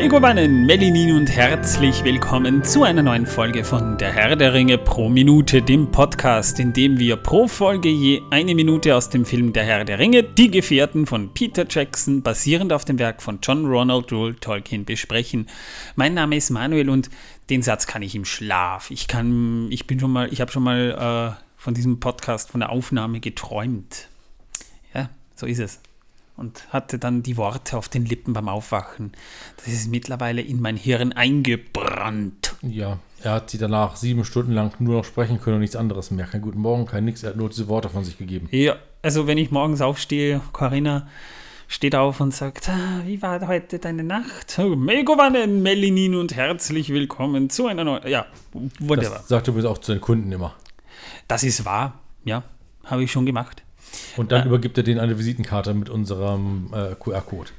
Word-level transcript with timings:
Megowannen, 0.00 0.64
Melinin 0.64 1.16
und 1.16 1.28
herzlich 1.28 2.04
willkommen 2.04 2.62
zu 2.62 2.84
einer 2.84 3.02
neuen 3.02 3.26
Folge 3.26 3.64
von 3.64 3.98
Der 3.98 4.12
Herr 4.12 4.36
der 4.36 4.54
Ringe 4.54 4.78
pro 4.78 5.08
Minute, 5.08 5.60
dem 5.60 5.90
Podcast, 5.90 6.60
in 6.60 6.72
dem 6.72 7.00
wir 7.00 7.16
pro 7.16 7.48
Folge 7.48 7.88
je 7.88 8.22
eine 8.30 8.54
Minute 8.54 8.94
aus 8.94 9.10
dem 9.10 9.24
Film 9.24 9.52
Der 9.52 9.64
Herr 9.64 9.84
der 9.84 9.98
Ringe, 9.98 10.22
Die 10.22 10.52
Gefährten 10.52 11.04
von 11.04 11.34
Peter 11.34 11.66
Jackson, 11.68 12.22
basierend 12.22 12.72
auf 12.72 12.84
dem 12.84 13.00
Werk 13.00 13.20
von 13.20 13.40
John 13.42 13.66
Ronald 13.66 14.12
Reuel 14.12 14.36
Tolkien, 14.36 14.84
besprechen. 14.84 15.48
Mein 15.96 16.14
Name 16.14 16.36
ist 16.36 16.50
Manuel 16.50 16.90
und 16.90 17.10
den 17.50 17.62
Satz 17.62 17.88
kann 17.88 18.02
ich 18.02 18.14
im 18.14 18.24
Schlaf. 18.24 18.92
Ich 18.92 19.08
kann, 19.08 19.66
ich 19.72 19.88
bin 19.88 19.98
schon 19.98 20.12
mal, 20.12 20.32
ich 20.32 20.40
habe 20.40 20.52
schon 20.52 20.62
mal 20.62 21.34
äh, 21.36 21.42
von 21.56 21.74
diesem 21.74 21.98
Podcast, 21.98 22.50
von 22.50 22.60
der 22.60 22.70
Aufnahme 22.70 23.18
geträumt. 23.18 24.06
Ja, 24.94 25.10
so 25.34 25.46
ist 25.46 25.58
es 25.58 25.80
und 26.38 26.72
hatte 26.72 26.98
dann 26.98 27.22
die 27.22 27.36
Worte 27.36 27.76
auf 27.76 27.88
den 27.88 28.06
Lippen 28.06 28.32
beim 28.32 28.48
Aufwachen. 28.48 29.12
Das 29.56 29.66
ist 29.66 29.90
mittlerweile 29.90 30.40
in 30.40 30.60
mein 30.60 30.76
Hirn 30.76 31.12
eingebrannt. 31.12 32.54
Ja, 32.62 32.98
er 33.22 33.32
hat 33.32 33.50
sie 33.50 33.58
danach 33.58 33.96
sieben 33.96 34.24
Stunden 34.24 34.52
lang 34.52 34.72
nur 34.78 34.98
noch 34.98 35.04
sprechen 35.04 35.40
können 35.40 35.56
und 35.56 35.60
nichts 35.62 35.76
anderes 35.76 36.10
mehr. 36.10 36.26
Kein 36.26 36.40
guten 36.40 36.60
Morgen, 36.60 36.86
kein 36.86 37.04
nix. 37.04 37.22
Er 37.22 37.30
hat 37.30 37.36
nur 37.36 37.48
diese 37.48 37.68
Worte 37.68 37.88
von 37.88 38.04
sich 38.04 38.16
gegeben. 38.18 38.48
Ja, 38.52 38.76
also 39.02 39.26
wenn 39.26 39.38
ich 39.38 39.50
morgens 39.50 39.80
aufstehe, 39.80 40.40
Corinna 40.52 41.08
steht 41.66 41.94
auf 41.94 42.20
und 42.20 42.32
sagt, 42.32 42.68
ah, 42.68 43.02
wie 43.04 43.20
war 43.20 43.46
heute 43.46 43.78
deine 43.78 44.04
Nacht? 44.04 44.58
Oh, 44.58 44.76
Megowannen, 44.76 45.62
Melinin 45.62 46.14
und 46.14 46.34
herzlich 46.34 46.88
willkommen 46.90 47.50
zu 47.50 47.66
einer 47.66 47.84
neuen, 47.84 48.06
ja, 48.08 48.26
wunderbar. 48.78 49.18
Das 49.18 49.28
sagt 49.28 49.48
übrigens 49.48 49.66
auch 49.66 49.78
zu 49.78 49.92
den 49.92 50.00
Kunden 50.00 50.32
immer. 50.32 50.54
Das 51.26 51.42
ist 51.42 51.64
wahr, 51.64 51.98
ja, 52.24 52.42
habe 52.84 53.04
ich 53.04 53.12
schon 53.12 53.26
gemacht. 53.26 53.62
Und 54.16 54.32
dann 54.32 54.42
äh, 54.42 54.46
übergibt 54.46 54.76
er 54.78 54.84
denen 54.84 55.00
eine 55.00 55.18
Visitenkarte 55.18 55.74
mit 55.74 55.88
unserem 55.88 56.72
äh, 56.72 56.94
QR-Code. 56.94 57.50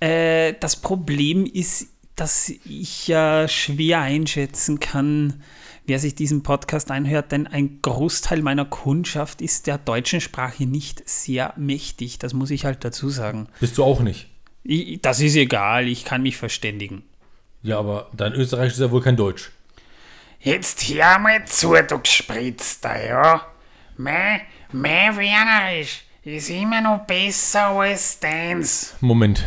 Äh, 0.00 0.54
das 0.60 0.76
Problem 0.76 1.46
ist, 1.46 1.88
dass 2.16 2.48
ich 2.48 3.08
ja 3.08 3.46
schwer 3.48 4.00
einschätzen 4.00 4.80
kann, 4.80 5.42
wer 5.86 5.98
sich 5.98 6.14
diesen 6.14 6.42
Podcast 6.42 6.90
einhört, 6.90 7.32
denn 7.32 7.46
ein 7.46 7.80
Großteil 7.80 8.42
meiner 8.42 8.64
Kundschaft 8.64 9.40
ist 9.40 9.66
der 9.66 9.78
deutschen 9.78 10.20
Sprache 10.20 10.66
nicht 10.66 11.08
sehr 11.08 11.54
mächtig. 11.56 12.18
Das 12.18 12.34
muss 12.34 12.50
ich 12.50 12.64
halt 12.64 12.84
dazu 12.84 13.08
sagen. 13.08 13.48
Bist 13.60 13.78
du 13.78 13.84
auch 13.84 14.00
nicht? 14.00 14.28
Ich, 14.64 15.00
das 15.00 15.20
ist 15.20 15.36
egal, 15.36 15.88
ich 15.88 16.04
kann 16.04 16.22
mich 16.22 16.36
verständigen. 16.36 17.04
Ja, 17.62 17.78
aber 17.78 18.10
dein 18.12 18.34
Österreich 18.34 18.72
ist 18.72 18.80
ja 18.80 18.90
wohl 18.90 19.02
kein 19.02 19.16
Deutsch. 19.16 19.50
Jetzt 20.40 20.88
hör 20.88 21.18
mal 21.18 21.44
zu, 21.46 21.74
du 21.88 21.98
Gespritzter, 21.98 23.04
ja? 23.04 23.46
Mei, 23.96 24.42
mein 24.72 25.16
Wienerisch 25.16 26.02
ist 26.24 26.50
immer 26.50 26.80
noch 26.80 27.06
besser 27.06 27.68
als 27.68 28.20
deins. 28.20 28.94
Moment. 29.00 29.44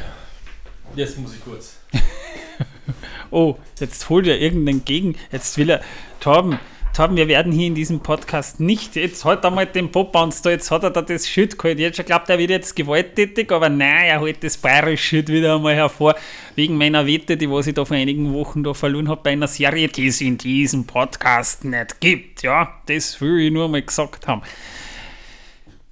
Jetzt 0.95 1.17
muss 1.19 1.35
ich 1.35 1.43
kurz. 1.43 1.79
oh, 3.31 3.55
jetzt 3.79 4.09
holt 4.09 4.27
er 4.27 4.39
irgendeinen 4.39 4.83
Gegen. 4.83 5.15
Jetzt 5.31 5.57
will 5.57 5.69
er. 5.69 5.81
Torben, 6.19 6.59
Torben, 6.93 7.15
wir 7.17 7.27
werden 7.27 7.51
hier 7.51 7.67
in 7.67 7.75
diesem 7.75 7.99
Podcast 7.99 8.59
nicht. 8.59 8.95
Jetzt 8.95 9.23
hat 9.23 9.43
er 9.43 9.51
mal 9.51 9.65
den 9.65 9.91
Pop-Bounce 9.91 10.41
da, 10.43 10.49
jetzt 10.49 10.71
hat 10.71 10.83
er 10.83 10.89
da 10.89 11.01
das 11.01 11.27
Schild 11.27 11.57
geholt. 11.57 11.79
Jetzt 11.79 11.97
schon 11.97 12.05
glaubt 12.05 12.29
er 12.29 12.39
wird 12.39 12.49
jetzt 12.49 12.75
gewalttätig, 12.75 13.51
aber 13.51 13.69
nein, 13.69 14.07
er 14.07 14.19
holt 14.19 14.43
das 14.43 14.57
bayerische 14.57 15.03
Schild 15.03 15.29
wieder 15.29 15.55
einmal 15.55 15.75
hervor. 15.75 16.15
Wegen 16.55 16.77
meiner 16.77 17.05
Wette, 17.05 17.37
die 17.37 17.49
was 17.49 17.67
ich 17.67 17.75
da 17.75 17.85
vor 17.85 17.95
einigen 17.95 18.33
Wochen 18.33 18.63
da 18.63 18.73
verloren 18.73 19.07
habe 19.07 19.21
bei 19.23 19.31
einer 19.31 19.47
Serie, 19.47 19.87
die 19.87 20.07
es 20.07 20.19
in 20.19 20.37
diesem 20.37 20.85
Podcast 20.85 21.63
nicht 21.63 22.01
gibt. 22.01 22.43
Ja, 22.43 22.81
das 22.87 23.21
will 23.21 23.39
ich 23.39 23.51
nur 23.51 23.69
mal 23.69 23.81
gesagt 23.81 24.27
haben. 24.27 24.41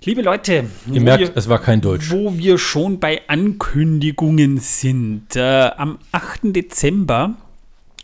Liebe 0.06 0.22
Leute, 0.22 0.64
ihr 0.90 1.02
merkt, 1.02 1.20
wir, 1.20 1.36
es 1.36 1.50
war 1.50 1.60
kein 1.60 1.82
Deutsch. 1.82 2.10
Wo 2.10 2.38
wir 2.38 2.58
schon 2.58 3.02
bei 3.02 3.22
Ankündigungen 3.28 4.58
sind. 4.58 5.36
Äh, 5.36 5.72
am 5.76 6.00
8. 6.14 6.56
Dezember 6.56 7.36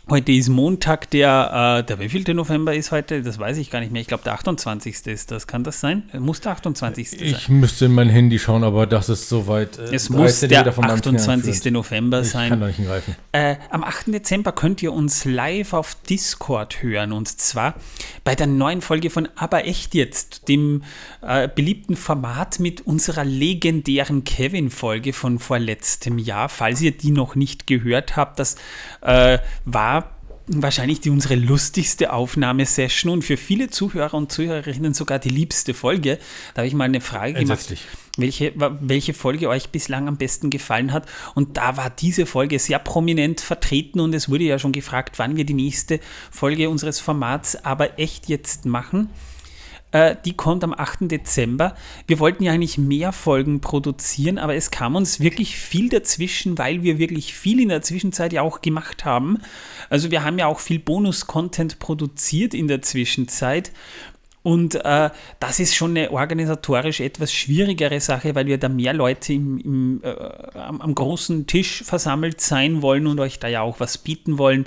Heute 0.08 0.30
ist 0.30 0.48
Montag, 0.48 1.10
der, 1.10 1.80
äh, 1.80 1.84
der 1.84 1.98
wievielte 1.98 2.32
November 2.32 2.72
ist 2.72 2.92
heute? 2.92 3.22
Das 3.22 3.40
weiß 3.40 3.56
ich 3.56 3.70
gar 3.70 3.80
nicht 3.80 3.90
mehr. 3.90 4.00
Ich 4.00 4.06
glaube, 4.06 4.22
der 4.22 4.34
28. 4.34 5.04
ist 5.06 5.32
das. 5.32 5.48
Kann 5.48 5.64
das 5.64 5.80
sein? 5.80 6.04
Muss 6.16 6.40
der 6.40 6.52
28. 6.52 7.10
sein? 7.10 7.18
Ich 7.20 7.48
müsste 7.48 7.86
in 7.86 7.92
mein 7.92 8.08
Handy 8.08 8.38
schauen, 8.38 8.62
aber 8.62 8.86
das 8.86 9.08
ist 9.08 9.28
soweit. 9.28 9.78
Äh, 9.78 9.96
es 9.96 10.08
muss 10.08 10.38
der 10.38 10.64
28. 10.64 11.72
November 11.72 12.20
ich 12.20 12.30
sein. 12.30 12.44
Ich 12.44 12.50
kann 12.50 12.60
da 12.60 12.66
nicht 12.68 12.76
hingreifen. 12.76 13.16
Äh, 13.32 13.56
am 13.70 13.82
8. 13.82 14.14
Dezember 14.14 14.52
könnt 14.52 14.80
ihr 14.80 14.92
uns 14.92 15.24
live 15.24 15.72
auf 15.72 15.96
Discord 16.08 16.84
hören 16.84 17.10
und 17.10 17.26
zwar 17.26 17.74
bei 18.22 18.36
der 18.36 18.46
neuen 18.46 18.82
Folge 18.82 19.10
von 19.10 19.28
Aber 19.34 19.64
echt 19.64 19.96
jetzt, 19.96 20.46
dem 20.46 20.84
äh, 21.20 21.48
beliebten 21.52 21.96
Format 21.96 22.60
mit 22.60 22.86
unserer 22.86 23.24
legendären 23.24 24.22
Kevin-Folge 24.22 25.12
von 25.12 25.40
vorletztem 25.40 26.18
Jahr. 26.18 26.48
Falls 26.48 26.80
ihr 26.80 26.92
die 26.92 27.10
noch 27.10 27.34
nicht 27.34 27.66
gehört 27.66 28.14
habt, 28.14 28.38
das 28.38 28.54
äh, 29.00 29.38
war 29.64 29.95
wahrscheinlich 30.48 31.00
die 31.00 31.10
unsere 31.10 31.34
lustigste 31.34 32.12
Aufnahmesession 32.12 33.12
und 33.12 33.22
für 33.22 33.36
viele 33.36 33.68
Zuhörer 33.68 34.14
und 34.14 34.30
Zuhörerinnen 34.30 34.94
sogar 34.94 35.18
die 35.18 35.28
liebste 35.28 35.74
Folge. 35.74 36.18
Da 36.54 36.60
habe 36.60 36.68
ich 36.68 36.74
mal 36.74 36.84
eine 36.84 37.00
Frage 37.00 37.34
gemacht, 37.34 37.74
welche, 38.16 38.52
welche 38.80 39.14
Folge 39.14 39.48
euch 39.48 39.70
bislang 39.70 40.08
am 40.08 40.16
besten 40.16 40.50
gefallen 40.50 40.92
hat. 40.92 41.06
Und 41.34 41.56
da 41.56 41.76
war 41.76 41.90
diese 41.90 42.26
Folge 42.26 42.58
sehr 42.58 42.78
prominent 42.78 43.40
vertreten 43.40 44.00
und 44.00 44.14
es 44.14 44.28
wurde 44.28 44.44
ja 44.44 44.58
schon 44.58 44.72
gefragt, 44.72 45.18
wann 45.18 45.36
wir 45.36 45.44
die 45.44 45.54
nächste 45.54 46.00
Folge 46.30 46.70
unseres 46.70 47.00
Formats 47.00 47.64
aber 47.64 47.98
echt 47.98 48.28
jetzt 48.28 48.66
machen. 48.66 49.10
Äh, 49.92 50.16
die 50.24 50.34
kommt 50.34 50.64
am 50.64 50.74
8. 50.74 51.10
Dezember. 51.10 51.76
Wir 52.06 52.18
wollten 52.18 52.42
ja 52.42 52.52
eigentlich 52.52 52.78
mehr 52.78 53.12
Folgen 53.12 53.60
produzieren, 53.60 54.38
aber 54.38 54.54
es 54.54 54.70
kam 54.70 54.96
uns 54.96 55.20
wirklich 55.20 55.56
viel 55.56 55.88
dazwischen, 55.88 56.58
weil 56.58 56.82
wir 56.82 56.98
wirklich 56.98 57.34
viel 57.34 57.60
in 57.60 57.68
der 57.68 57.82
Zwischenzeit 57.82 58.32
ja 58.32 58.42
auch 58.42 58.60
gemacht 58.60 59.04
haben. 59.04 59.38
Also 59.88 60.10
wir 60.10 60.24
haben 60.24 60.38
ja 60.38 60.46
auch 60.46 60.60
viel 60.60 60.78
Bonus-Content 60.78 61.78
produziert 61.78 62.52
in 62.52 62.68
der 62.68 62.82
Zwischenzeit. 62.82 63.72
Und 64.46 64.76
äh, 64.76 65.10
das 65.40 65.58
ist 65.58 65.74
schon 65.74 65.90
eine 65.90 66.12
organisatorisch 66.12 67.00
etwas 67.00 67.32
schwierigere 67.32 67.98
Sache, 67.98 68.36
weil 68.36 68.46
wir 68.46 68.58
da 68.58 68.68
mehr 68.68 68.92
Leute 68.92 69.32
im, 69.32 69.58
im, 69.58 70.00
äh, 70.04 70.14
am, 70.54 70.80
am, 70.80 70.94
großen 70.94 71.48
Tisch 71.48 71.82
versammelt 71.82 72.40
sein 72.40 72.80
wollen 72.80 73.08
und 73.08 73.18
euch 73.18 73.40
da 73.40 73.48
ja 73.48 73.62
auch 73.62 73.80
was 73.80 73.98
bieten 73.98 74.38
wollen. 74.38 74.66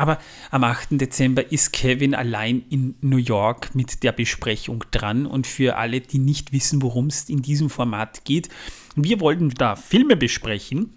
Aber 0.00 0.16
am 0.50 0.64
8. 0.64 0.92
Dezember 0.92 1.52
ist 1.52 1.74
Kevin 1.74 2.14
allein 2.14 2.62
in 2.70 2.94
New 3.02 3.18
York 3.18 3.74
mit 3.74 4.02
der 4.02 4.12
Besprechung 4.12 4.82
dran. 4.92 5.26
Und 5.26 5.46
für 5.46 5.76
alle, 5.76 6.00
die 6.00 6.18
nicht 6.18 6.54
wissen, 6.54 6.80
worum 6.80 7.08
es 7.08 7.28
in 7.28 7.42
diesem 7.42 7.68
Format 7.68 8.24
geht, 8.24 8.48
wir 8.96 9.20
wollten 9.20 9.50
da 9.50 9.76
Filme 9.76 10.16
besprechen 10.16 10.94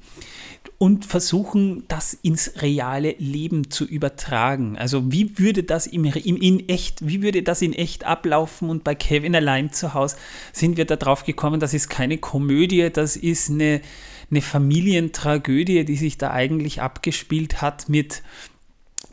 und 0.77 1.03
versuchen, 1.03 1.83
das 1.89 2.13
ins 2.13 2.61
reale 2.61 3.15
Leben 3.19 3.69
zu 3.69 3.83
übertragen. 3.83 4.77
Also 4.77 5.11
wie 5.11 5.37
würde 5.37 5.63
das 5.63 5.85
im, 5.85 6.05
im, 6.05 6.37
in 6.37 6.69
echt, 6.69 7.05
wie 7.05 7.21
würde 7.21 7.43
das 7.43 7.61
in 7.61 7.73
echt 7.73 8.05
ablaufen? 8.05 8.69
Und 8.69 8.85
bei 8.85 8.95
Kevin 8.95 9.35
allein 9.35 9.73
zu 9.73 9.93
Hause 9.93 10.15
sind 10.53 10.77
wir 10.77 10.85
darauf 10.85 11.25
gekommen, 11.25 11.59
das 11.59 11.73
ist 11.73 11.89
keine 11.89 12.19
Komödie, 12.19 12.89
das 12.89 13.17
ist 13.17 13.49
eine, 13.49 13.81
eine 14.31 14.41
Familientragödie, 14.41 15.83
die 15.83 15.97
sich 15.97 16.17
da 16.17 16.31
eigentlich 16.31 16.81
abgespielt 16.81 17.61
hat 17.61 17.89
mit 17.89 18.23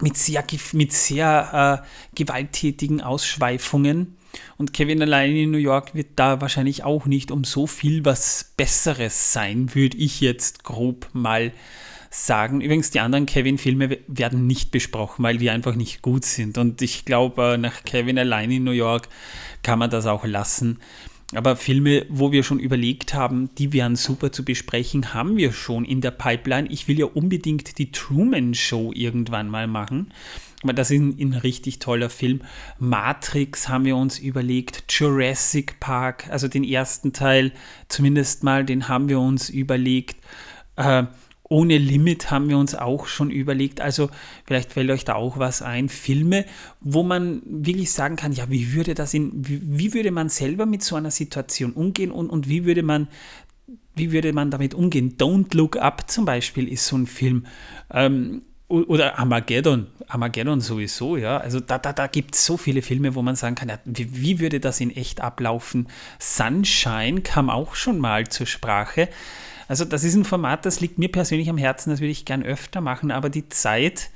mit 0.01 0.17
sehr, 0.17 0.45
mit 0.73 0.93
sehr 0.93 1.83
äh, 1.85 2.17
gewalttätigen 2.17 3.01
Ausschweifungen. 3.01 4.17
Und 4.57 4.73
Kevin 4.73 5.03
allein 5.03 5.35
in 5.35 5.51
New 5.51 5.59
York 5.59 5.95
wird 5.95 6.11
da 6.17 6.41
wahrscheinlich 6.41 6.85
auch 6.85 7.07
nicht 7.07 7.31
um 7.31 7.45
so 7.45 7.67
viel 7.67 8.05
was 8.05 8.53
Besseres 8.57 9.33
sein, 9.33 9.75
würde 9.75 9.97
ich 9.99 10.21
jetzt 10.21 10.65
grob 10.65 11.09
mal 11.13 11.53
sagen. 12.11 12.61
Übrigens, 12.61 12.91
die 12.91 13.01
anderen 13.01 13.27
Kevin-Filme 13.27 13.99
werden 14.09 14.47
nicht 14.47 14.71
besprochen, 14.73 15.23
weil 15.23 15.39
die 15.39 15.51
einfach 15.51 15.77
nicht 15.77 16.03
gut 16.03 16.25
sind. 16.25 16.59
Und 16.59 16.83
ich 16.83 17.05
glaube, 17.05 17.55
äh, 17.55 17.57
nach 17.57 17.85
Kevin 17.85 18.19
allein 18.19 18.51
in 18.51 18.65
New 18.65 18.73
York 18.73 19.09
kann 19.63 19.79
man 19.79 19.91
das 19.91 20.07
auch 20.07 20.25
lassen. 20.25 20.79
Aber 21.35 21.55
Filme, 21.55 22.07
wo 22.09 22.33
wir 22.33 22.43
schon 22.43 22.59
überlegt 22.59 23.15
haben, 23.15 23.55
die 23.57 23.73
wären 23.73 23.95
super 23.95 24.33
zu 24.33 24.45
besprechen, 24.45 25.15
haben 25.15 25.37
wir 25.37 25.53
schon 25.53 25.85
in 25.85 26.01
der 26.01 26.11
Pipeline. 26.11 26.69
Ich 26.69 26.89
will 26.89 26.99
ja 26.99 27.07
unbedingt 27.07 27.79
die 27.79 27.93
Truman 27.93 28.55
Show 28.55 28.93
irgendwann 28.93 29.49
mal 29.49 29.69
machen. 29.69 30.13
Aber 30.63 30.73
das 30.73 30.91
ist 30.91 31.01
ein, 31.01 31.17
ein 31.19 31.33
richtig 31.33 31.79
toller 31.79 32.11
Film. 32.11 32.43
Matrix 32.79 33.69
haben 33.69 33.85
wir 33.85 33.97
uns 33.97 34.19
überlegt. 34.19 34.85
Jurassic 34.89 35.79
Park, 35.79 36.29
also 36.31 36.49
den 36.49 36.65
ersten 36.65 37.13
Teil 37.13 37.53
zumindest 37.89 38.43
mal, 38.43 38.65
den 38.65 38.89
haben 38.89 39.09
wir 39.09 39.21
uns 39.21 39.49
überlegt. 39.49 40.17
Äh, 40.77 41.05
ohne 41.51 41.79
Limit 41.79 42.31
haben 42.31 42.49
wir 42.49 42.57
uns 42.57 42.77
auch 42.77 43.09
schon 43.09 43.31
überlegt. 43.31 43.81
Also 43.81 44.09
vielleicht 44.47 44.73
fällt 44.73 44.89
euch 44.89 45.05
da 45.05 45.17
auch 45.17 45.37
was 45.37 45.63
ein. 45.63 45.89
Filme, 45.89 46.47
wo 46.81 47.03
man 47.03 47.43
wirklich 47.45 47.91
sagen 47.91 48.15
kann, 48.15 48.33
ja, 48.33 48.49
wie 48.49 48.73
würde 48.73 48.95
das 48.95 49.13
in, 49.13 49.33
wie, 49.35 49.93
würde 49.93 50.13
man 50.13 50.29
selber 50.29 50.65
mit 50.65 50.85
so 50.85 50.95
einer 50.95 51.11
Situation 51.11 51.73
umgehen 51.73 52.13
und, 52.13 52.31
und 52.31 52.49
wie 52.49 52.65
würde 52.65 52.85
man 52.85 53.09
wie 53.97 54.13
würde 54.13 54.33
man 54.33 54.53
damit 54.53 54.75
umgehen? 54.75 55.17
Don't 55.19 55.55
Look 55.55 55.77
Up 55.77 56.09
zum 56.09 56.25
Beispiel 56.25 56.69
ist 56.69 56.87
so 56.87 56.97
ein 56.97 57.07
Film. 57.09 57.45
Ähm, 57.93 58.43
oder 58.69 59.19
Armageddon, 59.19 59.89
Armageddon 60.07 60.61
sowieso, 60.61 61.17
ja. 61.17 61.39
Also 61.39 61.59
da, 61.59 61.79
da, 61.79 61.93
da 61.93 62.07
gibt 62.07 62.37
es 62.37 62.47
so 62.47 62.57
viele 62.57 62.83
Filme, 62.83 63.17
wo 63.17 63.23
man 63.23 63.35
sagen 63.35 63.57
kann, 63.57 63.69
ja, 63.69 63.81
wie, 63.85 64.23
wie, 64.23 64.39
würde 64.39 64.61
das 64.61 64.81
in 64.81 64.95
echt 64.95 65.21
ablaufen? 65.21 65.89
Sunshine 66.21 67.23
kam 67.23 67.51
auch 67.51 67.75
schon 67.75 67.99
mal 67.99 68.29
zur 68.29 68.47
Sprache. 68.47 69.09
Also 69.71 69.85
das 69.85 70.03
ist 70.03 70.17
ein 70.17 70.25
Format, 70.25 70.67
das 70.67 70.81
liegt 70.81 70.99
mir 70.99 71.13
persönlich 71.13 71.49
am 71.49 71.57
Herzen, 71.57 71.91
das 71.91 72.01
würde 72.01 72.11
ich 72.11 72.25
gern 72.25 72.43
öfter 72.43 72.81
machen, 72.81 73.13
aber 73.13 73.31
die 73.31 73.49
Zeit 73.51 74.11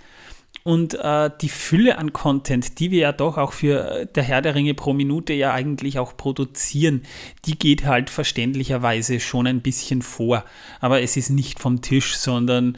und 0.65 0.95
äh, 0.95 1.31
die 1.41 1.49
Fülle 1.49 1.97
an 1.99 2.13
Content, 2.13 2.81
die 2.81 2.91
wir 2.91 2.99
ja 2.99 3.13
doch 3.13 3.39
auch 3.39 3.53
für 3.53 3.89
äh, 3.89 4.07
der 4.13 4.25
Herr 4.25 4.43
der 4.43 4.57
Ringe 4.57 4.75
pro 4.75 4.95
Minute 4.95 5.33
ja 5.33 5.53
eigentlich 5.53 6.01
auch 6.01 6.17
produzieren, 6.17 7.03
die 7.45 7.57
geht 7.57 7.85
halt 7.85 8.11
verständlicherweise 8.11 9.21
schon 9.21 9.47
ein 9.47 9.61
bisschen 9.61 10.03
vor. 10.03 10.45
Aber 10.81 11.03
es 11.03 11.17
ist 11.17 11.31
nicht 11.31 11.61
vom 11.61 11.83
Tisch, 11.83 12.17
sondern 12.17 12.77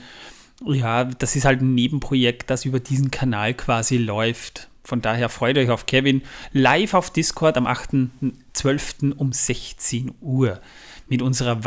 ja, 0.66 1.04
das 1.04 1.34
ist 1.34 1.46
halt 1.46 1.62
ein 1.62 1.74
Nebenprojekt, 1.74 2.50
das 2.50 2.66
über 2.66 2.78
diesen 2.78 3.10
Kanal 3.10 3.54
quasi 3.54 3.96
läuft. 3.96 4.68
Von 4.84 5.00
daher 5.00 5.30
freut 5.30 5.56
euch 5.56 5.70
auf 5.70 5.86
Kevin 5.86 6.20
live 6.52 6.92
auf 6.92 7.10
Discord 7.10 7.56
am 7.56 7.66
8.12. 7.66 9.14
um 9.16 9.32
16 9.32 10.12
Uhr 10.20 10.60
mit 11.08 11.22
unserer 11.22 11.64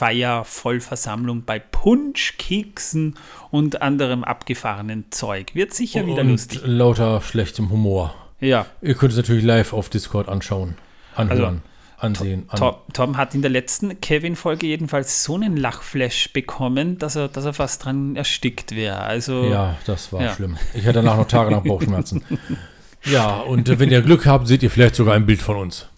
Weihnachtsfeier 0.00 0.44
Vollversammlung 0.44 1.44
bei 1.44 1.58
Punsch, 1.58 2.36
Keksen 2.38 3.14
und 3.50 3.82
anderem 3.82 4.24
abgefahrenen 4.24 5.06
Zeug. 5.10 5.54
Wird 5.54 5.72
sicher 5.72 6.06
wieder 6.06 6.22
Und 6.22 6.30
lustig. 6.30 6.60
lauter 6.64 7.20
schlechtem 7.20 7.70
Humor. 7.70 8.14
Ja. 8.40 8.66
Ihr 8.82 8.94
könnt 8.94 9.12
es 9.12 9.16
natürlich 9.16 9.44
live 9.44 9.72
auf 9.72 9.88
Discord 9.88 10.28
anschauen, 10.28 10.76
anhören, 11.14 11.62
ansehen. 11.98 12.44
An. 12.48 12.58
Tom, 12.58 12.74
Tom 12.92 13.16
hat 13.16 13.34
in 13.34 13.42
der 13.42 13.50
letzten 13.50 14.00
Kevin-Folge 14.00 14.66
jedenfalls 14.66 15.22
so 15.22 15.36
einen 15.36 15.56
Lachflash 15.56 16.32
bekommen, 16.32 16.98
dass 16.98 17.16
er, 17.16 17.28
dass 17.28 17.44
er 17.44 17.52
fast 17.54 17.84
dran 17.84 18.16
erstickt 18.16 18.74
wäre. 18.74 18.98
Also 19.00 19.44
Ja, 19.44 19.76
das 19.86 20.12
war 20.12 20.22
Ja. 20.22 20.34
schlimm. 20.34 20.56
Ich 20.74 20.82
hatte 20.84 20.94
danach 20.94 21.16
noch 21.16 21.28
tagelang 21.28 21.62
Bauchschmerzen. 21.64 22.24
ja, 23.04 23.36
und 23.38 23.68
äh, 23.68 23.78
wenn 23.78 23.90
ihr 23.90 24.02
Glück 24.02 24.26
habt, 24.26 24.48
seht 24.48 24.62
ihr 24.62 24.70
vielleicht 24.70 24.96
sogar 24.96 25.14
ein 25.14 25.24
Bild 25.26 25.40
von 25.40 25.56
uns. 25.56 25.88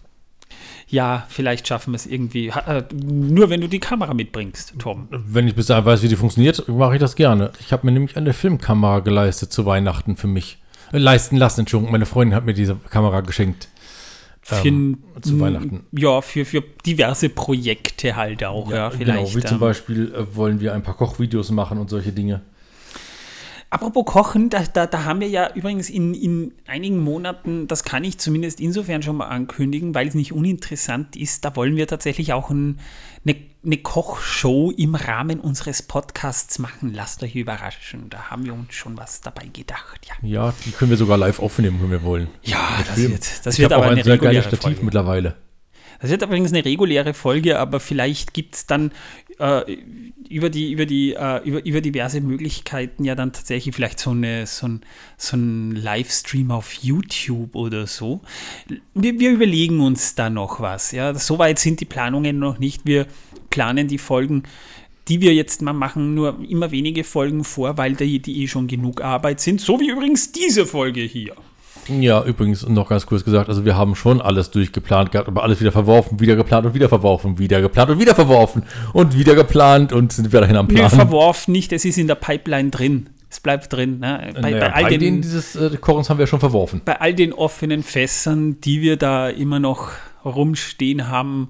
Ja, 0.89 1.25
vielleicht 1.29 1.67
schaffen 1.67 1.91
wir 1.93 1.95
es 1.97 2.05
irgendwie. 2.05 2.47
Äh, 2.47 2.83
Nur 2.93 3.49
wenn 3.49 3.61
du 3.61 3.67
die 3.67 3.79
Kamera 3.79 4.13
mitbringst, 4.13 4.73
Tom. 4.79 5.07
Wenn 5.11 5.47
ich 5.47 5.55
bis 5.55 5.67
dahin 5.67 5.85
weiß, 5.85 6.01
wie 6.03 6.07
die 6.07 6.15
funktioniert, 6.15 6.67
mache 6.67 6.95
ich 6.95 6.99
das 6.99 7.15
gerne. 7.15 7.51
Ich 7.59 7.71
habe 7.73 7.85
mir 7.85 7.91
nämlich 7.91 8.15
eine 8.17 8.33
Filmkamera 8.33 8.99
geleistet 8.99 9.51
zu 9.51 9.65
Weihnachten 9.65 10.15
für 10.15 10.27
mich. 10.27 10.57
Äh, 10.93 10.99
leisten 10.99 11.35
lassen, 11.37 11.61
Entschuldigung. 11.61 11.91
Meine 11.91 12.05
Freundin 12.05 12.35
hat 12.35 12.45
mir 12.45 12.53
diese 12.53 12.75
Kamera 12.89 13.21
geschenkt. 13.21 13.67
Für, 14.41 14.65
Ähm, 14.65 14.99
zu 15.21 15.33
n- 15.33 15.39
Weihnachten. 15.41 15.85
Ja, 15.91 16.21
für, 16.21 16.45
für 16.45 16.63
diverse 16.85 17.27
Projekte 17.27 18.15
halt 18.15 18.45
auch, 18.45 18.71
ja, 18.71 18.89
vielleicht. 18.89 19.33
Genau, 19.33 19.35
wie 19.35 19.41
zum 19.45 19.55
ähm. 19.55 19.59
Beispiel 19.59 20.15
äh, 20.15 20.35
wollen 20.37 20.61
wir 20.61 20.73
ein 20.73 20.83
paar 20.83 20.95
Kochvideos 20.95 21.51
machen 21.51 21.77
und 21.79 21.89
solche 21.89 22.13
Dinge. 22.13 22.41
Apropos 23.69 24.05
Kochen, 24.05 24.49
da, 24.49 24.63
da, 24.63 24.87
da 24.87 25.03
haben 25.03 25.19
wir 25.19 25.27
ja 25.27 25.53
übrigens 25.53 25.89
in, 25.89 26.13
in 26.13 26.53
einigen 26.67 26.99
Monaten, 26.99 27.67
das 27.67 27.83
kann 27.83 28.03
ich 28.05 28.17
zumindest 28.17 28.61
insofern 28.61 29.03
schon 29.03 29.17
mal 29.17 29.27
ankündigen, 29.27 29.93
weil 29.93 30.07
es 30.07 30.13
nicht 30.13 30.31
uninteressant 30.31 31.17
ist, 31.17 31.43
da 31.43 31.55
wollen 31.57 31.75
wir 31.75 31.85
tatsächlich 31.85 32.31
auch 32.31 32.49
ein, 32.49 32.79
eine, 33.25 33.35
eine 33.65 33.77
Kochshow 33.77 34.71
im 34.71 34.95
Rahmen 34.95 35.41
unseres 35.41 35.81
Podcasts 35.83 36.59
machen. 36.59 36.93
Lasst 36.93 37.21
euch 37.23 37.35
überraschen, 37.35 38.09
da 38.09 38.29
haben 38.29 38.45
wir 38.45 38.53
uns 38.53 38.73
schon 38.73 38.97
was 38.97 39.19
dabei 39.19 39.47
gedacht. 39.51 40.07
Ja, 40.07 40.15
Ja, 40.47 40.53
die 40.65 40.71
können 40.71 40.91
wir 40.91 40.97
sogar 40.97 41.17
live 41.17 41.39
aufnehmen, 41.39 41.79
wenn 41.81 41.91
wir 41.91 42.03
wollen. 42.03 42.29
ja 42.43 42.57
das 42.87 42.95
Film. 42.95 43.11
wird, 43.11 43.45
das 43.45 43.53
ich 43.55 43.59
wird 43.59 43.73
aber 43.73 43.83
auch 43.83 43.87
ein 43.87 43.95
eine 43.95 44.03
sehr 44.05 44.17
geiles 44.17 44.45
reguläre 44.45 44.47
Stativ 44.47 44.61
Folge. 44.77 44.85
mittlerweile. 44.85 45.35
Das 45.99 46.11
wird 46.11 46.21
übrigens 46.21 46.53
eine 46.53 46.63
reguläre 46.63 47.13
Folge, 47.13 47.59
aber 47.59 47.79
vielleicht 47.79 48.33
gibt 48.33 48.55
es 48.55 48.65
dann 48.67 48.91
äh, 49.39 49.77
über, 50.29 50.49
die, 50.49 50.71
über, 50.71 50.85
die, 50.85 51.13
äh, 51.13 51.41
über, 51.43 51.65
über 51.65 51.81
diverse 51.81 52.21
Möglichkeiten 52.21 53.03
ja 53.03 53.15
dann 53.15 53.33
tatsächlich 53.33 53.75
vielleicht 53.75 53.99
so, 53.99 54.11
eine, 54.11 54.45
so, 54.47 54.67
ein, 54.67 54.81
so 55.17 55.37
ein 55.37 55.71
Livestream 55.71 56.51
auf 56.51 56.73
YouTube 56.73 57.55
oder 57.55 57.87
so. 57.87 58.21
Wir, 58.93 59.19
wir 59.19 59.31
überlegen 59.31 59.79
uns 59.79 60.15
da 60.15 60.29
noch 60.29 60.59
was. 60.59 60.91
Ja? 60.91 61.13
Soweit 61.15 61.59
sind 61.59 61.79
die 61.79 61.85
Planungen 61.85 62.39
noch 62.39 62.59
nicht. 62.59 62.85
Wir 62.85 63.07
planen 63.49 63.87
die 63.87 63.97
Folgen 63.97 64.43
die 65.07 65.21
wir 65.21 65.33
jetzt 65.33 65.61
mal 65.61 65.71
machen, 65.71 66.15
nur 66.15 66.37
immer 66.49 66.71
wenige 66.71 67.05
Folgen 67.05 67.45
vor, 67.45 67.77
weil 67.77 67.95
die, 67.95 68.19
die 68.19 68.43
eh 68.43 68.47
schon 68.47 68.67
genug 68.67 69.01
Arbeit 69.01 69.39
sind. 69.39 69.61
So 69.61 69.79
wie 69.79 69.89
übrigens 69.89 70.33
diese 70.33 70.65
Folge 70.65 70.99
hier. 70.99 71.33
Ja, 71.89 72.23
übrigens 72.23 72.67
noch 72.67 72.89
ganz 72.89 73.05
kurz 73.05 73.23
gesagt, 73.23 73.49
also 73.49 73.65
wir 73.65 73.75
haben 73.75 73.95
schon 73.95 74.21
alles 74.21 74.51
durchgeplant 74.51 75.11
gehabt, 75.11 75.27
aber 75.27 75.43
alles 75.43 75.59
wieder 75.59 75.71
verworfen, 75.71 76.19
wieder 76.19 76.35
geplant 76.35 76.65
und 76.65 76.73
wieder 76.73 76.89
verworfen, 76.89 77.39
wieder 77.39 77.61
geplant 77.61 77.91
und 77.91 77.99
wieder 77.99 78.15
verworfen 78.15 78.63
und 78.93 79.17
wieder 79.17 79.35
geplant 79.35 79.93
und 79.93 80.11
sind 80.13 80.25
wieder 80.25 80.41
dahin 80.41 80.57
am 80.57 80.67
Plan. 80.67 80.89
verworfen 80.89 81.51
nicht, 81.51 81.71
es 81.71 81.85
ist 81.85 81.97
in 81.97 82.07
der 82.07 82.15
Pipeline 82.15 82.69
drin. 82.69 83.09
Es 83.29 83.41
bleibt 83.41 83.73
drin. 83.73 83.99
Ne? 83.99 84.31
Bei, 84.35 84.41
Naja, 84.41 84.59
bei, 84.59 84.73
all 84.73 84.83
bei 84.83 84.97
den, 84.97 85.21
dieses 85.21 85.55
äh, 85.55 85.75
Kochens 85.81 86.09
haben 86.09 86.17
wir 86.17 86.27
schon 86.27 86.39
verworfen. 86.39 86.81
bei 86.85 86.99
all 87.01 87.13
den 87.13 87.33
offenen 87.33 87.83
Fässern, 87.83 88.61
die 88.61 88.81
wir 88.81 88.95
da 88.95 89.29
immer 89.29 89.59
noch 89.59 89.91
rumstehen 90.23 91.09
haben, 91.09 91.49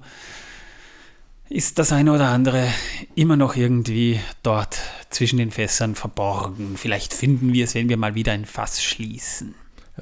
ist 1.48 1.78
das 1.78 1.92
eine 1.92 2.12
oder 2.12 2.28
andere 2.28 2.66
immer 3.14 3.36
noch 3.36 3.56
irgendwie 3.56 4.20
dort 4.42 4.78
zwischen 5.10 5.38
den 5.38 5.50
Fässern 5.50 5.94
verborgen. 5.94 6.74
Vielleicht 6.76 7.14
finden 7.14 7.52
wir 7.52 7.64
es, 7.64 7.74
wenn 7.74 7.88
wir 7.88 7.96
mal 7.96 8.14
wieder 8.14 8.32
ein 8.32 8.44
Fass 8.44 8.82
schließen. 8.82 9.54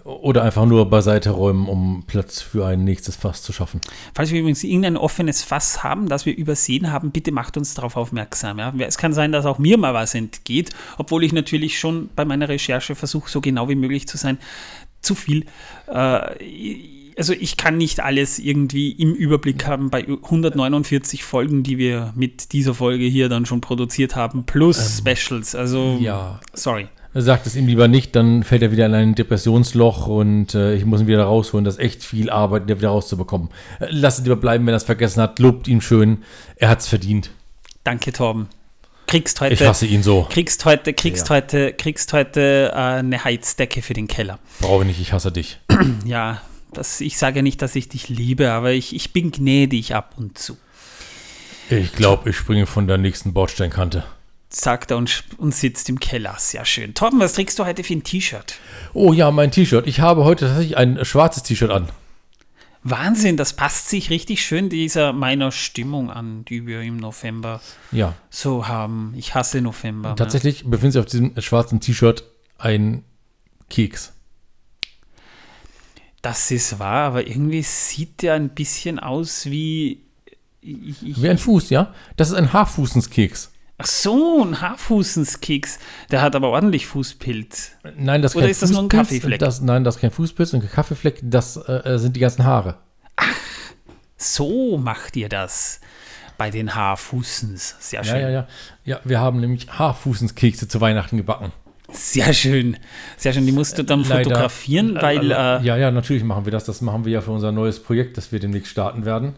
Oder 0.05 0.43
einfach 0.43 0.67
nur 0.67 0.89
beiseite 0.89 1.31
räumen, 1.31 1.69
um 1.69 2.05
Platz 2.07 2.41
für 2.41 2.67
ein 2.67 2.85
nächstes 2.85 3.17
Fass 3.17 3.43
zu 3.43 3.53
schaffen. 3.53 3.81
Falls 4.15 4.31
wir 4.31 4.41
übrigens 4.41 4.65
irgendein 4.65 4.97
offenes 4.97 5.43
Fass 5.43 5.83
haben, 5.83 6.09
das 6.09 6.27
wir 6.27 6.37
übersehen 6.37 6.93
haben, 6.93 7.11
bitte 7.11 7.33
macht 7.33 7.57
uns 7.57 7.75
darauf 7.75 7.97
aufmerksam. 7.97 8.59
Ja? 8.59 8.73
Es 8.79 8.99
kann 8.99 9.13
sein, 9.13 9.33
dass 9.33 9.47
auch 9.47 9.59
mir 9.59 9.79
mal 9.79 9.95
was 9.95 10.15
entgeht, 10.15 10.71
obwohl 10.99 11.25
ich 11.25 11.33
natürlich 11.33 11.79
schon 11.79 12.11
bei 12.15 12.25
meiner 12.25 12.49
Recherche 12.49 12.95
versuche, 12.95 13.31
so 13.31 13.41
genau 13.41 13.69
wie 13.69 13.75
möglich 13.75 14.07
zu 14.07 14.17
sein. 14.17 14.39
Zu 15.01 15.15
viel. 15.15 15.47
Äh, 15.87 17.07
also 17.17 17.33
ich 17.33 17.57
kann 17.57 17.79
nicht 17.79 18.01
alles 18.01 18.39
irgendwie 18.39 18.93
im 18.93 19.15
Überblick 19.15 19.67
haben 19.67 19.91
bei 19.91 20.07
149 20.07 21.25
Folgen, 21.25 21.63
die 21.63 21.79
wir 21.79 22.13
mit 22.15 22.53
dieser 22.53 22.75
Folge 22.75 23.05
hier 23.07 23.29
dann 23.29 23.47
schon 23.47 23.61
produziert 23.61 24.17
haben, 24.17 24.45
plus 24.45 24.99
Specials. 24.99 25.55
Also, 25.55 25.99
ja. 26.01 26.41
sorry. 26.53 26.89
Sagt 27.19 27.47
es 27.47 27.57
ihm 27.57 27.67
lieber 27.67 27.89
nicht, 27.89 28.15
dann 28.15 28.43
fällt 28.43 28.63
er 28.63 28.73
wieder 28.73 28.85
in 28.87 28.95
ein 28.95 29.15
Depressionsloch 29.15 30.07
und 30.07 30.55
äh, 30.55 30.75
ich 30.75 30.85
muss 30.85 31.01
ihn 31.01 31.07
wieder 31.07 31.25
rausholen. 31.25 31.65
Das 31.65 31.77
ist 31.77 31.81
echt 31.81 32.05
viel 32.05 32.29
Arbeit, 32.29 32.69
den 32.69 32.79
wieder 32.79 32.91
rauszubekommen. 32.91 33.49
Äh, 33.81 33.87
lasst 33.91 34.19
es 34.19 34.25
lieber 34.25 34.37
bleiben, 34.37 34.67
wenn 34.67 34.75
er 34.75 34.79
es 34.79 34.85
vergessen 34.85 35.23
hat. 35.23 35.39
Lobt 35.39 35.67
ihn 35.69 35.81
schön. 35.81 36.23
Er 36.57 36.69
hat 36.69 36.81
es 36.81 36.89
verdient. 36.89 37.31
Danke, 37.85 38.13
Torben. 38.13 38.49
Kriegst 39.07 39.41
heute. 39.41 39.55
Ich 39.55 39.63
hasse 39.63 39.87
ihn 39.87 40.03
so. 40.03 40.27
Kriegst 40.29 40.65
heute, 40.65 40.93
kriegst 40.93 41.29
Ja. 41.29 41.37
heute, 41.37 41.73
kriegst 41.73 42.13
heute 42.13 42.73
äh, 42.75 42.77
eine 42.77 43.23
Heizdecke 43.25 43.81
für 43.81 43.95
den 43.95 44.09
Keller. 44.09 44.39
Brauche 44.61 44.83
ich 44.83 44.89
nicht, 44.89 45.01
ich 45.01 45.13
hasse 45.13 45.33
dich. 45.33 45.59
Ja, 46.05 46.41
das, 46.73 47.01
ich 47.01 47.17
sage 47.17 47.37
ja 47.37 47.43
nicht, 47.43 47.63
dass 47.63 47.77
ich 47.77 47.89
dich 47.89 48.09
liebe, 48.09 48.51
aber 48.51 48.73
ich, 48.73 48.95
ich 48.95 49.13
bin 49.13 49.31
gnädig 49.31 49.95
ab 49.95 50.15
und 50.19 50.37
zu. 50.37 50.57
Ich 51.71 51.93
glaube, 51.93 52.31
ich 52.31 52.37
springe 52.37 52.67
von 52.67 52.87
der 52.87 52.99
nächsten 52.99 53.33
Bordsteinkante. 53.33 54.05
Sagt 54.49 54.91
er 54.93 54.97
und, 54.97 55.25
und 55.39 55.55
sitzt 55.55 55.89
im 55.89 55.99
Keller. 55.99 56.37
Sehr 56.39 56.65
schön. 56.65 56.95
Torben, 56.95 57.19
was 57.19 57.33
trägst 57.35 57.59
du 57.59 57.65
heute 57.67 57.83
für 57.83 57.95
ein 57.95 58.05
T-Shirt? 58.05 58.55
Oh 58.95 59.13
ja, 59.13 59.31
mein 59.31 59.51
T-Shirt. 59.51 59.87
Ich 59.87 60.01
habe 60.01 60.25
heute 60.25 60.47
tatsächlich 60.47 60.77
ein 60.77 61.05
schwarzes 61.05 61.43
T-Shirt 61.43 61.71
an. 61.71 61.89
Wahnsinn, 62.85 63.37
das 63.37 63.53
passt 63.55 63.89
sich 63.89 64.11
richtig 64.11 64.45
schön 64.45 64.69
dieser 64.69 65.13
meiner 65.13 65.51
Stimmung 65.51 66.09
an, 66.09 66.45
die 66.45 66.67
wir 66.69 66.83
im 66.83 66.99
November 66.99 67.61
Ja, 67.91 68.15
so 68.31 68.69
haben. 68.69 69.13
Ich 69.17 69.35
hasse 69.35 69.61
November. 69.61 70.11
ne? 70.11 70.15
tatsächlich 70.15 70.65
befindet 70.65 70.93
sich 70.93 71.01
auf 71.01 71.07
diesem 71.07 71.41
schwarzen 71.43 71.81
T-Shirt 71.81 72.23
ein 72.59 73.03
Keks. 73.69 74.13
Das 76.23 76.51
ist 76.53 76.79
wahr, 76.79 77.09
aber 77.09 77.27
irgendwie 77.27 77.63
sieht 77.63 78.23
der 78.23 78.35
ein 78.35 78.51
bisschen 78.51 79.01
aus 79.01 79.47
wie. 79.47 80.03
Ich, 80.61 81.03
ich, 81.03 81.23
Wie 81.23 81.29
ein 81.29 81.39
Fuß, 81.39 81.71
ja? 81.71 81.93
Das 82.17 82.29
ist 82.29 82.35
ein 82.35 82.53
Haarfußenskeks. 82.53 83.53
Ach 83.79 83.87
so, 83.87 84.43
ein 84.43 84.61
Haarfußenskeks. 84.61 85.79
Der 86.11 86.23
hat 86.23 86.35
aber 86.35 86.49
ordentlich 86.49 86.87
Fußpilz. 86.87 87.73
Nein, 87.97 88.23
das 88.23 88.33
ist 88.33 88.37
Oder 88.37 88.45
kein 88.47 88.51
ist 88.53 88.63
das 88.63 88.71
nur 88.71 88.81
ein 88.81 88.91
Fußpilz. 88.91 89.09
Kaffeefleck? 89.09 89.39
Das, 89.39 89.61
nein, 89.61 89.85
das 89.85 89.97
ist 89.97 90.01
kein 90.01 90.11
Fußpilz 90.11 90.55
und 90.55 90.61
kein 90.61 90.71
Kaffeefleck. 90.71 91.21
Das 91.23 91.57
äh, 91.69 91.99
sind 91.99 92.17
die 92.17 92.21
ganzen 92.21 92.45
Haare. 92.45 92.77
So 94.17 94.79
macht 94.79 95.17
ihr 95.17 95.29
das 95.29 95.81
bei 96.39 96.51
den 96.51 96.75
Haarfußens. 96.75 97.77
Sehr 97.81 98.01
Ja, 98.01 98.05
schön. 98.05 98.21
ja, 98.21 98.31
ja. 98.31 98.47
Ja, 98.85 99.01
wir 99.05 99.21
haben 99.21 99.41
nämlich 99.41 99.69
Haarfußenskekse 99.71 100.69
zu 100.69 100.81
Weihnachten 100.81 101.17
gebacken. 101.19 101.53
Sehr 101.93 102.33
schön. 102.33 102.79
Sehr 103.17 103.33
schön. 103.33 103.47
Die 103.47 103.53
musst 103.53 103.79
du 103.79 103.83
dann 103.85 104.03
Leider- 104.05 104.25
fotografieren, 104.31 104.97
weil. 105.01 105.31
Äh, 105.31 105.63
ja, 105.63 105.77
ja, 105.77 105.91
natürlich 105.91 106.25
machen 106.25 106.45
wir 106.45 106.53
das. 106.53 106.65
Das 106.65 106.81
machen 106.81 107.05
wir 107.05 107.13
ja 107.13 107.21
für 107.21 107.31
unser 107.31 107.53
neues 107.53 107.81
Projekt, 107.83 108.17
das 108.17 108.33
wir 108.33 108.41
demnächst 108.41 108.71
starten 108.73 109.05
werden. 109.05 109.35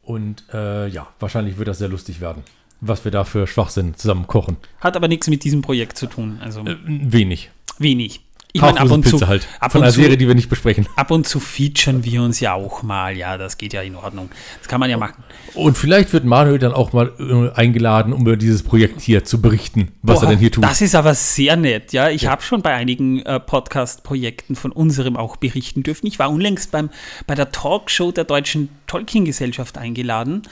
Und 0.00 0.44
äh, 0.52 0.88
ja, 0.88 1.06
wahrscheinlich 1.20 1.58
wird 1.58 1.68
das 1.68 1.78
sehr 1.78 1.88
lustig 1.88 2.20
werden, 2.20 2.42
was 2.82 3.04
wir 3.04 3.10
da 3.12 3.24
für 3.24 3.46
Schwachsinn 3.46 3.94
zusammen 3.94 4.26
kochen. 4.26 4.58
Hat 4.80 4.96
aber 4.96 5.08
nichts 5.08 5.28
mit 5.28 5.44
diesem 5.44 5.62
Projekt 5.62 5.96
zu 5.96 6.06
tun. 6.06 6.38
Also 6.42 6.60
Äh, 6.66 6.76
wenig. 6.84 7.50
wenig. 7.78 8.20
Ich 8.54 8.60
meine, 8.60 8.78
ab 8.78 8.90
und 8.90 9.06
zu. 9.06 9.12
Haarfußenpilze 9.12 9.28
halt. 9.28 9.48
Ab 9.60 9.72
Von 9.72 9.78
und 9.80 9.84
einer 9.84 9.94
zu 9.94 10.02
Serie, 10.02 10.18
die 10.18 10.28
wir 10.28 10.34
nicht 10.34 10.50
besprechen. 10.50 10.86
ab 10.96 11.10
und 11.10 11.26
zu 11.26 11.40
featuren 11.40 12.04
wir 12.04 12.20
uns 12.20 12.38
ja 12.38 12.52
auch 12.52 12.82
mal. 12.82 13.16
Ja, 13.16 13.38
das 13.38 13.56
geht 13.56 13.72
ja 13.72 13.80
in 13.80 13.96
Ordnung. 13.96 14.28
Das 14.58 14.68
kann 14.68 14.78
man 14.78 14.90
ja 14.90 14.98
machen. 14.98 15.24
Und 15.54 15.78
vielleicht 15.78 16.12
wird 16.12 16.26
Manuel 16.26 16.58
dann 16.58 16.74
auch 16.74 16.92
mal 16.92 17.12
äh, 17.18 17.58
eingeladen, 17.58 18.12
um 18.12 18.20
über 18.20 18.36
dieses 18.36 18.62
Projekt 18.62 19.00
hier 19.00 19.24
zu 19.24 19.40
berichten, 19.40 19.92
was 20.02 20.20
Boah, 20.20 20.26
er 20.26 20.30
denn 20.32 20.38
hier 20.38 20.52
tut. 20.52 20.64
Das 20.64 20.82
ist 20.82 20.94
aber 20.94 21.14
sehr 21.14 21.56
nett, 21.56 21.94
ja. 21.94 22.10
Ich 22.10 22.26
habe 22.26 22.42
schon 22.42 22.60
bei 22.60 22.74
einigen 22.74 23.20
äh, 23.20 23.40
Podcast-Projekten 23.40 24.54
von 24.54 24.70
unserem 24.70 25.16
auch 25.16 25.36
berichten 25.36 25.82
dürfen. 25.82 26.06
Ich 26.06 26.18
war 26.18 26.28
unlängst 26.30 26.72
beim, 26.72 26.90
bei 27.26 27.34
der 27.34 27.52
Talkshow 27.52 28.12
der 28.12 28.24
deutschen 28.24 28.68
Tolkien-Gesellschaft 28.86 29.78
eingeladen. 29.78 30.42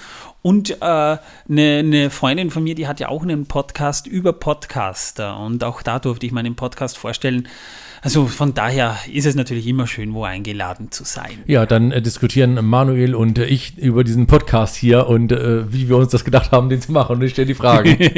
Und 0.43 0.71
äh, 0.71 0.85
eine, 0.85 1.21
eine 1.49 2.11
Freundin 2.11 2.51
von 2.51 2.63
mir, 2.63 2.75
die 2.75 2.87
hat 2.87 3.01
ja 3.01 3.09
auch 3.09 3.23
einen 3.23 3.47
Podcast 3.47 4.07
über 4.07 4.33
Podcaster. 4.33 5.39
Und 5.39 5.63
auch 5.65 5.83
da 5.83 5.99
durfte 5.99 6.27
ich 6.27 6.33
meinen 6.33 6.57
Podcast 6.57 6.97
vorstellen. 6.97 7.49
Also 8.03 8.27
von 8.27 8.55
daher 8.55 8.97
ist 9.13 9.27
es 9.27 9.35
natürlich 9.35 9.67
immer 9.67 9.87
schön, 9.87 10.15
wo 10.15 10.25
eingeladen 10.25 10.91
zu 10.91 11.05
sein. 11.05 11.43
Ja, 11.47 11.67
dann 11.67 11.93
äh, 11.93 12.01
diskutieren 12.01 12.65
Manuel 12.65 13.15
und 13.15 13.39
äh, 13.39 13.45
ich 13.45 13.77
über 13.77 14.05
diesen 14.05 14.27
Podcast 14.27 14.77
hier 14.77 15.07
und 15.07 15.33
äh, 15.33 15.71
wie 15.71 15.89
wir 15.89 15.97
uns 15.97 16.11
das 16.11 16.25
gedacht 16.25 16.51
haben, 16.51 16.71
den 16.71 16.81
zu 16.81 16.93
machen. 16.93 17.17
Und 17.17 17.23
ich 17.23 17.33
stelle 17.33 17.47
die 17.47 17.55
Fragen. 17.55 17.99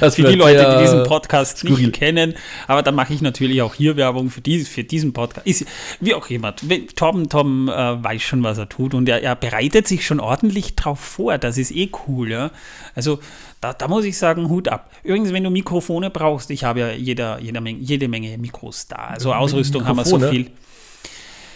Das 0.00 0.16
für 0.16 0.22
die 0.22 0.34
Leute, 0.34 0.76
die 0.76 0.82
diesen 0.82 1.04
Podcast 1.04 1.58
skurril. 1.58 1.86
nicht 1.86 1.92
kennen, 1.94 2.34
aber 2.66 2.82
da 2.82 2.92
mache 2.92 3.12
ich 3.12 3.22
natürlich 3.22 3.62
auch 3.62 3.74
hier 3.74 3.96
Werbung 3.96 4.30
für, 4.30 4.40
die, 4.40 4.60
für 4.60 4.84
diesen 4.84 5.12
Podcast. 5.12 5.46
Ist, 5.46 5.66
wie 6.00 6.14
auch 6.14 6.28
jemand. 6.28 6.62
Tom, 6.96 7.28
Tom 7.28 7.68
äh, 7.68 7.72
weiß 7.72 8.22
schon, 8.22 8.42
was 8.42 8.58
er 8.58 8.68
tut 8.68 8.94
und 8.94 9.08
er, 9.08 9.22
er 9.22 9.36
bereitet 9.36 9.86
sich 9.86 10.06
schon 10.06 10.18
ordentlich 10.20 10.74
drauf 10.74 10.98
vor. 10.98 11.38
Das 11.38 11.58
ist 11.58 11.70
eh 11.70 11.90
cool. 12.06 12.30
Ja? 12.30 12.50
Also 12.94 13.20
da, 13.62 13.72
da, 13.72 13.86
muss 13.86 14.04
ich 14.04 14.18
sagen, 14.18 14.48
Hut 14.48 14.66
ab. 14.66 14.90
Übrigens, 15.04 15.32
wenn 15.32 15.44
du 15.44 15.50
Mikrofone 15.50 16.10
brauchst, 16.10 16.50
ich 16.50 16.64
habe 16.64 16.80
ja 16.80 16.90
jeder, 16.90 17.38
jeder 17.38 17.60
Menge, 17.60 17.78
jede 17.78 18.08
Menge 18.08 18.36
Mikros 18.36 18.88
da. 18.88 18.96
Also 18.96 19.32
Ausrüstung 19.32 19.86
haben 19.86 19.96
wir 19.96 20.04
so 20.04 20.18
viel. 20.18 20.50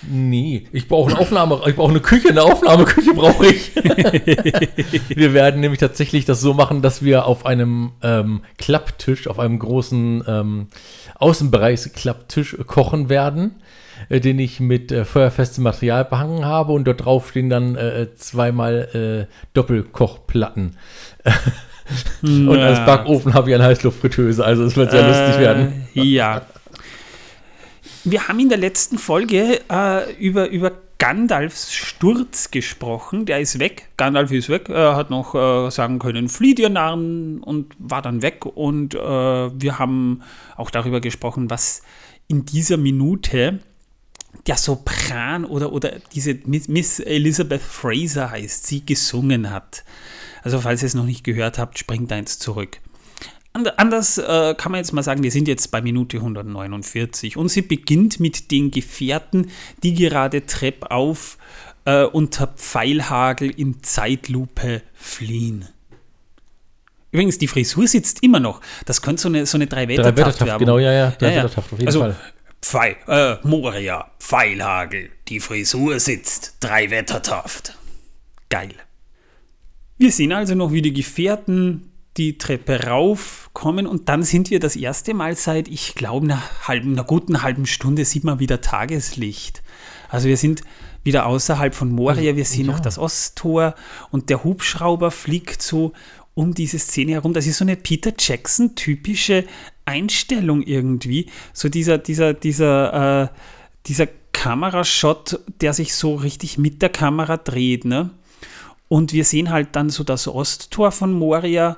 Nee, 0.08 0.68
ich 0.72 0.86
brauche 0.86 1.10
eine 1.10 1.18
Aufnahme, 1.18 1.60
ich 1.66 1.75
brauche 1.75 1.90
eine 1.90 2.00
Küche, 2.00 2.28
eine 2.28 2.44
Aufnahmeküche 2.44 3.12
brauche 3.12 3.46
ich. 3.46 3.75
wir 5.08 5.34
werden 5.34 5.60
nämlich 5.60 5.80
tatsächlich 5.80 6.25
das 6.25 6.40
so 6.40 6.54
machen, 6.54 6.80
dass 6.80 7.02
wir 7.02 7.26
auf 7.26 7.44
einem 7.44 7.90
ähm, 8.02 8.42
Klapptisch, 8.56 9.26
auf 9.26 9.40
einem 9.40 9.58
großen 9.58 10.22
ähm, 10.28 10.68
Außenbereichsklapptisch 11.16 12.56
kochen 12.66 13.08
werden, 13.08 13.56
äh, 14.08 14.20
den 14.20 14.38
ich 14.38 14.60
mit 14.60 14.92
äh, 14.92 15.04
feuerfestem 15.04 15.64
Material 15.64 16.04
behangen 16.04 16.44
habe 16.44 16.72
und 16.72 16.84
dort 16.84 17.04
drauf 17.04 17.30
stehen 17.30 17.50
dann 17.50 17.75
äh, 17.75 18.14
zweimal 18.14 19.26
äh, 19.28 19.34
Doppelkochplatten. 19.54 20.76
Und 22.23 22.59
als 22.59 22.85
Backofen 22.85 23.35
habe 23.35 23.50
ich 23.50 23.55
eine 23.55 23.64
Heißluftfritteuse, 23.64 24.45
also 24.45 24.64
es 24.64 24.76
wird 24.76 24.90
sehr 24.90 25.05
äh, 25.05 25.09
lustig 25.09 25.40
werden. 25.40 25.88
Ja. 25.95 26.43
Wir 28.05 28.28
haben 28.28 28.38
in 28.38 28.49
der 28.49 28.59
letzten 28.59 28.99
Folge 28.99 29.61
äh, 29.69 30.14
über, 30.14 30.49
über 30.49 30.73
Gandalfs 30.99 31.75
Sturz 31.75 32.50
gesprochen. 32.50 33.26
Der 33.26 33.40
ist 33.40 33.59
weg. 33.59 33.88
Gandalf 33.97 34.31
ist 34.31 34.49
weg. 34.49 34.69
Er 34.69 34.97
hat 34.97 35.11
noch 35.11 35.35
äh, 35.35 35.71
sagen 35.71 35.99
können, 35.99 36.28
flieht 36.28 36.59
ihr 36.59 36.71
Narren 36.71 37.40
und 37.43 37.75
war 37.78 38.02
dann 38.02 38.23
weg. 38.23 38.47
Und 38.47 38.95
äh, 38.95 38.99
wir 38.99 39.78
haben 39.78 40.23
auch 40.57 40.71
darüber 40.71 41.00
gesprochen, 41.00 41.50
was 41.50 41.83
in 42.28 42.47
dieser 42.47 42.76
Minute 42.76 43.61
der 44.47 44.57
Sopran 44.57 45.45
oder, 45.45 45.73
oder 45.73 45.93
diese 46.14 46.38
Miss 46.45 47.00
Elizabeth 47.00 47.62
Fraser 47.62 48.31
heißt, 48.31 48.66
sie 48.66 48.87
gesungen 48.87 49.50
hat. 49.50 49.85
Also 50.43 50.61
falls 50.61 50.83
ihr 50.83 50.87
es 50.87 50.95
noch 50.95 51.05
nicht 51.05 51.25
gehört 51.25 51.59
habt, 51.59 51.78
springt 51.78 52.12
eins 52.12 52.38
zurück. 52.38 52.81
Anders 53.76 54.19
äh, 54.19 54.55
kann 54.57 54.73
man 54.73 54.81
jetzt 54.81 54.93
mal 54.93 55.02
sagen, 55.02 55.23
wir 55.23 55.31
sind 55.31 55.49
jetzt 55.49 55.71
bei 55.71 55.81
Minute 55.81 56.19
149 56.19 57.38
und 57.38 57.49
sie 57.49 57.62
beginnt 57.62 58.21
mit 58.21 58.50
den 58.50 58.71
Gefährten, 58.71 59.50
die 59.83 59.95
gerade 59.95 60.45
Trepp 60.45 60.90
auf 60.90 61.38
äh, 61.87 62.02
unter 62.05 62.49
Pfeilhagel 62.49 63.49
in 63.49 63.83
Zeitlupe 63.83 64.83
fliehen. 64.93 65.66
Übrigens, 67.12 67.38
die 67.38 67.49
Frisur 67.49 67.88
sitzt 67.88 68.23
immer 68.23 68.40
noch. 68.40 68.61
Das 68.85 69.00
könnte 69.00 69.23
so 69.23 69.28
eine, 69.28 69.47
so 69.47 69.57
eine 69.57 69.66
Drei-Wettertaft-Werbung. 69.66 70.59
Genau, 70.59 70.78
ja, 70.78 70.93
ja, 70.93 71.11
Drei-Wettertaft, 71.12 71.57
ja, 71.57 71.62
ja. 71.62 71.73
auf 71.73 71.78
jeden 71.78 71.87
also, 71.87 72.00
Fall. 72.00 72.16
Pfeil, 72.61 72.97
äh, 73.07 73.37
Moria, 73.47 74.11
Pfeilhagel, 74.19 75.11
die 75.28 75.40
Frisur 75.40 75.99
sitzt, 75.99 76.57
Drei-Wettertaft. 76.61 77.78
Geil. 78.50 78.75
Wir 79.98 80.12
sehen 80.12 80.32
also 80.32 80.54
noch, 80.54 80.72
wie 80.72 80.82
die 80.82 80.92
Gefährten 80.92 81.90
die 82.18 82.38
Treppe 82.38 82.84
raufkommen 82.84 83.86
und 83.86 84.08
dann 84.08 84.22
sind 84.22 84.50
wir 84.50 84.60
das 84.60 84.76
erste 84.76 85.14
Mal 85.14 85.36
seit, 85.36 85.68
ich 85.68 85.94
glaube, 85.94 86.26
einer, 86.26 86.42
halben, 86.66 86.92
einer 86.92 87.04
guten 87.04 87.42
halben 87.42 87.66
Stunde 87.66 88.04
sieht 88.04 88.24
man 88.24 88.38
wieder 88.38 88.60
Tageslicht. 88.60 89.62
Also 90.08 90.28
wir 90.28 90.36
sind 90.36 90.62
wieder 91.02 91.26
außerhalb 91.26 91.74
von 91.74 91.90
Moria, 91.90 92.36
wir 92.36 92.44
sehen 92.44 92.66
ja. 92.66 92.72
noch 92.72 92.80
das 92.80 92.98
Osttor 92.98 93.74
und 94.10 94.28
der 94.28 94.44
Hubschrauber 94.44 95.10
fliegt 95.10 95.62
so 95.62 95.92
um 96.34 96.52
diese 96.54 96.78
Szene 96.78 97.12
herum. 97.12 97.32
Das 97.32 97.46
ist 97.46 97.58
so 97.58 97.64
eine 97.64 97.76
Peter 97.76 98.12
Jackson-typische 98.18 99.44
Einstellung 99.86 100.62
irgendwie. 100.62 101.26
So 101.54 101.68
dieser, 101.70 101.96
dieser, 101.96 102.34
dieser, 102.34 103.22
äh, 103.22 103.28
dieser 103.86 104.08
Kamerashot, 104.32 105.40
der 105.62 105.72
sich 105.72 105.94
so 105.94 106.14
richtig 106.14 106.58
mit 106.58 106.82
der 106.82 106.90
Kamera 106.90 107.38
dreht, 107.38 107.86
ne? 107.86 108.10
Und 108.88 109.12
wir 109.12 109.25
sehen 109.25 109.50
halt 109.50 109.69
dann 109.73 109.90
so 109.90 110.05
das 110.05 110.28
Osttor 110.28 110.93
von 110.93 111.12
Moria 111.12 111.76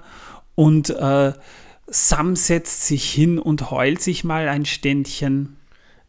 und 0.55 0.91
äh, 0.91 1.33
Sam 1.87 2.37
setzt 2.37 2.87
sich 2.87 3.11
hin 3.11 3.39
und 3.39 3.71
heult 3.71 4.03
sich 4.03 4.25
mal 4.25 4.49
ein 4.49 4.67
Ständchen. 4.67 5.57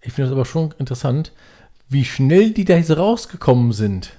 Ich 0.01 0.13
finde 0.13 0.29
das 0.29 0.35
aber 0.35 0.45
schon 0.45 0.73
interessant, 0.77 1.31
wie 1.87 2.03
schnell 2.03 2.51
die 2.51 2.65
da 2.65 2.75
jetzt 2.75 2.95
rausgekommen 2.95 3.71
sind. 3.71 4.13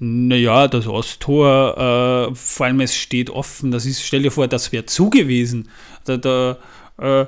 Naja, 0.00 0.68
das 0.68 0.86
Osttor, 0.86 2.30
äh, 2.30 2.34
vor 2.34 2.66
allem 2.66 2.80
es 2.80 2.94
steht 2.94 3.30
offen. 3.30 3.72
Das 3.72 3.84
ist, 3.84 4.02
stell 4.02 4.22
dir 4.22 4.30
vor, 4.30 4.46
das 4.46 4.70
wäre 4.70 4.86
zu 4.86 5.10
gewesen. 5.10 5.68
Da, 6.04 6.16
da, 6.16 6.58
äh, 6.98 7.26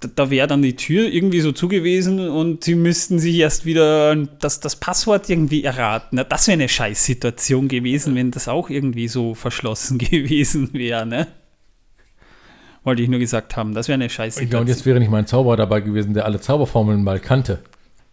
da 0.00 0.30
wäre 0.30 0.46
dann 0.46 0.62
die 0.62 0.76
Tür 0.76 1.08
irgendwie 1.08 1.40
so 1.40 1.52
zugewiesen 1.52 2.28
und 2.28 2.64
sie 2.64 2.74
müssten 2.74 3.18
sich 3.18 3.36
erst 3.36 3.64
wieder 3.64 4.16
das, 4.16 4.60
das 4.60 4.76
Passwort 4.76 5.28
irgendwie 5.30 5.64
erraten. 5.64 6.20
das 6.28 6.46
wäre 6.46 6.54
eine 6.54 6.68
Scheißsituation 6.68 7.68
gewesen, 7.68 8.14
wenn 8.14 8.30
das 8.30 8.48
auch 8.48 8.70
irgendwie 8.70 9.08
so 9.08 9.34
verschlossen 9.34 9.98
gewesen 9.98 10.70
wäre, 10.72 11.06
ne? 11.06 11.26
Wollte 12.82 13.02
ich 13.02 13.08
nur 13.08 13.18
gesagt 13.18 13.56
haben, 13.56 13.72
das 13.72 13.88
wäre 13.88 13.94
eine 13.94 14.10
Scheißsituation. 14.10 14.52
Ja, 14.52 14.60
und 14.60 14.68
jetzt 14.68 14.84
wäre 14.84 14.98
nicht 14.98 15.10
mein 15.10 15.26
Zauberer 15.26 15.56
dabei 15.56 15.80
gewesen, 15.80 16.12
der 16.12 16.26
alle 16.26 16.38
Zauberformeln 16.38 17.02
mal 17.02 17.18
kannte. 17.18 17.60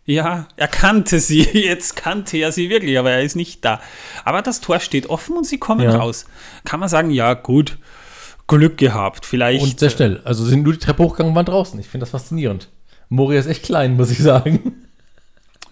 Ja, 0.06 0.48
er 0.56 0.68
kannte 0.70 1.20
sie, 1.20 1.42
jetzt 1.54 1.98
kannte 1.98 2.38
er 2.38 2.54
sie 2.54 2.70
wirklich, 2.70 2.98
aber 2.98 3.12
er 3.12 3.22
ist 3.22 3.36
nicht 3.36 3.66
da. 3.66 3.82
Aber 4.24 4.42
das 4.42 4.62
Tor 4.62 4.80
steht 4.80 5.08
offen 5.10 5.36
und 5.36 5.46
sie 5.46 5.58
kommen 5.58 5.84
ja. 5.84 5.98
raus. 5.98 6.26
Kann 6.64 6.80
man 6.80 6.88
sagen, 6.88 7.12
ja, 7.12 7.34
gut 7.34 7.78
Glück 8.58 8.78
gehabt, 8.78 9.26
vielleicht. 9.26 9.64
Und 9.64 9.80
sehr 9.80 9.90
schnell. 9.90 10.20
Also 10.26 10.44
sind 10.44 10.64
nur 10.64 10.74
die 10.74 10.80
Treppe 10.80 11.04
hochgegangen 11.04 11.32
und 11.32 11.36
waren 11.36 11.46
draußen. 11.46 11.80
Ich 11.80 11.88
finde 11.88 12.04
das 12.04 12.12
faszinierend. 12.12 12.68
Moria 13.08 13.40
ist 13.40 13.48
echt 13.48 13.64
klein, 13.64 13.96
muss 13.96 14.12
ich 14.12 14.20
sagen. 14.20 14.76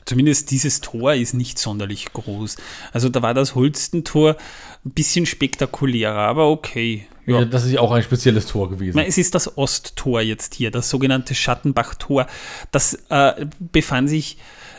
Zumindest 0.05 0.49
dieses 0.49 0.81
Tor 0.81 1.13
ist 1.13 1.33
nicht 1.33 1.59
sonderlich 1.59 2.11
groß. 2.13 2.55
Also 2.93 3.09
da 3.09 3.21
war 3.21 3.33
das 3.33 3.53
Holstentor 3.53 4.37
ein 4.85 4.91
bisschen 4.91 5.25
spektakulärer, 5.25 6.17
aber 6.17 6.49
okay. 6.49 7.05
Ja. 7.27 7.39
ja 7.39 7.45
das 7.45 7.65
ist 7.65 7.73
ja 7.73 7.81
auch 7.81 7.91
ein 7.91 8.01
spezielles 8.01 8.47
Tor 8.47 8.69
gewesen. 8.69 8.97
es 8.97 9.17
ist 9.17 9.35
das 9.35 9.57
Osttor 9.57 10.21
jetzt 10.21 10.55
hier, 10.55 10.71
das 10.71 10.89
sogenannte 10.89 11.35
Schattenbach-Tor. 11.35 12.27
Das 12.71 12.97
äh, 13.09 13.45
befand 13.59 14.09
sich 14.09 14.37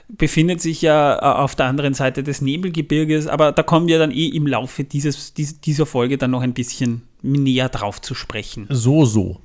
befindet 0.09 0.61
sich 0.61 0.83
ja 0.83 1.16
äh, 1.16 1.21
auf 1.21 1.54
der 1.54 1.66
anderen 1.66 1.95
Seite 1.95 2.23
des 2.23 2.40
Nebelgebirges, 2.40 3.26
aber 3.26 3.52
da 3.52 3.62
kommen 3.62 3.87
wir 3.87 3.99
dann 3.99 4.11
eh 4.11 4.26
im 4.26 4.47
Laufe 4.47 4.85
dieses, 4.85 5.35
dieser 5.35 5.87
Folge 5.87 6.19
dann 6.19 6.33
noch 6.33 6.42
ein 6.42 6.54
bisschen 6.54 7.02
näher 7.23 7.69
drauf 7.69 8.00
zu 8.00 8.15
sprechen. 8.15 8.67
So, 8.69 9.05
so. 9.05 9.41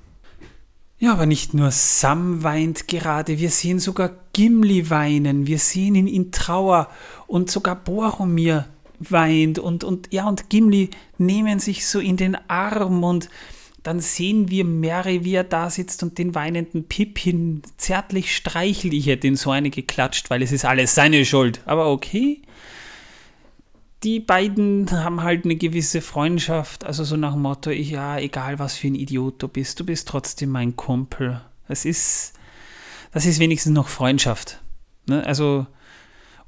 Ja, 0.97 1.11
aber 1.11 1.25
nicht 1.25 1.53
nur 1.53 1.71
Sam 1.71 2.43
weint 2.43 2.87
gerade, 2.87 3.37
wir 3.37 3.49
sehen 3.49 3.79
sogar 3.79 4.11
Gimli 4.31 4.89
weinen, 4.89 5.45
wir 5.45 5.59
sehen 5.59 5.95
ihn 5.95 6.07
in 6.07 6.31
Trauer 6.31 6.89
und 7.27 7.51
sogar 7.51 7.75
Boromir 7.75 8.65
weint 8.99 9.59
und, 9.59 9.83
und 9.83 10.13
ja, 10.13 10.27
und 10.27 10.49
Gimli 10.49 10.89
nehmen 11.17 11.59
sich 11.59 11.85
so 11.85 11.99
in 11.99 12.15
den 12.15 12.37
Arm 12.47 13.03
und 13.03 13.29
dann 13.83 13.99
sehen 13.99 14.49
wir 14.49 14.65
Mary, 14.65 15.23
wie 15.25 15.35
er 15.35 15.43
da 15.43 15.69
sitzt 15.69 16.01
und 16.01 16.17
den 16.17 16.33
weinenden 16.33 16.85
Pippin 16.85 17.61
zärtlich 17.77 18.35
streichelt. 18.35 18.93
Ich 18.93 19.05
hätte 19.05 19.27
ihn 19.27 19.35
so 19.35 19.51
eine 19.51 19.69
geklatscht, 19.69 20.31
weil 20.31 20.41
es 20.41 20.51
ist 20.51 20.65
alles 20.65 20.95
seine 20.95 21.23
Schuld. 21.23 21.61
Aber 21.65 21.91
okay. 21.91 22.41
Die 24.05 24.19
beiden 24.19 24.91
haben 24.91 25.23
halt 25.23 25.45
eine 25.45 25.55
gewisse 25.55 25.99
Freundschaft, 25.99 26.83
also 26.83 27.03
so 27.03 27.17
nach 27.17 27.33
dem 27.33 27.41
Motto, 27.41 27.71
ja, 27.71 28.19
egal 28.19 28.59
was 28.59 28.75
für 28.75 28.85
ein 28.85 28.93
Idiot 28.93 29.41
du 29.41 29.47
bist, 29.47 29.79
du 29.79 29.83
bist 29.83 30.07
trotzdem 30.07 30.51
mein 30.51 30.75
Kumpel. 30.75 31.41
Es 31.67 31.85
ist, 31.85 32.33
das 33.11 33.25
ist 33.25 33.39
wenigstens 33.39 33.73
noch 33.73 33.87
Freundschaft. 33.87 34.61
Ne? 35.07 35.25
Also, 35.25 35.65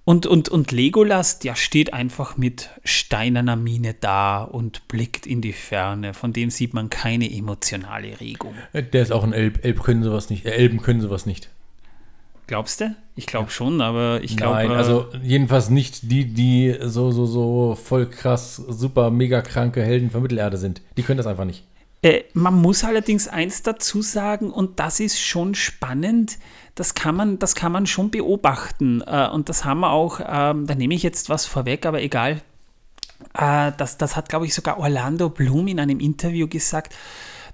und, 0.05 0.27
und, 0.27 0.49
und 0.49 0.71
Legolas, 0.71 1.39
der 1.39 1.55
steht 1.55 1.93
einfach 1.93 2.37
mit 2.37 2.69
steinerner 2.83 3.55
Miene 3.55 3.95
da 3.99 4.43
und 4.43 4.87
blickt 4.87 5.25
in 5.25 5.41
die 5.41 5.51
Ferne. 5.51 6.13
Von 6.13 6.33
dem 6.33 6.51
sieht 6.51 6.75
man 6.75 6.91
keine 6.91 7.29
emotionale 7.29 8.19
Regung. 8.19 8.53
Der 8.73 9.01
ist 9.01 9.11
auch 9.11 9.23
ein 9.23 9.33
Elb. 9.33 9.65
Elb 9.65 9.81
können 9.81 10.03
sowas 10.03 10.29
nicht. 10.29 10.45
Äh, 10.45 10.51
Elben 10.51 10.79
können 10.79 11.01
sowas 11.01 11.25
nicht. 11.25 11.49
Glaubst 12.47 12.79
du? 12.79 12.95
Ich 13.15 13.27
glaube 13.27 13.49
schon, 13.51 13.81
aber 13.81 14.21
ich 14.23 14.37
glaube. 14.37 14.55
Nein, 14.55 14.71
also 14.71 15.07
jedenfalls 15.21 15.69
nicht 15.69 16.09
die, 16.09 16.25
die 16.25 16.77
so, 16.81 17.11
so, 17.11 17.25
so 17.25 17.75
voll 17.75 18.09
krass, 18.09 18.55
super, 18.55 19.11
mega 19.11 19.41
kranke 19.41 19.83
Helden 19.83 20.09
von 20.09 20.21
Mittelerde 20.21 20.57
sind. 20.57 20.81
Die 20.95 21.03
können 21.03 21.17
das 21.17 21.27
einfach 21.27 21.43
nicht. 21.43 21.65
Äh, 22.01 22.23
man 22.33 22.53
muss 22.53 22.85
allerdings 22.85 23.27
eins 23.27 23.63
dazu 23.63 24.01
sagen, 24.01 24.49
und 24.51 24.79
das 24.79 25.01
ist 25.01 25.19
schon 25.19 25.55
spannend, 25.55 26.37
das 26.75 26.93
kann 26.93 27.15
man, 27.15 27.39
das 27.39 27.53
kann 27.53 27.71
man 27.71 27.85
schon 27.85 28.11
beobachten. 28.11 29.01
Äh, 29.05 29.27
und 29.29 29.49
das 29.49 29.65
haben 29.65 29.81
wir 29.81 29.91
auch, 29.91 30.21
ähm, 30.21 30.67
da 30.67 30.75
nehme 30.75 30.93
ich 30.93 31.03
jetzt 31.03 31.29
was 31.29 31.45
vorweg, 31.45 31.85
aber 31.85 32.01
egal. 32.01 32.41
Äh, 33.33 33.71
das, 33.77 33.97
das 33.97 34.15
hat, 34.15 34.29
glaube 34.29 34.45
ich, 34.45 34.53
sogar 34.53 34.79
Orlando 34.79 35.29
Bloom 35.29 35.67
in 35.67 35.81
einem 35.81 35.99
Interview 35.99 36.47
gesagt. 36.47 36.95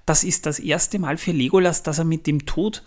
Das 0.06 0.22
ist 0.22 0.46
das 0.46 0.60
erste 0.60 0.98
Mal 1.00 1.16
für 1.16 1.32
Legolas, 1.32 1.82
dass 1.82 1.98
er 1.98 2.04
mit 2.04 2.26
dem 2.26 2.46
Tod 2.46 2.82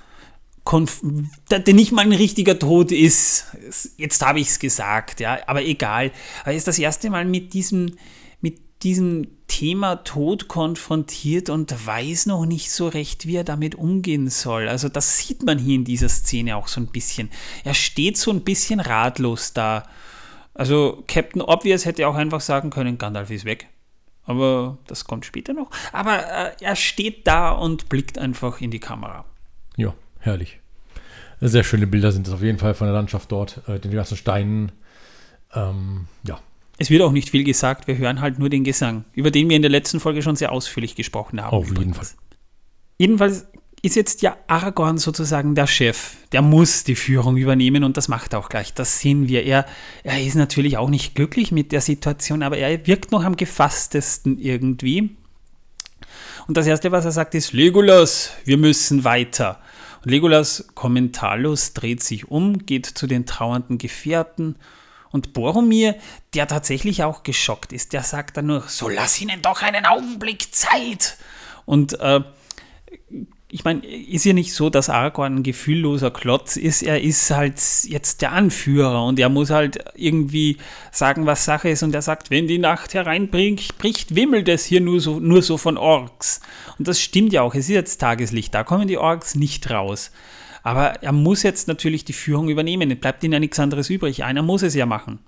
der 1.50 1.74
nicht 1.74 1.92
mal 1.92 2.02
ein 2.02 2.12
richtiger 2.12 2.58
Tod 2.60 2.92
ist. 2.92 3.46
Jetzt 3.98 4.26
habe 4.26 4.40
ich 4.40 4.50
es 4.50 4.60
gesagt, 4.60 5.20
ja, 5.20 5.40
aber 5.48 5.64
egal. 5.64 6.12
Er 6.46 6.54
ist 6.54 6.68
das 6.68 6.80
erste 6.80 7.10
Mal 7.10 7.26
mit 7.26 7.54
diesem, 7.54 7.96
mit 8.42 8.84
diesem 8.84 9.28
Thema 9.48 9.98
Tod 9.98 10.48
konfrontiert 10.48 11.50
und 11.50 11.86
weiß 11.86 12.26
noch 12.28 12.46
nicht 12.46 12.72
so 12.72 12.88
recht, 12.88 13.26
wie 13.26 13.38
er 13.38 13.44
damit 13.44 13.76
umgehen 13.76 14.30
soll. 14.30 14.68
Also 14.68 14.90
das 14.90 15.18
sieht 15.18 15.44
man 15.44 15.58
hier 15.58 15.76
in 15.76 15.86
dieser 15.86 16.10
Szene 16.10 16.56
auch 16.56 16.68
so 16.68 16.82
ein 16.82 16.88
bisschen. 16.88 17.30
Er 17.64 17.74
steht 17.74 18.18
so 18.18 18.32
ein 18.32 18.42
bisschen 18.42 18.80
ratlos 18.80 19.54
da. 19.54 19.88
Also 20.54 21.04
Captain 21.08 21.42
Obvious 21.42 21.86
hätte 21.86 22.08
auch 22.08 22.16
einfach 22.16 22.42
sagen 22.42 22.70
können, 22.70 22.98
Gandalf 22.98 23.32
ist 23.32 23.46
weg. 23.46 23.68
Aber 24.26 24.78
das 24.88 25.06
kommt 25.06 25.26
später 25.26 25.54
noch. 25.54 25.72
Aber 25.94 26.20
äh, 26.20 26.52
er 26.60 26.76
steht 26.76 27.26
da 27.26 27.52
und 27.52 27.88
blickt 27.88 28.18
einfach 28.18 28.60
in 28.60 28.72
die 28.72 28.80
Kamera. 28.80 29.24
Ja, 29.78 29.94
herrlich. 30.28 30.60
Sehr 31.42 31.64
schöne 31.64 31.88
Bilder 31.88 32.12
sind 32.12 32.28
es 32.28 32.34
auf 32.34 32.42
jeden 32.42 32.58
Fall 32.58 32.74
von 32.74 32.88
der 32.88 32.94
Landschaft 32.94 33.32
dort, 33.32 33.62
äh, 33.68 33.80
den 33.80 33.92
ganzen 33.92 34.18
Steinen. 34.18 34.72
Ähm, 35.54 36.08
ja. 36.28 36.40
Es 36.80 36.90
wird 36.90 37.02
auch 37.02 37.12
nicht 37.12 37.30
viel 37.30 37.44
gesagt, 37.44 37.88
wir 37.88 37.98
hören 37.98 38.22
halt 38.22 38.38
nur 38.38 38.50
den 38.50 38.64
Gesang, 38.64 39.06
über 39.14 39.32
den 39.32 39.50
wir 39.50 39.56
in 39.56 39.64
der 39.64 39.72
letzten 39.72 40.00
Folge 40.00 40.22
schon 40.22 40.36
sehr 40.36 40.52
ausführlich 40.52 40.96
gesprochen 40.96 41.42
haben. 41.42 41.56
Auf 41.56 41.70
jeden 41.76 41.94
Fall. 41.94 42.08
Jedenfalls 43.00 43.48
ist 43.82 43.96
jetzt 43.96 44.22
ja 44.22 44.38
Aragorn 44.48 44.98
sozusagen 44.98 45.56
der 45.56 45.68
Chef. 45.68 46.16
Der 46.32 46.42
muss 46.42 46.84
die 46.84 46.96
Führung 46.96 47.38
übernehmen 47.38 47.84
und 47.84 47.98
das 47.98 48.08
macht 48.08 48.34
er 48.34 48.40
auch 48.40 48.50
gleich. 48.50 48.74
Das 48.74 49.00
sehen 49.00 49.28
wir. 49.28 49.44
Er, 49.44 49.66
er 50.04 50.22
ist 50.22 50.36
natürlich 50.36 50.78
auch 50.78 50.90
nicht 50.90 51.16
glücklich 51.16 51.52
mit 51.52 51.72
der 51.72 51.82
Situation, 51.82 52.44
aber 52.44 52.58
er 52.58 52.86
wirkt 52.88 53.12
noch 53.12 53.24
am 53.24 53.36
gefasstesten 53.36 54.40
irgendwie. 54.40 55.16
Und 56.48 56.58
das 56.58 56.66
Erste, 56.66 56.92
was 56.92 57.06
er 57.06 57.12
sagt, 57.12 57.36
ist, 57.36 57.54
Legolas, 57.54 58.32
wir 58.46 58.58
müssen 58.58 59.04
weiter. 59.04 59.60
Legolas, 60.10 60.68
kommentarlos, 60.74 61.74
dreht 61.74 62.02
sich 62.02 62.30
um, 62.30 62.66
geht 62.66 62.86
zu 62.86 63.08
den 63.08 63.26
trauernden 63.26 63.78
Gefährten 63.78 64.56
und 65.12 65.34
Boromir, 65.34 65.96
der 66.34 66.48
tatsächlich 66.48 67.04
auch 67.04 67.24
geschockt 67.24 67.74
ist, 67.74 67.94
der 67.94 68.04
sagt 68.04 68.38
dann 68.38 68.48
nur, 68.48 68.62
so 68.68 68.90
lass 68.90 69.20
ihnen 69.22 69.42
doch 69.42 69.62
einen 69.62 69.86
Augenblick 69.86 70.54
Zeit. 70.54 71.18
Und 71.66 72.00
äh, 72.00 72.22
ich 73.50 73.64
meine, 73.64 73.86
ist 73.86 74.26
ja 74.26 74.34
nicht 74.34 74.54
so, 74.54 74.70
dass 74.70 74.90
Aragorn 74.90 75.38
ein 75.38 75.44
gefühlloser 75.44 76.12
Klotz 76.12 76.58
ist. 76.58 76.82
Er 76.82 77.02
ist 77.02 77.32
halt 77.32 77.56
jetzt 77.86 78.22
der 78.22 78.34
Anführer 78.34 79.06
und 79.06 79.20
er 79.20 79.30
muss 79.30 79.52
halt 79.52 79.80
irgendwie 79.96 80.58
sagen, 80.92 81.26
was 81.26 81.46
Sache 81.46 81.70
ist. 81.70 81.82
Und 81.82 81.96
er 81.96 82.02
sagt, 82.02 82.30
wenn 82.30 82.48
die 82.48 82.58
Nacht 82.58 82.94
hereinbricht, 82.94 83.78
bricht, 83.78 84.16
wimmelt 84.16 84.50
es 84.50 84.66
hier 84.66 84.82
nur 84.82 85.00
so, 85.00 85.22
nur 85.22 85.42
so 85.42 85.58
von 85.58 85.78
Orks. 85.78 86.42
Und 86.78 86.90
das 86.90 87.00
stimmt 87.00 87.32
ja 87.32 87.42
auch. 87.42 87.56
Es 87.56 87.62
ist 87.62 87.70
jetzt 87.70 88.00
Tageslicht. 88.00 88.54
Da 88.54 88.66
kommen 88.66 88.90
die 88.90 88.98
Orks 88.98 89.36
nicht 89.36 89.70
raus. 89.70 90.12
Aber 90.62 91.02
er 91.02 91.14
muss 91.14 91.44
jetzt 91.44 91.70
natürlich 91.70 92.04
die 92.04 92.14
Führung 92.14 92.50
übernehmen. 92.50 92.92
Es 92.92 93.00
bleibt 93.00 93.24
ihm 93.24 93.32
ja 93.32 93.40
nichts 93.40 93.60
anderes 93.60 93.90
übrig. 93.90 94.26
Einer 94.26 94.42
muss 94.42 94.62
es 94.62 94.76
ja 94.76 94.86
machen. 94.86 95.20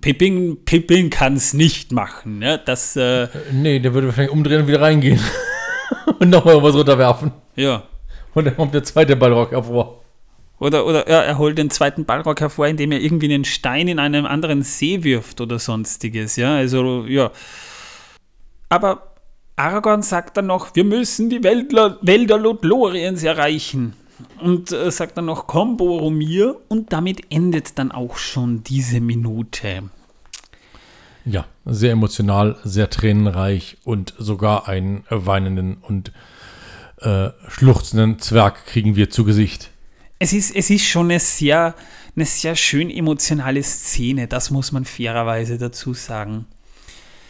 Pippin, 0.00 0.64
Pippin 0.64 1.10
kann 1.10 1.34
es 1.34 1.54
nicht 1.54 1.92
machen. 1.92 2.40
Ne? 2.40 2.60
Das, 2.64 2.96
äh, 2.96 3.28
nee, 3.52 3.78
der 3.78 3.94
würde 3.94 4.08
wahrscheinlich 4.08 4.32
umdrehen 4.32 4.62
und 4.62 4.66
wieder 4.66 4.80
reingehen. 4.80 5.20
und 6.18 6.30
nochmal 6.30 6.62
was 6.62 6.74
runterwerfen. 6.74 7.32
Ja. 7.56 7.82
Und 8.34 8.46
dann 8.46 8.56
kommt 8.56 8.74
der 8.74 8.84
zweite 8.84 9.16
Ballrock 9.16 9.52
hervor. 9.52 10.02
Oder, 10.60 10.86
oder 10.86 11.08
ja, 11.08 11.20
er 11.20 11.38
holt 11.38 11.56
den 11.56 11.70
zweiten 11.70 12.04
Ballrock 12.04 12.40
hervor, 12.40 12.66
indem 12.66 12.92
er 12.92 13.00
irgendwie 13.00 13.32
einen 13.32 13.44
Stein 13.44 13.88
in 13.88 13.98
einem 13.98 14.26
anderen 14.26 14.62
See 14.62 15.04
wirft 15.04 15.40
oder 15.40 15.58
sonstiges. 15.58 16.36
Ja, 16.36 16.56
also, 16.56 17.04
ja. 17.06 17.30
Aber 18.68 19.14
Aragorn 19.56 20.02
sagt 20.02 20.36
dann 20.36 20.46
noch, 20.46 20.74
wir 20.74 20.84
müssen 20.84 21.30
die 21.30 21.42
Wälder, 21.42 21.98
Wälder 22.02 22.38
Lothloriens 22.38 23.22
erreichen. 23.22 23.94
Und 24.40 24.72
äh, 24.72 24.90
sagt 24.90 25.16
dann 25.16 25.26
noch, 25.26 25.46
komm 25.46 25.76
Boromir. 25.76 26.56
Und 26.68 26.92
damit 26.92 27.22
endet 27.30 27.78
dann 27.78 27.92
auch 27.92 28.16
schon 28.16 28.64
diese 28.64 29.00
Minute. 29.00 29.90
Ja, 31.30 31.44
sehr 31.66 31.92
emotional, 31.92 32.56
sehr 32.64 32.88
tränenreich 32.88 33.76
und 33.84 34.14
sogar 34.16 34.66
einen 34.66 35.04
weinenden 35.10 35.76
und 35.76 36.10
äh, 37.02 37.28
schluchzenden 37.48 38.18
Zwerg 38.18 38.64
kriegen 38.64 38.96
wir 38.96 39.10
zu 39.10 39.24
Gesicht. 39.24 39.68
Es 40.18 40.32
ist, 40.32 40.56
es 40.56 40.70
ist 40.70 40.86
schon 40.86 41.10
eine 41.10 41.20
sehr, 41.20 41.74
eine 42.16 42.24
sehr 42.24 42.56
schön 42.56 42.88
emotionale 42.88 43.62
Szene, 43.62 44.26
das 44.26 44.50
muss 44.50 44.72
man 44.72 44.86
fairerweise 44.86 45.58
dazu 45.58 45.92
sagen. 45.92 46.46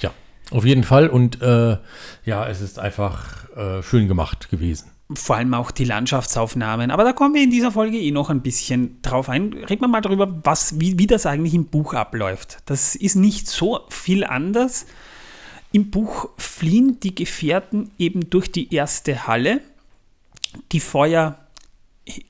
Ja, 0.00 0.12
auf 0.52 0.64
jeden 0.64 0.84
Fall. 0.84 1.08
Und 1.08 1.42
äh, 1.42 1.76
ja, 2.24 2.48
es 2.48 2.60
ist 2.60 2.78
einfach 2.78 3.50
äh, 3.56 3.82
schön 3.82 4.06
gemacht 4.06 4.48
gewesen. 4.48 4.92
Vor 5.14 5.36
allem 5.36 5.54
auch 5.54 5.70
die 5.70 5.84
Landschaftsaufnahmen. 5.84 6.90
Aber 6.90 7.02
da 7.02 7.12
kommen 7.12 7.34
wir 7.34 7.42
in 7.42 7.50
dieser 7.50 7.72
Folge 7.72 7.98
eh 7.98 8.10
noch 8.10 8.28
ein 8.28 8.42
bisschen 8.42 9.00
drauf 9.00 9.30
ein. 9.30 9.54
Reden 9.54 9.80
wir 9.80 9.88
mal 9.88 10.02
darüber, 10.02 10.40
was, 10.44 10.78
wie, 10.80 10.98
wie 10.98 11.06
das 11.06 11.24
eigentlich 11.24 11.54
im 11.54 11.66
Buch 11.66 11.94
abläuft. 11.94 12.58
Das 12.66 12.94
ist 12.94 13.14
nicht 13.14 13.48
so 13.48 13.80
viel 13.88 14.24
anders. 14.24 14.86
Im 15.72 15.90
Buch 15.90 16.28
fliehen 16.36 17.00
die 17.00 17.14
Gefährten 17.14 17.90
eben 17.98 18.28
durch 18.28 18.52
die 18.52 18.74
erste 18.74 19.26
Halle. 19.26 19.62
Die 20.72 20.80
Feuer 20.80 21.38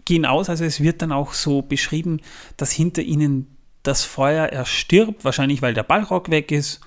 gehen 0.05 0.25
aus, 0.25 0.49
also 0.49 0.65
es 0.65 0.81
wird 0.81 1.03
dann 1.03 1.13
auch 1.13 1.33
so 1.33 1.63
beschrieben, 1.63 2.21
dass 2.57 2.73
hinter 2.73 3.03
ihnen 3.03 3.57
das 3.83 4.05
Feuer 4.05 4.47
erstirbt, 4.47 5.25
wahrscheinlich 5.25 5.63
weil 5.63 5.75
der 5.75 5.85
Ballrock 5.85 6.31
weg 6.31 6.51
ist, 6.53 6.81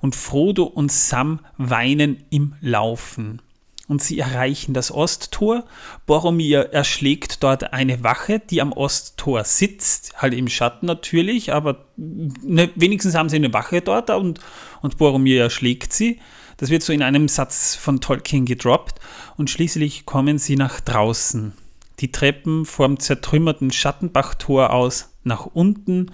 und 0.00 0.14
Frodo 0.14 0.64
und 0.64 0.92
Sam 0.92 1.40
weinen 1.56 2.24
im 2.28 2.54
Laufen 2.60 3.40
und 3.88 4.02
sie 4.02 4.18
erreichen 4.18 4.74
das 4.74 4.90
Osttor. 4.90 5.64
Boromir 6.06 6.72
erschlägt 6.72 7.42
dort 7.42 7.72
eine 7.72 8.02
Wache, 8.02 8.38
die 8.40 8.60
am 8.60 8.72
Osttor 8.72 9.44
sitzt, 9.44 10.14
halt 10.20 10.34
im 10.34 10.48
Schatten 10.48 10.86
natürlich, 10.86 11.52
aber 11.52 11.84
ne, 11.96 12.70
wenigstens 12.74 13.14
haben 13.14 13.28
sie 13.28 13.36
eine 13.36 13.52
Wache 13.52 13.82
dort 13.82 14.10
und, 14.10 14.40
und 14.80 14.96
Boromir 14.96 15.42
erschlägt 15.42 15.92
sie. 15.92 16.20
Das 16.56 16.70
wird 16.70 16.82
so 16.82 16.92
in 16.92 17.02
einem 17.02 17.28
Satz 17.28 17.74
von 17.74 18.00
Tolkien 18.00 18.46
gedroppt 18.46 19.00
und 19.36 19.50
schließlich 19.50 20.06
kommen 20.06 20.38
sie 20.38 20.56
nach 20.56 20.80
draußen. 20.80 21.52
Die 22.00 22.12
Treppen 22.12 22.64
vom 22.64 22.98
zertrümmerten 22.98 23.70
Schattenbachtor 23.70 24.72
aus 24.72 25.10
nach 25.24 25.46
unten 25.46 26.10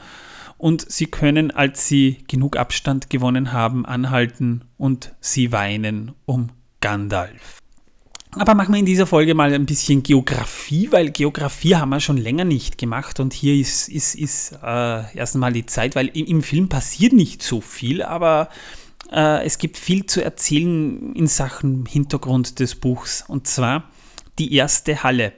und 0.59 0.91
sie 0.91 1.07
können, 1.07 1.51
als 1.51 1.89
sie 1.89 2.19
genug 2.29 2.57
Abstand 2.57 3.11
gewonnen 3.11 3.53
haben, 3.53 3.87
anhalten 3.87 4.65
und 4.77 5.15
sie 5.21 5.53
weinen 5.53 6.13
um 6.27 6.51
Gandalf. 6.81 7.60
Aber 8.33 8.55
machen 8.55 8.73
wir 8.73 8.79
in 8.79 8.87
dieser 8.87 9.07
Folge 9.07 9.35
mal 9.35 9.53
ein 9.53 9.67
bisschen 9.67 10.05
Geografie, 10.05 10.93
weil 10.93 11.11
Geografie 11.11 11.75
haben 11.75 11.89
wir 11.91 11.99
schon 11.99 12.17
länger 12.17 12.45
nicht 12.45 12.79
gemacht 12.79 13.19
und 13.19 13.33
hier 13.33 13.57
ist, 13.57 13.89
ist, 13.89 14.15
ist 14.15 14.53
äh, 14.63 15.17
erst 15.17 15.35
einmal 15.35 15.53
die 15.53 15.67
Zeit, 15.67 15.97
weil 15.97 16.07
im, 16.09 16.27
im, 16.27 16.43
Film 16.43 16.69
passiert 16.69 17.13
nicht 17.13 17.43
so 17.43 17.61
viel, 17.61 18.03
aber 18.03 18.49
äh, 19.11 19.45
es 19.45 19.59
gibt 19.59 19.77
viel 19.77 20.07
zu 20.07 20.23
erzählen 20.23 21.13
in 21.17 21.27
Sachen 21.27 21.87
Hintergrund 21.87 22.61
des 22.61 22.77
Buchs 22.77 23.25
und 23.27 23.49
zwar 23.49 23.91
die 24.39 24.55
erste 24.55 25.03
Halle. 25.03 25.33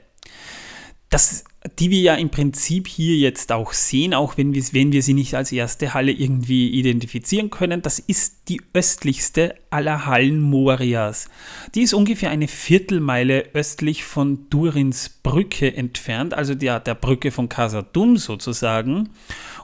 Das 1.09 1.45
die 1.79 1.91
wir 1.91 2.01
ja 2.01 2.15
im 2.15 2.31
Prinzip 2.31 2.89
hier 2.89 3.17
jetzt 3.17 3.53
auch 3.53 3.73
sehen, 3.73 4.15
auch 4.15 4.37
wenn 4.37 4.53
wir, 4.53 4.63
wenn 4.73 4.91
wir 4.91 5.03
sie 5.03 5.15
nicht 5.15 5.35
als 5.35 5.53
erste 5.53 5.95
Halle 5.95 6.11
irgendwie 6.11 6.71
identifizieren 6.71 7.51
können. 7.51 7.83
Das 7.83 8.01
ist 8.01 8.49
die 8.49 8.61
östlichste 8.75 9.55
aller 9.71 10.07
Hallen 10.07 10.41
Morias. 10.41 11.29
Die 11.77 11.83
ist 11.83 11.95
ungefähr 11.95 12.31
eine 12.31 12.49
Viertelmeile 12.49 13.51
östlich 13.55 14.03
von 14.03 14.51
Durins 14.51 15.09
Brücke 15.09 15.77
entfernt, 15.77 16.35
also 16.35 16.57
der, 16.57 16.81
der 16.81 16.97
Brücke 16.97 17.31
von 17.31 17.49
Casadum 17.49 18.17
sozusagen. 18.17 19.11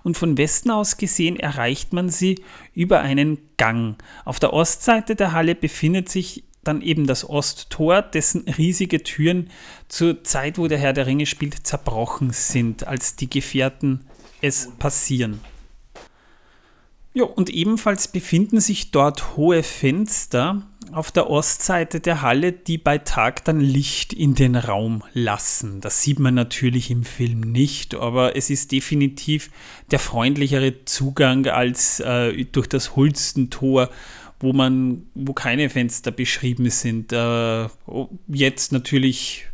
Und 0.05 0.17
von 0.17 0.39
Westen 0.39 0.71
aus 0.71 0.97
gesehen 0.97 1.39
erreicht 1.41 1.93
man 1.93 2.09
sie 2.09 2.41
über 2.75 3.01
einen 3.01 3.39
Gang. 3.57 3.97
Auf 4.25 4.39
der 4.39 4.53
Ostseite 4.53 5.17
der 5.17 5.33
Halle 5.33 5.57
befindet 5.57 6.09
sich 6.09 6.45
dann 6.69 6.83
eben 6.83 7.07
das 7.07 7.29
Osttor, 7.29 8.03
dessen 8.03 8.49
riesige 8.49 9.03
Türen 9.03 9.51
zur 9.89 10.23
Zeit, 10.23 10.59
wo 10.59 10.69
der 10.69 10.79
Herr 10.79 10.93
der 10.93 11.07
Ringe 11.07 11.27
spielt, 11.27 11.67
zerbrochen 11.67 12.31
sind, 12.31 12.87
als 12.87 13.17
die 13.17 13.29
Gefährten 13.29 14.05
es 14.41 14.71
passieren. 14.79 15.41
Ja, 17.15 17.25
und 17.25 17.51
ebenfalls 17.51 18.09
befinden 18.09 18.61
sich 18.61 18.93
dort 18.93 19.37
hohe 19.37 19.65
Fenster 19.65 20.63
auf 20.93 21.11
der 21.11 21.29
Ostseite 21.29 22.01
der 22.01 22.23
Halle, 22.23 22.53
die 22.53 22.79
bei 22.79 22.99
Tag 22.99 23.45
dann 23.45 23.61
Licht 23.61 24.13
in 24.13 24.35
den 24.35 24.57
Raum 24.57 25.03
lassen. 25.15 25.81
Das 25.81 26.03
sieht 26.03 26.19
man 26.19 26.35
natürlich 26.35 26.91
im 26.91 27.05
Film 27.05 27.41
nicht, 27.41 27.95
aber 27.95 28.37
es 28.37 28.51
ist 28.51 28.73
definitiv 28.73 29.51
der 29.91 29.99
freundlichere 29.99 30.85
Zugang 30.85 31.47
als 31.47 32.01
äh, 32.01 32.45
durch 32.45 32.69
das 32.69 32.95
Hulstentor, 32.95 33.91
wo 34.41 34.53
man, 34.53 35.07
wo 35.15 35.33
keine 35.33 35.69
Fenster 35.69 36.11
beschrieben 36.11 36.71
sind. 36.71 37.13
Äh, 37.13 37.69
jetzt 38.29 38.73
natürlich 38.73 39.47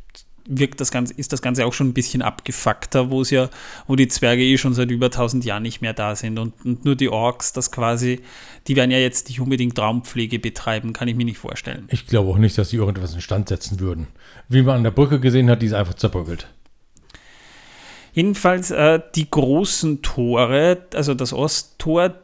wirkt 0.47 0.81
das 0.81 0.91
Ganze, 0.91 1.15
ist 1.15 1.33
das 1.33 1.43
Ganze 1.43 1.65
auch 1.65 1.73
schon 1.73 1.89
ein 1.89 1.95
bisschen 1.95 2.23
abgefuckter, 2.23 3.11
wo 3.11 3.23
es 3.23 3.31
ja, 3.31 3.49
wo 3.87 3.97
die 3.97 4.09
Zwerge 4.09 4.43
eh 4.43 4.59
schon 4.59 4.75
seit 4.75 4.91
über 4.91 5.07
1000 5.07 5.45
Jahren 5.45 5.63
nicht 5.63 5.81
mehr 5.81 5.95
da 5.95 6.15
sind 6.17 6.39
und, 6.39 6.53
und, 6.65 6.85
nur 6.85 6.97
die 6.97 7.09
Orks, 7.09 7.53
das 7.53 7.71
quasi, 7.71 8.21
die 8.67 8.77
werden 8.77 8.91
ja 8.91 8.99
jetzt 8.99 9.29
nicht 9.29 9.41
unbedingt 9.41 9.79
Raumpflege 9.79 10.39
betreiben, 10.39 10.93
kann 10.93 11.09
ich 11.09 11.17
mir 11.17 11.25
nicht 11.25 11.39
vorstellen. 11.39 11.87
Ich 11.91 12.07
glaube 12.07 12.31
auch 12.31 12.39
nicht, 12.39 12.59
dass 12.59 12.71
sie 12.71 12.77
irgendwas 12.77 13.15
instand 13.15 13.49
setzen 13.49 13.81
würden. 13.81 14.09
Wie 14.49 14.63
man 14.63 14.77
an 14.77 14.85
der 14.85 14.91
Brücke 14.91 15.21
gesehen 15.21 15.49
hat, 15.49 15.63
die 15.63 15.67
ist 15.67 15.73
einfach 15.73 15.95
zerbröckelt. 15.95 16.47
Jedenfalls 18.13 18.71
äh, 18.71 19.01
die 19.15 19.29
großen 19.29 20.03
Tore, 20.03 20.87
also 20.95 21.15
das 21.15 21.33
Osttor, 21.33 22.15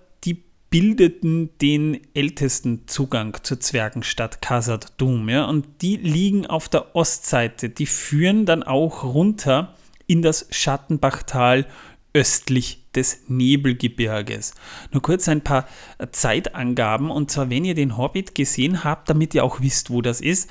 bildeten 0.70 1.50
den 1.58 2.00
ältesten 2.14 2.86
Zugang 2.86 3.36
zur 3.42 3.60
Zwergenstadt 3.60 4.40
Khazad 4.40 4.92
Dum. 4.96 5.28
Ja? 5.28 5.44
Und 5.44 5.66
die 5.82 5.96
liegen 5.96 6.46
auf 6.46 6.68
der 6.68 6.94
Ostseite. 6.94 7.68
Die 7.68 7.86
führen 7.86 8.46
dann 8.46 8.62
auch 8.62 9.02
runter 9.02 9.74
in 10.06 10.22
das 10.22 10.46
Schattenbachtal 10.50 11.66
östlich 12.12 12.80
des 12.94 13.24
Nebelgebirges. 13.28 14.54
Nur 14.92 15.02
kurz 15.02 15.28
ein 15.28 15.42
paar 15.42 15.66
Zeitangaben. 16.12 17.10
Und 17.10 17.30
zwar, 17.30 17.50
wenn 17.50 17.64
ihr 17.64 17.74
den 17.74 17.96
Hobbit 17.96 18.34
gesehen 18.34 18.82
habt, 18.84 19.10
damit 19.10 19.34
ihr 19.34 19.44
auch 19.44 19.60
wisst, 19.60 19.90
wo 19.90 20.02
das 20.02 20.20
ist. 20.20 20.48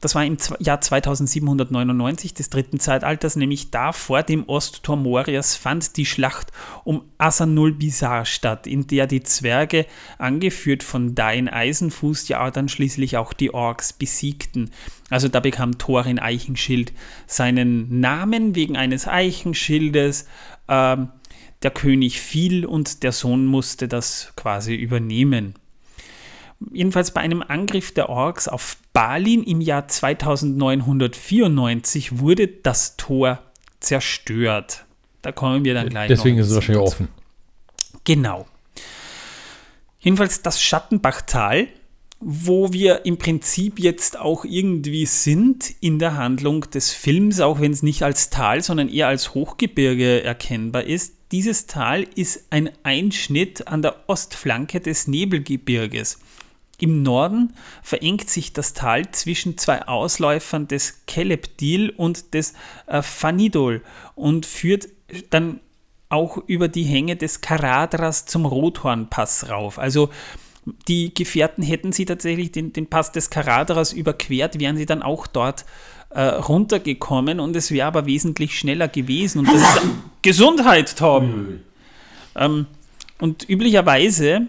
Das 0.00 0.14
war 0.14 0.24
im 0.24 0.36
Jahr 0.58 0.80
2799 0.80 2.34
des 2.34 2.50
dritten 2.50 2.80
Zeitalters, 2.80 3.36
nämlich 3.36 3.70
da 3.70 3.92
vor 3.92 4.22
dem 4.22 4.48
Osttor 4.48 4.96
Morias 4.96 5.56
fand 5.56 5.96
die 5.96 6.06
Schlacht 6.06 6.52
um 6.84 7.04
Asanul-Bizar 7.18 8.24
statt, 8.26 8.66
in 8.66 8.86
der 8.86 9.06
die 9.06 9.22
Zwerge, 9.22 9.86
angeführt 10.18 10.82
von 10.82 11.14
Dain 11.14 11.48
Eisenfuß, 11.48 12.28
ja 12.28 12.50
dann 12.50 12.68
schließlich 12.68 13.16
auch 13.16 13.32
die 13.32 13.54
Orks 13.54 13.92
besiegten. 13.92 14.70
Also 15.10 15.28
da 15.28 15.40
bekam 15.40 15.78
Thorin 15.78 16.18
Eichenschild 16.18 16.92
seinen 17.26 18.00
Namen 18.00 18.54
wegen 18.54 18.76
eines 18.76 19.06
Eichenschildes. 19.08 20.26
Ähm, 20.68 21.08
der 21.62 21.70
König 21.70 22.20
fiel 22.20 22.66
und 22.66 23.02
der 23.02 23.12
Sohn 23.12 23.46
musste 23.46 23.88
das 23.88 24.32
quasi 24.36 24.74
übernehmen. 24.74 25.54
Jedenfalls 26.72 27.10
bei 27.10 27.20
einem 27.20 27.42
Angriff 27.42 27.92
der 27.92 28.08
Orks 28.08 28.48
auf 28.48 28.78
Balin 28.92 29.42
im 29.42 29.60
Jahr 29.60 29.88
2994 29.88 32.18
wurde 32.18 32.48
das 32.48 32.96
Tor 32.96 33.42
zerstört. 33.80 34.84
Da 35.22 35.32
kommen 35.32 35.64
wir 35.64 35.74
dann 35.74 35.88
gleich. 35.88 36.08
Deswegen 36.08 36.38
ist 36.38 36.48
es 36.48 36.54
wahrscheinlich 36.54 36.82
offen. 36.82 37.08
Genau. 38.04 38.46
Jedenfalls 39.98 40.40
das 40.40 40.62
Schattenbachtal, 40.62 41.68
wo 42.20 42.72
wir 42.72 43.04
im 43.04 43.18
Prinzip 43.18 43.78
jetzt 43.78 44.18
auch 44.18 44.44
irgendwie 44.44 45.04
sind 45.04 45.74
in 45.80 45.98
der 45.98 46.16
Handlung 46.16 46.62
des 46.70 46.92
Films, 46.92 47.40
auch 47.40 47.60
wenn 47.60 47.72
es 47.72 47.82
nicht 47.82 48.02
als 48.02 48.30
Tal, 48.30 48.62
sondern 48.62 48.88
eher 48.88 49.08
als 49.08 49.34
Hochgebirge 49.34 50.22
erkennbar 50.22 50.84
ist. 50.84 51.14
Dieses 51.32 51.66
Tal 51.66 52.06
ist 52.14 52.46
ein 52.50 52.70
Einschnitt 52.84 53.66
an 53.66 53.82
der 53.82 54.08
Ostflanke 54.08 54.80
des 54.80 55.08
Nebelgebirges. 55.08 56.18
Im 56.78 57.02
Norden 57.02 57.54
verengt 57.82 58.28
sich 58.28 58.52
das 58.52 58.74
Tal 58.74 59.10
zwischen 59.10 59.56
zwei 59.56 59.86
Ausläufern 59.88 60.68
des 60.68 61.06
Kelebdil 61.06 61.90
und 61.90 62.34
des 62.34 62.54
äh, 62.86 63.00
Fanidol 63.02 63.82
und 64.14 64.44
führt 64.44 64.88
dann 65.30 65.60
auch 66.08 66.38
über 66.46 66.68
die 66.68 66.84
Hänge 66.84 67.16
des 67.16 67.40
Karadras 67.40 68.26
zum 68.26 68.44
Rothornpass 68.44 69.48
rauf. 69.48 69.78
Also 69.78 70.10
die 70.88 71.14
Gefährten 71.14 71.62
hätten 71.62 71.92
sie 71.92 72.04
tatsächlich 72.04 72.52
den, 72.52 72.72
den 72.72 72.88
Pass 72.88 73.12
des 73.12 73.30
Karadras 73.30 73.92
überquert, 73.92 74.58
wären 74.58 74.76
sie 74.76 74.86
dann 74.86 75.02
auch 75.02 75.26
dort 75.26 75.64
äh, 76.10 76.22
runtergekommen 76.22 77.40
und 77.40 77.56
es 77.56 77.70
wäre 77.70 77.86
aber 77.86 78.06
wesentlich 78.06 78.58
schneller 78.58 78.88
gewesen. 78.88 79.40
Und 79.40 79.48
das 79.48 79.76
ist 79.76 79.82
Gesundheit, 80.22 80.96
Tom! 80.96 81.60
Ähm, 82.34 82.66
und 83.18 83.48
üblicherweise 83.48 84.48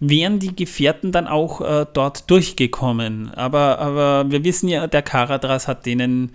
wären 0.00 0.38
die 0.38 0.54
Gefährten 0.54 1.10
dann 1.10 1.26
auch 1.26 1.60
äh, 1.60 1.86
dort 1.92 2.30
durchgekommen. 2.30 3.30
Aber, 3.34 3.78
aber 3.78 4.30
wir 4.30 4.44
wissen 4.44 4.68
ja, 4.68 4.86
der 4.86 5.02
Karadras 5.02 5.66
hat 5.66 5.86
denen, 5.86 6.32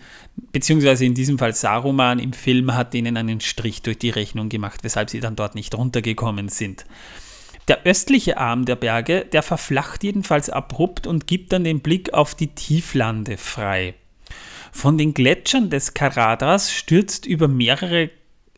beziehungsweise 0.51 1.05
in 1.05 1.13
diesem 1.13 1.39
Fall 1.39 1.53
Saruman 1.53 2.19
im 2.19 2.33
Film 2.33 2.73
hat 2.75 2.93
denen 2.93 3.15
einen 3.15 3.39
Strich 3.39 3.81
durch 3.81 3.99
die 3.99 4.09
Rechnung 4.09 4.49
gemacht, 4.49 4.83
weshalb 4.83 5.09
sie 5.09 5.21
dann 5.21 5.35
dort 5.35 5.55
nicht 5.55 5.75
runtergekommen 5.75 6.49
sind. 6.49 6.85
Der 7.69 7.85
östliche 7.85 8.37
Arm 8.37 8.65
der 8.65 8.75
Berge, 8.75 9.25
der 9.31 9.41
verflacht 9.41 10.03
jedenfalls 10.03 10.49
abrupt 10.49 11.07
und 11.07 11.27
gibt 11.27 11.53
dann 11.53 11.63
den 11.63 11.79
Blick 11.79 12.13
auf 12.13 12.35
die 12.35 12.53
Tieflande 12.53 13.37
frei. 13.37 13.93
Von 14.73 14.97
den 14.97 15.13
Gletschern 15.13 15.69
des 15.69 15.93
Karadras 15.93 16.73
stürzt 16.73 17.25
über 17.25 17.47
mehrere 17.47 18.09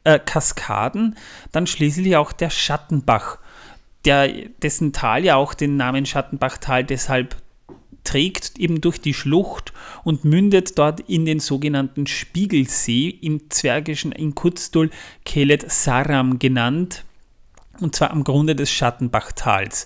äh, 0.05 0.17
Kaskaden 0.17 1.17
dann 1.51 1.67
schließlich 1.67 2.15
auch 2.15 2.31
der 2.31 2.49
Schattenbach 2.49 3.37
der, 4.05 4.31
dessen 4.61 4.93
Tal 4.93 5.25
ja 5.25 5.35
auch 5.35 5.53
den 5.53 5.77
Namen 5.77 6.05
Schattenbachtal 6.05 6.83
deshalb 6.83 7.35
trägt, 8.03 8.57
eben 8.59 8.81
durch 8.81 8.99
die 8.99 9.13
Schlucht 9.13 9.73
und 10.03 10.23
mündet 10.23 10.77
dort 10.77 11.01
in 11.01 11.25
den 11.25 11.39
sogenannten 11.39 12.07
Spiegelsee, 12.07 13.09
im 13.09 13.49
Zwergischen 13.49 14.11
in 14.11 14.35
Kuzdul 14.35 14.91
Kelet 15.25 15.69
Saram 15.71 16.39
genannt, 16.39 17.03
und 17.79 17.95
zwar 17.95 18.11
am 18.11 18.23
Grunde 18.23 18.55
des 18.55 18.71
Schattenbachtals. 18.71 19.85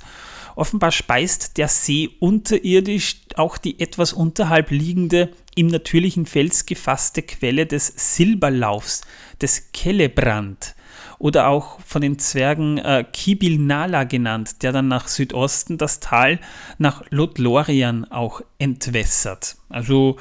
Offenbar 0.55 0.91
speist 0.91 1.58
der 1.58 1.69
See 1.69 2.10
unterirdisch 2.19 3.21
auch 3.36 3.58
die 3.58 3.79
etwas 3.79 4.12
unterhalb 4.12 4.71
liegende, 4.71 5.29
im 5.55 5.67
natürlichen 5.67 6.25
Fels 6.25 6.65
gefasste 6.65 7.21
Quelle 7.21 7.65
des 7.65 7.93
Silberlaufs, 7.95 9.01
des 9.41 9.71
Kellebrand 9.71 10.75
oder 11.19 11.47
auch 11.47 11.79
von 11.82 12.01
den 12.01 12.17
Zwergen 12.17 12.77
äh, 12.79 13.05
Kibil 13.12 13.60
Nala 13.60 14.05
genannt, 14.05 14.63
der 14.63 14.71
dann 14.71 14.88
nach 14.88 15.08
Südosten 15.08 15.77
das 15.77 15.99
Tal 15.99 16.39
nach 16.77 17.03
Lothlorien 17.10 18.10
auch 18.10 18.41
entwässert. 18.58 19.58
Also 19.69 20.17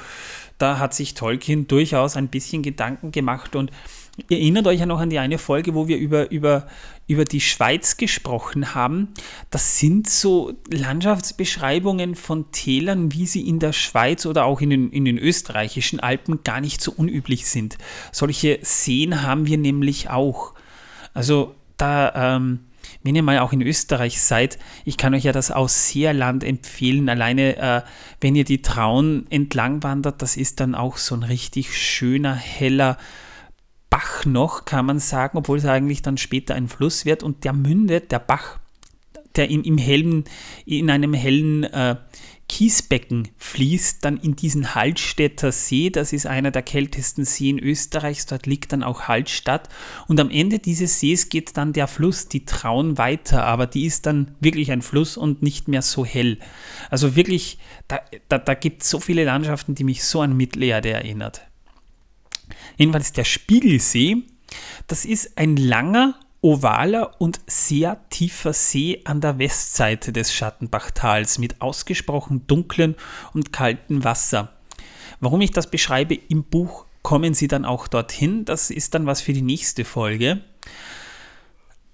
da 0.57 0.77
hat 0.77 0.93
sich 0.93 1.13
Tolkien 1.13 1.67
durchaus 1.67 2.17
ein 2.17 2.27
bisschen 2.27 2.61
Gedanken 2.61 3.11
gemacht 3.11 3.55
und 3.55 3.71
Ihr 4.27 4.37
erinnert 4.37 4.67
euch 4.67 4.81
ja 4.81 4.85
noch 4.85 4.99
an 4.99 5.09
die 5.09 5.19
eine 5.19 5.37
Folge, 5.37 5.75
wo 5.75 5.87
wir 5.87 5.97
über, 5.97 6.29
über, 6.29 6.67
über 7.07 7.23
die 7.23 7.39
Schweiz 7.39 7.95
gesprochen 7.95 8.75
haben. 8.75 9.13
Das 9.49 9.79
sind 9.79 10.09
so 10.09 10.53
Landschaftsbeschreibungen 10.69 12.15
von 12.15 12.51
Tälern, 12.51 13.13
wie 13.13 13.25
sie 13.25 13.47
in 13.47 13.59
der 13.59 13.71
Schweiz 13.71 14.25
oder 14.25 14.45
auch 14.45 14.59
in 14.61 14.71
den, 14.71 14.91
in 14.91 15.05
den 15.05 15.17
österreichischen 15.17 15.99
Alpen 15.99 16.43
gar 16.43 16.59
nicht 16.59 16.81
so 16.81 16.91
unüblich 16.91 17.45
sind. 17.45 17.77
Solche 18.11 18.59
Seen 18.61 19.21
haben 19.23 19.45
wir 19.45 19.57
nämlich 19.57 20.09
auch. 20.09 20.53
Also 21.13 21.55
da, 21.77 22.35
ähm, 22.35 22.59
wenn 23.03 23.15
ihr 23.15 23.23
mal 23.23 23.39
auch 23.39 23.53
in 23.53 23.61
Österreich 23.61 24.21
seid, 24.21 24.59
ich 24.85 24.97
kann 24.97 25.13
euch 25.13 25.23
ja 25.23 25.31
das 25.31 25.51
Ausseerland 25.51 26.43
empfehlen. 26.43 27.09
Alleine, 27.09 27.57
äh, 27.57 27.81
wenn 28.21 28.35
ihr 28.35 28.43
die 28.43 28.61
Traun 28.61 29.25
entlang 29.29 29.83
wandert, 29.83 30.21
das 30.21 30.37
ist 30.37 30.59
dann 30.59 30.75
auch 30.75 30.97
so 30.97 31.15
ein 31.15 31.23
richtig 31.23 31.77
schöner, 31.77 32.35
heller 32.35 32.97
Bach 33.89 34.25
noch, 34.25 34.65
kann 34.65 34.85
man 34.85 34.99
sagen, 34.99 35.37
obwohl 35.37 35.57
es 35.57 35.65
eigentlich 35.65 36.01
dann 36.01 36.17
später 36.17 36.53
ein 36.55 36.67
Fluss 36.67 37.05
wird. 37.05 37.23
Und 37.23 37.43
der 37.43 37.53
mündet, 37.53 38.11
der 38.11 38.19
Bach, 38.19 38.59
der 39.35 39.49
in, 39.49 39.63
im 39.63 39.77
hellen, 39.77 40.25
in 40.65 40.89
einem 40.89 41.13
hellen 41.13 41.63
äh, 41.63 41.95
Kiesbecken 42.49 43.29
fließt 43.37 44.03
dann 44.03 44.17
in 44.17 44.35
diesen 44.35 44.73
Hallstätter 44.75 45.51
See. 45.51 45.91
Das 45.91 46.11
ist 46.11 46.25
einer 46.25 46.49
der 46.49 46.63
kältesten 46.63 47.23
Seen 47.23 47.59
Österreichs. 47.59 48.25
Dort 48.25 48.47
liegt 48.47 48.73
dann 48.73 48.83
auch 48.83 49.03
Hallstatt. 49.03 49.69
Und 50.07 50.19
am 50.19 50.31
Ende 50.31 50.57
dieses 50.57 50.99
Sees 50.99 51.29
geht 51.29 51.55
dann 51.55 51.73
der 51.73 51.87
Fluss, 51.87 52.27
die 52.27 52.45
Traun, 52.45 52.97
weiter. 52.97 53.45
Aber 53.45 53.67
die 53.67 53.85
ist 53.85 54.07
dann 54.07 54.35
wirklich 54.39 54.71
ein 54.71 54.81
Fluss 54.81 55.15
und 55.15 55.43
nicht 55.43 55.67
mehr 55.67 55.83
so 55.83 56.03
hell. 56.03 56.39
Also 56.89 57.15
wirklich, 57.15 57.59
da, 57.87 58.01
da, 58.27 58.39
da 58.39 58.55
gibt 58.55 58.81
es 58.81 58.89
so 58.89 58.99
viele 58.99 59.23
Landschaften, 59.23 59.75
die 59.75 59.83
mich 59.83 60.03
so 60.03 60.21
an 60.21 60.35
Mittelerde 60.35 60.89
erinnert. 60.89 61.43
Jedenfalls 62.77 63.13
der 63.13 63.25
Spiegelsee. 63.25 64.23
Das 64.87 65.05
ist 65.05 65.37
ein 65.37 65.55
langer 65.55 66.19
ovaler 66.41 67.19
und 67.19 67.41
sehr 67.47 67.99
tiefer 68.09 68.53
See 68.53 69.01
an 69.05 69.21
der 69.21 69.39
Westseite 69.39 70.13
des 70.13 70.33
Schattenbachtals 70.33 71.37
mit 71.37 71.61
ausgesprochen 71.61 72.47
dunklen 72.47 72.95
und 73.33 73.51
kaltem 73.51 74.03
Wasser. 74.03 74.53
Warum 75.19 75.41
ich 75.41 75.51
das 75.51 75.69
beschreibe 75.69 76.15
im 76.15 76.43
Buch, 76.43 76.85
kommen 77.01 77.33
Sie 77.33 77.47
dann 77.47 77.65
auch 77.65 77.87
dorthin. 77.87 78.45
Das 78.45 78.69
ist 78.69 78.93
dann 78.93 79.05
was 79.05 79.21
für 79.21 79.33
die 79.33 79.41
nächste 79.41 79.85
Folge. 79.85 80.41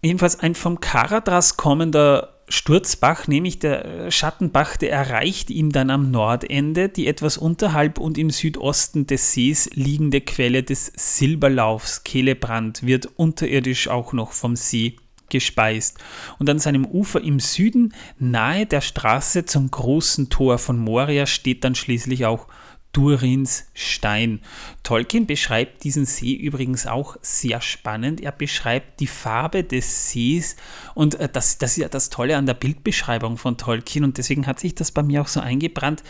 Jedenfalls 0.01 0.39
ein 0.39 0.53
vom 0.53 0.79
Karadras 0.79 1.57
kommender 1.57 2.34
Sturzbach, 2.47 3.27
nämlich 3.27 3.57
der 3.57 4.11
Schattenbach, 4.11 4.77
der 4.77 4.91
erreicht 4.91 5.49
ihn 5.49 5.71
dann 5.71 5.89
am 5.89 6.11
Nordende, 6.11 6.89
die 6.89 7.07
etwas 7.07 7.37
unterhalb 7.37 7.97
und 7.97 8.17
im 8.17 8.29
Südosten 8.29 9.07
des 9.07 9.33
Sees 9.33 9.69
liegende 9.73 10.21
Quelle 10.21 10.61
des 10.61 10.91
Silberlaufs 10.95 12.03
Kelebrand 12.03 12.85
wird 12.85 13.07
unterirdisch 13.15 13.87
auch 13.87 14.13
noch 14.13 14.31
vom 14.31 14.55
See 14.55 14.97
gespeist. 15.29 15.97
Und 16.37 16.49
an 16.49 16.59
seinem 16.59 16.85
Ufer 16.85 17.21
im 17.21 17.39
Süden, 17.39 17.93
nahe 18.19 18.67
der 18.67 18.81
Straße 18.81 19.45
zum 19.45 19.71
großen 19.71 20.29
Tor 20.29 20.59
von 20.59 20.77
Moria, 20.77 21.25
steht 21.25 21.63
dann 21.63 21.73
schließlich 21.73 22.25
auch 22.25 22.47
Durins 22.95 23.65
Stein. 23.73 24.39
Tolkien 24.83 25.25
beschreibt 25.25 25.83
diesen 25.83 26.05
See 26.05 26.33
übrigens 26.33 26.87
auch 26.87 27.17
sehr 27.21 27.59
spannend. 27.59 28.21
Er 28.21 28.31
beschreibt 28.31 29.01
die 29.01 29.07
Farbe 29.07 29.65
des 29.65 30.11
Sees 30.11 30.55
und 30.93 31.15
äh, 31.15 31.27
das, 31.27 31.57
das 31.57 31.71
ist 31.71 31.77
ja 31.77 31.89
das 31.89 32.09
Tolle 32.09 32.37
an 32.37 32.45
der 32.45 32.53
Bildbeschreibung 32.53 33.35
von 33.35 33.57
Tolkien 33.57 34.05
und 34.05 34.17
deswegen 34.17 34.47
hat 34.47 34.61
sich 34.61 34.75
das 34.75 34.91
bei 34.91 35.03
mir 35.03 35.21
auch 35.21 35.27
so 35.27 35.41
eingebrannt. 35.41 36.03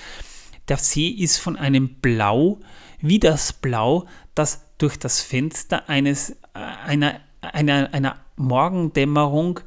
Der 0.67 0.77
See 0.77 1.07
ist 1.07 1.37
von 1.37 1.57
einem 1.57 1.95
Blau 1.95 2.59
wie 2.99 3.19
das 3.19 3.51
Blau, 3.51 4.05
das 4.35 4.61
durch 4.77 4.97
das 4.97 5.21
Fenster 5.21 5.89
eines, 5.89 6.31
äh, 6.53 6.59
einer, 6.85 7.19
einer, 7.41 7.91
einer 7.93 8.17
Morgendämmerung 8.35 9.59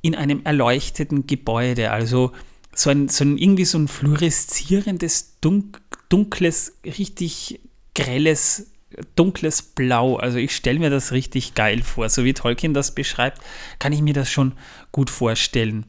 in 0.00 0.14
einem 0.14 0.40
erleuchteten 0.44 1.26
Gebäude, 1.26 1.90
also 1.90 2.32
so 2.74 2.90
ein, 2.90 3.08
so 3.08 3.24
ein 3.24 3.38
irgendwie 3.38 3.64
so 3.64 3.78
ein 3.78 3.88
fluoreszierendes, 3.88 5.40
dunk, 5.40 5.80
dunkles, 6.14 6.78
richtig 6.84 7.58
grelles, 7.92 8.70
dunkles 9.16 9.62
Blau. 9.62 10.14
Also 10.14 10.38
ich 10.38 10.54
stelle 10.54 10.78
mir 10.78 10.90
das 10.90 11.10
richtig 11.10 11.54
geil 11.54 11.82
vor. 11.82 12.08
So 12.08 12.22
wie 12.22 12.34
Tolkien 12.34 12.72
das 12.72 12.94
beschreibt, 12.94 13.42
kann 13.80 13.92
ich 13.92 14.00
mir 14.00 14.14
das 14.14 14.30
schon 14.30 14.52
gut 14.92 15.10
vorstellen. 15.10 15.86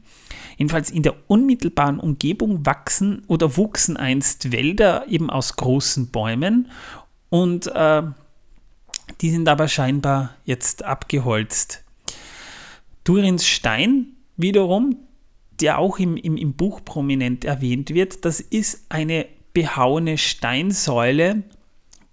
Jedenfalls 0.56 0.90
in 0.90 1.04
der 1.04 1.14
unmittelbaren 1.28 2.00
Umgebung 2.00 2.66
wachsen 2.66 3.22
oder 3.28 3.56
wuchsen 3.56 3.96
einst 3.96 4.50
Wälder 4.50 5.06
eben 5.08 5.30
aus 5.30 5.54
großen 5.54 6.08
Bäumen 6.08 6.72
und 7.28 7.68
äh, 7.68 8.02
die 9.20 9.30
sind 9.30 9.48
aber 9.48 9.68
scheinbar 9.68 10.34
jetzt 10.44 10.84
abgeholzt. 10.84 11.84
Durins 13.04 13.46
Stein 13.46 14.08
wiederum, 14.36 14.96
der 15.60 15.78
auch 15.78 16.00
im, 16.00 16.16
im, 16.16 16.36
im 16.36 16.54
Buch 16.54 16.84
prominent 16.84 17.44
erwähnt 17.44 17.90
wird, 17.90 18.24
das 18.24 18.40
ist 18.40 18.86
eine 18.88 19.26
behauene 19.56 20.18
Steinsäule 20.18 21.42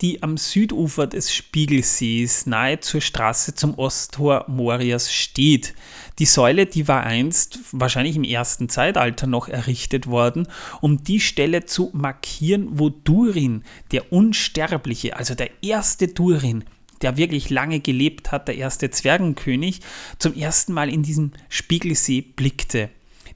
die 0.02 0.22
am 0.22 0.36
Südufer 0.36 1.08
des 1.08 1.34
Spiegelsees 1.34 2.46
nahe 2.46 2.82
zur 2.82 3.00
Straße 3.00 3.56
zum 3.56 3.76
Osttor 3.76 4.44
Morias 4.50 5.14
steht. 5.14 5.74
Die 6.20 6.26
Säule, 6.26 6.66
die 6.66 6.90
war 6.90 7.04
einst 7.04 7.60
wahrscheinlich 7.72 8.18
im 8.18 8.26
ersten 8.26 8.68
Zeitalter 8.68 9.28
noch 9.28 9.48
errichtet 9.48 10.08
worden, 10.08 10.48
um 10.82 11.06
die 11.06 11.22
Stelle 11.22 11.66
zu 11.66 11.90
markieren, 11.94 12.68
wo 12.80 12.90
Durin, 12.90 13.64
der 13.94 14.12
Unsterbliche, 14.12 15.16
also 15.16 15.36
der 15.36 15.52
erste 15.64 16.10
Durin, 16.10 16.66
der 17.02 17.16
wirklich 17.16 17.50
lange 17.50 17.80
gelebt 17.80 18.34
hat, 18.34 18.50
der 18.50 18.58
erste 18.58 18.90
Zwergenkönig, 18.90 19.80
zum 20.20 20.36
ersten 20.36 20.74
Mal 20.74 20.90
in 20.90 21.04
diesen 21.04 21.32
Spiegelsee 21.48 22.22
blickte. 22.22 22.90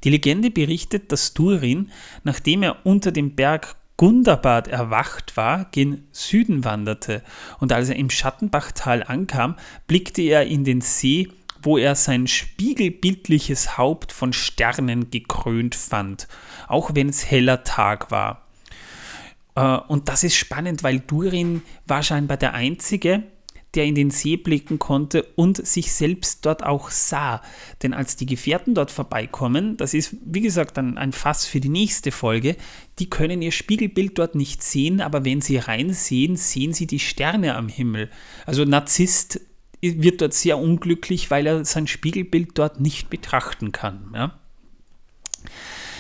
Die 0.04 0.10
Legende 0.10 0.52
berichtet, 0.52 1.14
dass 1.14 1.34
Durin, 1.34 1.92
nachdem 2.26 2.64
er 2.64 2.86
unter 2.86 3.14
dem 3.14 3.36
Berg 3.36 3.78
Gundabad 3.98 4.68
erwacht 4.68 5.36
war, 5.38 5.66
gen 5.72 6.08
Süden 6.12 6.64
wanderte, 6.64 7.24
und 7.60 7.74
als 7.74 7.90
er 7.90 7.96
im 7.96 8.12
Schattenbachtal 8.12 9.04
ankam, 9.04 9.56
blickte 9.88 10.22
er 10.22 10.46
in 10.46 10.64
den 10.64 10.82
See, 10.82 11.30
wo 11.64 11.80
er 11.80 11.96
sein 11.96 12.28
spiegelbildliches 12.28 13.78
Haupt 13.78 14.12
von 14.12 14.34
Sternen 14.34 15.10
gekrönt 15.10 15.74
fand, 15.74 16.28
auch 16.68 16.92
wenn 16.94 17.10
es 17.10 17.30
heller 17.30 17.64
Tag 17.64 18.12
war. 18.12 18.44
Äh, 19.56 19.78
und 19.88 20.08
das 20.08 20.24
ist 20.24 20.36
spannend, 20.36 20.84
weil 20.84 21.00
Durin 21.00 21.64
war 21.88 22.04
scheinbar 22.04 22.38
der 22.38 22.54
Einzige, 22.54 23.24
der 23.76 23.86
in 23.86 23.96
den 23.96 24.10
See 24.10 24.38
blicken 24.38 24.80
konnte 24.80 25.24
und 25.36 25.66
sich 25.66 25.94
selbst 25.94 26.46
dort 26.46 26.64
auch 26.64 26.90
sah. 26.90 27.42
Denn 27.84 27.94
als 27.94 28.16
die 28.16 28.26
Gefährten 28.26 28.74
dort 28.74 28.92
vorbeikommen, 28.92 29.78
das 29.78 29.94
ist 29.94 30.16
wie 30.26 30.42
gesagt 30.42 30.78
ein, 30.78 30.98
ein 30.98 31.12
Fass 31.12 31.46
für 31.46 31.60
die 31.60 31.70
nächste 31.70 32.12
Folge, 32.12 32.56
die 33.00 33.10
können 33.10 33.42
ihr 33.42 33.52
Spiegelbild 33.52 34.18
dort 34.18 34.36
nicht 34.36 34.64
sehen, 34.64 35.02
aber 35.02 35.26
wenn 35.26 35.42
sie 35.42 35.58
reinsehen, 35.58 36.38
sehen 36.38 36.74
sie 36.74 36.88
die 36.88 37.00
Sterne 37.00 37.56
am 37.56 37.68
Himmel. 37.68 38.10
Also 38.46 38.64
Narzisst 38.66 39.42
wird 39.82 40.22
dort 40.22 40.34
sehr 40.34 40.58
unglücklich, 40.58 41.30
weil 41.30 41.46
er 41.46 41.64
sein 41.66 41.88
Spiegelbild 41.88 42.58
dort 42.58 42.80
nicht 42.80 43.10
betrachten 43.10 43.72
kann. 43.72 44.12
Ja? 44.16 44.40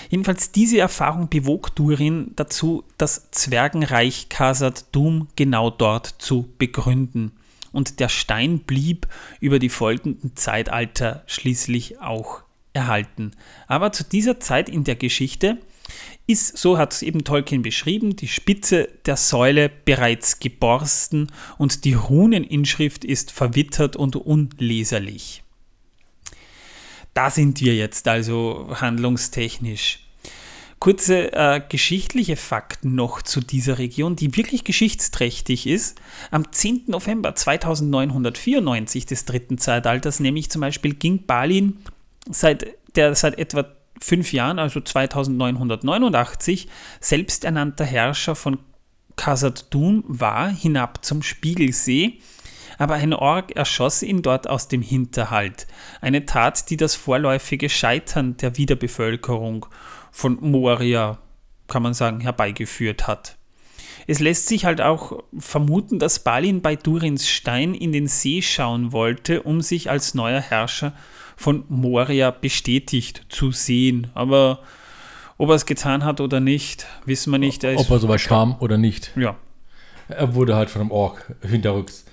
Jedenfalls 0.10 0.52
diese 0.52 0.80
Erfahrung 0.80 1.30
bewog 1.30 1.76
Durin 1.76 2.32
dazu, 2.36 2.86
das 2.98 3.30
Zwergenreich 3.32 4.30
Khazad 4.30 4.86
Dum 4.94 5.28
genau 5.36 5.70
dort 5.70 6.08
zu 6.08 6.50
begründen 6.58 7.34
und 7.78 8.00
der 8.00 8.10
Stein 8.10 8.62
blieb 8.62 9.08
über 9.40 9.60
die 9.60 9.70
folgenden 9.70 10.36
Zeitalter 10.36 11.22
schließlich 11.28 12.02
auch 12.02 12.42
erhalten. 12.74 13.34
Aber 13.68 13.92
zu 13.92 14.04
dieser 14.04 14.40
Zeit 14.40 14.68
in 14.68 14.84
der 14.84 14.96
Geschichte 14.96 15.60
ist, 16.26 16.58
so 16.58 16.80
hat 16.80 16.94
es 16.94 17.04
eben 17.04 17.24
Tolkien 17.24 17.62
beschrieben, 17.62 18.16
die 18.16 18.30
Spitze 18.30 18.90
der 19.06 19.16
Säule 19.16 19.70
bereits 19.70 20.40
geborsten 20.40 21.32
und 21.60 21.86
die 21.86 21.94
Runeninschrift 21.94 23.06
ist 23.06 23.30
verwittert 23.30 23.96
und 23.96 24.16
unleserlich. 24.16 25.44
Da 27.14 27.30
sind 27.30 27.62
wir 27.62 27.76
jetzt 27.76 28.08
also 28.08 28.70
handlungstechnisch. 28.74 30.07
Kurze 30.80 31.34
äh, 31.34 31.62
geschichtliche 31.68 32.36
Fakten 32.36 32.94
noch 32.94 33.24
zu 33.24 33.40
dieser 33.40 33.80
Region, 33.80 34.16
die 34.16 34.36
wirklich 34.36 34.64
geschichtsträchtig 34.64 35.66
ist. 35.66 36.00
Am 36.30 36.52
10. 36.52 36.84
November 36.88 37.34
2994 37.34 39.08
des 39.08 39.26
dritten 39.26 39.58
Zeitalters, 39.58 40.20
nämlich 40.20 40.52
zum 40.52 40.62
Beispiel, 40.62 40.94
ging 40.94 41.26
Balin 41.26 41.80
seit, 42.30 42.68
der 42.96 43.16
seit 43.16 43.40
etwa 43.40 43.66
fünf 44.00 44.32
Jahren, 44.34 44.60
also 44.60 44.80
2989, 44.80 46.68
selbsternannter 47.00 47.86
Herrscher 47.86 48.36
von 48.36 48.60
Khazad-dûm 49.16 50.04
war, 50.08 50.50
hinab 50.50 51.04
zum 51.04 51.24
Spiegelsee 51.24 52.20
aber 52.78 52.96
ein 52.96 53.14
Ork 53.14 53.56
erschoss 53.56 54.04
ihn 54.04 54.22
dort 54.22 54.48
aus 54.48 54.68
dem 54.68 54.82
Hinterhalt. 54.82 55.68
Eine 56.02 56.26
Tat, 56.26 56.70
die 56.70 56.78
das 56.78 56.96
vorläufige 56.96 57.70
Scheitern 57.70 58.38
der 58.38 58.58
Wiederbevölkerung 58.58 59.66
von 60.18 60.40
Moria, 60.42 61.20
kann 61.68 61.84
man 61.84 61.94
sagen, 61.94 62.22
herbeigeführt 62.22 63.06
hat. 63.06 63.38
Es 64.08 64.20
lässt 64.20 64.48
sich 64.48 64.66
halt 64.66 64.82
auch 64.82 65.24
vermuten, 65.38 66.00
dass 66.00 66.24
Balin 66.24 66.64
bei 66.64 66.76
Durins 66.76 67.30
Stein 67.30 67.76
in 67.76 67.92
den 67.92 68.08
See 68.08 68.42
schauen 68.42 68.92
wollte, 68.92 69.44
um 69.44 69.62
sich 69.62 69.92
als 69.92 70.16
neuer 70.16 70.42
Herrscher 70.42 70.94
von 71.36 71.66
Moria 71.70 72.32
bestätigt 72.32 73.28
zu 73.30 73.52
sehen. 73.52 74.08
Aber 74.16 74.62
ob 75.38 75.50
er 75.50 75.56
es 75.56 75.68
getan 75.68 76.04
hat 76.04 76.20
oder 76.20 76.40
nicht, 76.40 76.88
wissen 77.06 77.30
wir 77.30 77.38
nicht. 77.38 77.64
Er 77.64 77.78
ob 77.78 77.92
er 77.92 78.00
soweit 78.00 78.24
kam 78.24 78.56
oder 78.60 78.80
nicht. 78.80 79.12
Ja. 79.16 79.36
Er 80.08 80.34
wurde 80.34 80.56
halt 80.56 80.72
von 80.72 80.82
einem 80.82 80.92
Ork 80.92 81.36
hinterrücks 81.48 82.06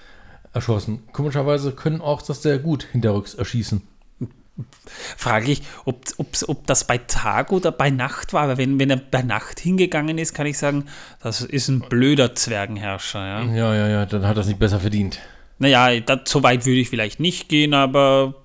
erschossen. 0.52 1.04
Komischerweise 1.12 1.72
können 1.72 2.02
Orks 2.02 2.24
das 2.26 2.42
sehr 2.42 2.58
gut 2.58 2.82
hinterrücks 2.92 3.32
erschießen 3.32 3.80
frage 5.16 5.52
ich, 5.52 5.62
ob, 5.84 6.04
ob, 6.18 6.28
ob 6.46 6.66
das 6.66 6.86
bei 6.86 6.98
Tag 6.98 7.52
oder 7.52 7.72
bei 7.72 7.90
Nacht 7.90 8.32
war. 8.32 8.48
Weil 8.48 8.58
wenn, 8.58 8.78
wenn 8.78 8.90
er 8.90 8.96
bei 8.96 9.22
Nacht 9.22 9.60
hingegangen 9.60 10.18
ist, 10.18 10.34
kann 10.34 10.46
ich 10.46 10.58
sagen, 10.58 10.86
das 11.22 11.40
ist 11.40 11.68
ein 11.68 11.80
blöder 11.80 12.34
Zwergenherrscher. 12.34 13.26
Ja, 13.26 13.44
ja, 13.44 13.74
ja, 13.74 13.88
ja 13.88 14.06
dann 14.06 14.26
hat 14.26 14.36
er 14.36 14.40
es 14.42 14.46
nicht 14.46 14.58
besser 14.58 14.80
verdient. 14.80 15.18
Naja, 15.58 16.00
das, 16.00 16.20
so 16.26 16.42
weit 16.42 16.66
würde 16.66 16.80
ich 16.80 16.88
vielleicht 16.88 17.20
nicht 17.20 17.48
gehen, 17.48 17.74
aber 17.74 18.43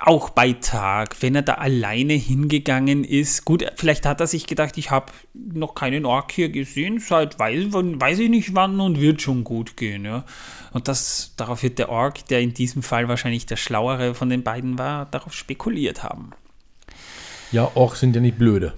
auch 0.00 0.30
bei 0.30 0.52
Tag, 0.54 1.16
wenn 1.20 1.34
er 1.34 1.42
da 1.42 1.54
alleine 1.54 2.14
hingegangen 2.14 3.04
ist, 3.04 3.44
gut, 3.44 3.64
vielleicht 3.76 4.06
hat 4.06 4.20
er 4.20 4.26
sich 4.26 4.46
gedacht, 4.46 4.76
ich 4.76 4.90
habe 4.90 5.12
noch 5.34 5.74
keinen 5.74 6.04
Ork 6.04 6.32
hier 6.32 6.48
gesehen, 6.48 6.98
seit 6.98 7.38
weiß, 7.38 7.72
weiß 7.72 8.18
ich 8.18 8.28
nicht 8.28 8.54
wann 8.54 8.80
und 8.80 9.00
wird 9.00 9.22
schon 9.22 9.44
gut 9.44 9.76
gehen. 9.76 10.04
Ja. 10.04 10.24
Und 10.72 10.88
das, 10.88 11.32
darauf 11.36 11.62
wird 11.62 11.78
der 11.78 11.90
Ork, 11.90 12.26
der 12.26 12.40
in 12.40 12.54
diesem 12.54 12.82
Fall 12.82 13.08
wahrscheinlich 13.08 13.46
der 13.46 13.56
schlauere 13.56 14.14
von 14.14 14.30
den 14.30 14.42
beiden 14.42 14.78
war, 14.78 15.06
darauf 15.06 15.32
spekuliert 15.32 16.02
haben. 16.02 16.30
Ja, 17.52 17.70
Orks 17.74 18.00
sind 18.00 18.14
ja 18.14 18.20
nicht 18.20 18.38
blöde. 18.38 18.74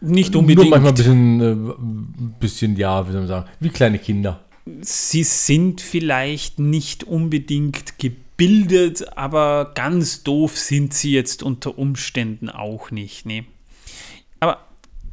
Nicht 0.00 0.36
unbedingt. 0.36 0.70
Nur 0.70 0.78
manchmal 0.78 0.92
ein 0.92 0.96
bisschen, 0.96 1.40
äh, 1.40 2.40
bisschen, 2.40 2.76
ja, 2.76 3.06
wie 3.06 3.12
soll 3.12 3.20
man 3.22 3.28
sagen, 3.28 3.48
wie 3.60 3.70
kleine 3.70 3.98
Kinder. 3.98 4.40
Sie 4.80 5.24
sind 5.24 5.80
vielleicht 5.80 6.58
nicht 6.58 7.04
unbedingt 7.04 7.98
gebildet, 7.98 8.23
aber 9.16 9.72
ganz 9.74 10.22
doof 10.22 10.58
sind 10.58 10.94
sie 10.94 11.12
jetzt 11.12 11.42
unter 11.42 11.78
Umständen 11.78 12.50
auch 12.50 12.90
nicht. 12.90 13.26
Ne? 13.26 13.44
Aber 14.40 14.66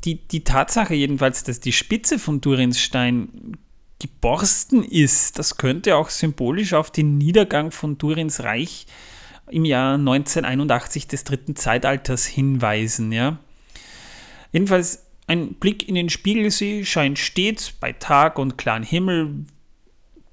die, 0.03 0.15
die 0.15 0.43
Tatsache 0.43 0.95
jedenfalls, 0.95 1.43
dass 1.43 1.59
die 1.59 1.71
Spitze 1.71 2.17
von 2.17 2.41
Durinsstein 2.41 3.57
geborsten 4.01 4.83
ist. 4.83 5.37
Das 5.37 5.57
könnte 5.57 5.95
auch 5.95 6.09
symbolisch 6.09 6.73
auf 6.73 6.89
den 6.89 7.17
Niedergang 7.19 7.69
von 7.69 7.99
Durins 7.99 8.41
Reich 8.41 8.87
im 9.49 9.63
Jahr 9.63 9.95
1981 9.95 11.07
des 11.07 11.23
dritten 11.23 11.55
Zeitalters 11.55 12.25
hinweisen. 12.25 13.11
Ja. 13.11 13.37
Jedenfalls 14.51 15.05
ein 15.27 15.53
Blick 15.53 15.87
in 15.87 15.95
den 15.95 16.09
Spiegelsee 16.09 16.83
scheint 16.83 17.19
stets 17.19 17.71
bei 17.71 17.93
Tag 17.93 18.39
und 18.39 18.57
klarem 18.57 18.83
Himmel 18.83 19.45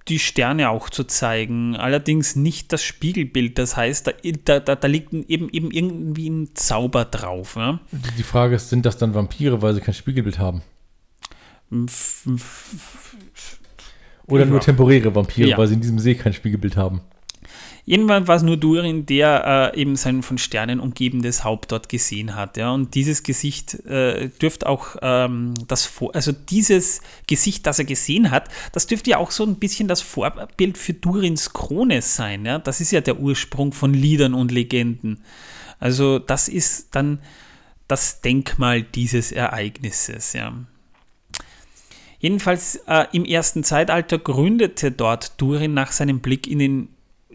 die 0.08 0.18
Sterne 0.18 0.70
auch 0.70 0.88
zu 0.90 1.04
zeigen, 1.04 1.76
allerdings 1.76 2.34
nicht 2.36 2.72
das 2.72 2.82
Spiegelbild. 2.82 3.58
Das 3.58 3.76
heißt, 3.76 4.12
da, 4.44 4.60
da, 4.60 4.74
da 4.76 4.88
liegt 4.88 5.12
eben, 5.12 5.48
eben 5.50 5.70
irgendwie 5.70 6.28
ein 6.30 6.50
Zauber 6.54 7.04
drauf. 7.04 7.56
Ja? 7.56 7.80
Die 8.16 8.22
Frage 8.22 8.56
ist, 8.56 8.70
sind 8.70 8.86
das 8.86 8.96
dann 8.96 9.14
Vampire, 9.14 9.60
weil 9.62 9.74
sie 9.74 9.80
kein 9.80 9.94
Spiegelbild 9.94 10.38
haben? 10.38 10.62
Oder 14.26 14.44
nur 14.46 14.60
temporäre 14.60 15.14
Vampire, 15.14 15.48
Ja. 15.50 15.58
weil 15.58 15.66
sie 15.68 15.74
in 15.74 15.80
diesem 15.80 15.98
See 15.98 16.14
kein 16.14 16.32
Spiegelbild 16.32 16.76
haben. 16.76 17.00
Irgendwann 17.90 18.28
war 18.28 18.36
es 18.36 18.42
nur 18.42 18.58
Durin, 18.58 19.06
der 19.06 19.72
äh, 19.74 19.80
eben 19.80 19.96
sein 19.96 20.22
von 20.22 20.36
Sternen 20.36 20.78
umgebendes 20.78 21.42
Haupt 21.42 21.72
dort 21.72 21.88
gesehen 21.88 22.36
hat. 22.36 22.58
Ja? 22.58 22.70
Und 22.70 22.94
dieses 22.94 23.22
Gesicht 23.22 23.82
äh, 23.86 24.28
dürfte 24.28 24.68
auch 24.68 24.96
ähm, 25.00 25.54
das 25.68 25.86
Vor 25.86 26.14
also 26.14 26.32
dieses 26.32 27.00
Gesicht, 27.26 27.66
das 27.66 27.78
er 27.78 27.86
gesehen 27.86 28.30
hat, 28.30 28.50
das 28.72 28.88
dürfte 28.88 29.08
ja 29.08 29.16
auch 29.16 29.30
so 29.30 29.42
ein 29.42 29.54
bisschen 29.54 29.88
das 29.88 30.02
Vorbild 30.02 30.76
für 30.76 30.92
Durins 30.92 31.54
Krone 31.54 32.02
sein. 32.02 32.44
Ja? 32.44 32.58
Das 32.58 32.82
ist 32.82 32.90
ja 32.90 33.00
der 33.00 33.20
Ursprung 33.20 33.72
von 33.72 33.94
Liedern 33.94 34.34
und 34.34 34.52
Legenden. 34.52 35.22
Also 35.80 36.18
das 36.18 36.48
ist 36.48 36.94
dann 36.94 37.20
das 37.86 38.20
Denkmal 38.20 38.82
dieses 38.82 39.32
Ereignisses. 39.32 40.34
Ja. 40.34 40.52
Jedenfalls 42.18 42.82
äh, 42.86 43.06
im 43.12 43.24
ersten 43.24 43.64
Zeitalter 43.64 44.18
gründete 44.18 44.92
dort 44.92 45.40
Durin 45.40 45.72
nach 45.72 45.90
seinem 45.90 46.20
Blick 46.20 46.46
in 46.46 46.58
den 46.58 46.88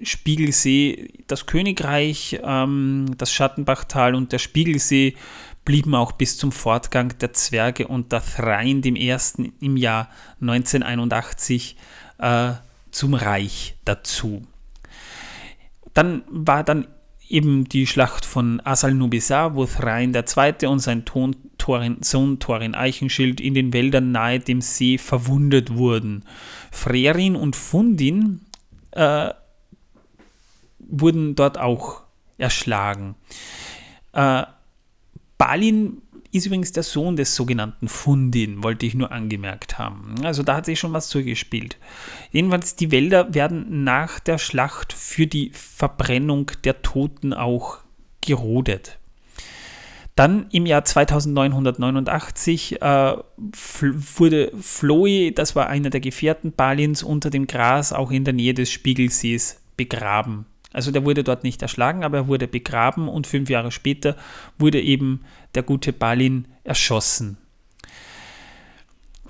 Spiegelsee 0.05 1.09
das 1.27 1.45
Königreich, 1.45 2.39
ähm, 2.43 3.07
das 3.17 3.31
Schattenbachtal 3.31 4.15
und 4.15 4.31
der 4.31 4.39
Spiegelsee 4.39 5.15
blieben 5.65 5.95
auch 5.95 6.11
bis 6.13 6.37
zum 6.37 6.51
Fortgang 6.51 7.17
der 7.19 7.33
Zwerge 7.33 7.87
unter 7.87 8.21
Thrain 8.21 8.81
dem 8.81 8.95
Ersten 8.95 9.53
im 9.59 9.77
Jahr 9.77 10.09
1981 10.41 11.77
äh, 12.19 12.51
zum 12.91 13.13
Reich 13.13 13.75
dazu. 13.85 14.45
Dann 15.93 16.23
war 16.27 16.63
dann 16.63 16.87
eben 17.29 17.65
die 17.65 17.87
Schlacht 17.87 18.25
von 18.25 18.61
Asal-Nubisar, 18.63 19.55
wo 19.55 19.65
Thrain 19.65 20.13
II. 20.13 20.67
und 20.67 20.79
sein 20.79 21.05
Ton, 21.05 21.35
Thorin, 21.57 21.97
Sohn 22.01 22.39
Thorin 22.39 22.75
Eichenschild 22.75 23.39
in 23.39 23.53
den 23.53 23.73
Wäldern 23.73 24.11
nahe 24.11 24.39
dem 24.39 24.61
See 24.61 24.97
verwundet 24.97 25.73
wurden. 25.73 26.25
Frerin 26.71 27.35
und 27.35 27.55
Fundin 27.55 28.41
äh, 28.91 29.29
wurden 30.87 31.35
dort 31.35 31.57
auch 31.57 32.03
erschlagen. 32.37 33.15
Äh, 34.13 34.43
Balin 35.37 36.01
ist 36.31 36.47
übrigens 36.47 36.71
der 36.71 36.83
Sohn 36.83 37.15
des 37.15 37.35
sogenannten 37.35 37.87
Fundin, 37.87 38.63
wollte 38.63 38.87
ich 38.87 38.95
nur 38.95 39.11
angemerkt 39.11 39.77
haben. 39.77 40.15
Also 40.23 40.41
da 40.41 40.55
hat 40.55 40.65
sich 40.65 40.79
schon 40.79 40.93
was 40.93 41.07
zugespielt. 41.07 41.77
Jedenfalls, 42.31 42.75
die 42.75 42.91
Wälder 42.91 43.33
werden 43.35 43.83
nach 43.83 44.19
der 44.19 44.39
Schlacht 44.39 44.93
für 44.93 45.27
die 45.27 45.51
Verbrennung 45.53 46.51
der 46.63 46.81
Toten 46.81 47.33
auch 47.33 47.77
gerodet. 48.21 48.97
Dann 50.15 50.47
im 50.51 50.65
Jahr 50.65 50.85
2989 50.85 52.81
äh, 52.81 53.15
wurde 53.37 54.51
Floe, 54.59 55.31
das 55.31 55.55
war 55.55 55.67
einer 55.67 55.89
der 55.89 56.01
Gefährten 56.01 56.51
Balins, 56.51 57.03
unter 57.03 57.29
dem 57.29 57.47
Gras 57.47 57.93
auch 57.93 58.11
in 58.11 58.23
der 58.23 58.33
Nähe 58.33 58.53
des 58.53 58.71
Spiegelsees 58.71 59.61
begraben. 59.75 60.45
Also 60.73 60.91
der 60.91 61.05
wurde 61.05 61.23
dort 61.23 61.43
nicht 61.43 61.61
erschlagen, 61.61 62.03
aber 62.03 62.17
er 62.17 62.27
wurde 62.27 62.47
begraben 62.47 63.07
und 63.07 63.27
fünf 63.27 63.49
Jahre 63.49 63.71
später 63.71 64.17
wurde 64.57 64.81
eben 64.81 65.21
der 65.55 65.63
gute 65.63 65.93
Balin 65.93 66.47
erschossen. 66.63 67.37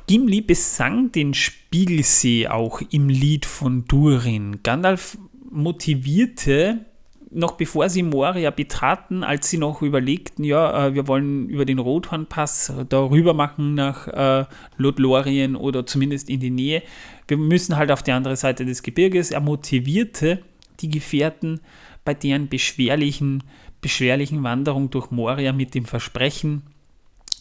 Gimli 0.07 0.41
besang 0.41 1.11
den 1.11 1.33
Spiegelsee 1.33 2.47
auch 2.47 2.81
im 2.89 3.09
Lied 3.09 3.45
von 3.45 3.85
Durin. 3.85 4.59
Gandalf 4.63 5.17
motivierte, 5.49 6.85
noch 7.31 7.53
bevor 7.53 7.89
sie 7.89 8.03
Moria 8.03 8.51
betraten, 8.51 9.23
als 9.23 9.49
sie 9.49 9.57
noch 9.57 9.81
überlegten, 9.81 10.43
ja, 10.43 10.87
äh, 10.87 10.93
wir 10.93 11.07
wollen 11.07 11.47
über 11.47 11.65
den 11.65 11.79
Rothornpass 11.79 12.73
darüber 12.89 13.33
machen 13.33 13.75
nach 13.75 14.07
äh, 14.07 14.45
Lothlorien 14.77 15.55
oder 15.55 15.85
zumindest 15.85 16.29
in 16.29 16.41
die 16.41 16.51
Nähe. 16.51 16.83
Wir 17.27 17.37
müssen 17.37 17.77
halt 17.77 17.91
auf 17.91 18.03
die 18.03 18.11
andere 18.11 18.35
Seite 18.35 18.65
des 18.65 18.83
Gebirges. 18.83 19.31
Er 19.31 19.39
motivierte 19.39 20.43
die 20.79 20.89
Gefährten 20.89 21.61
bei 22.05 22.13
deren 22.13 22.49
beschwerlichen, 22.49 23.43
beschwerlichen 23.81 24.43
Wanderung 24.43 24.89
durch 24.89 25.11
Moria 25.11 25.53
mit 25.53 25.73
dem 25.73 25.85
Versprechen, 25.85 26.63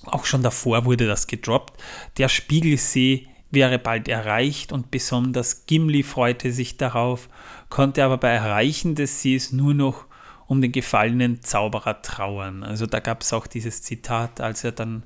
auch 0.05 0.25
schon 0.25 0.43
davor 0.43 0.85
wurde 0.85 1.07
das 1.07 1.27
gedroppt, 1.27 1.81
der 2.19 2.29
Spiegelsee 2.29 3.29
wäre 3.51 3.79
bald 3.79 4.09
erreicht 4.09 4.73
und 4.73 4.91
besonders 4.91 5.67
Gimli 5.67 6.03
freute 6.03 6.53
sich 6.53 6.79
darauf, 6.79 7.29
konnte 7.69 8.03
aber 8.03 8.19
bei 8.19 8.31
Erreichen 8.31 8.95
des 8.95 9.23
Sees 9.23 9.53
nur 9.53 9.75
noch 9.75 10.07
um 10.47 10.61
den 10.61 10.73
gefallenen 10.73 11.43
Zauberer 11.43 12.03
trauern. 12.03 12.63
Also 12.65 12.87
da 12.87 13.01
gab 13.01 13.23
es 13.23 13.33
auch 13.33 13.47
dieses 13.47 13.83
Zitat, 13.83 14.41
als 14.41 14.65
er 14.65 14.73
dann 14.73 15.05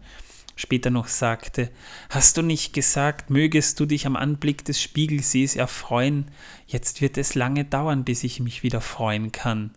später 0.54 0.90
noch 0.90 1.08
sagte, 1.08 1.70
hast 2.08 2.36
du 2.36 2.42
nicht 2.42 2.72
gesagt, 2.72 3.30
mögest 3.30 3.78
du 3.78 3.86
dich 3.86 4.06
am 4.06 4.16
Anblick 4.16 4.64
des 4.64 4.80
Spiegelsees 4.80 5.54
erfreuen, 5.54 6.30
jetzt 6.66 7.00
wird 7.00 7.18
es 7.18 7.34
lange 7.34 7.64
dauern, 7.64 8.04
bis 8.04 8.24
ich 8.24 8.40
mich 8.40 8.62
wieder 8.62 8.80
freuen 8.80 9.32
kann. 9.32 9.72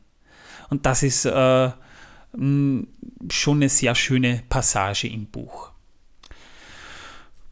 Und 0.70 0.86
das 0.86 1.04
ist 1.04 1.26
äh, 1.26 1.72
mh, 2.34 2.84
schon 3.30 3.58
eine 3.58 3.70
sehr 3.70 3.96
schöne 3.96 4.44
Passage 4.50 5.08
im 5.08 5.26
Buch. 5.26 5.72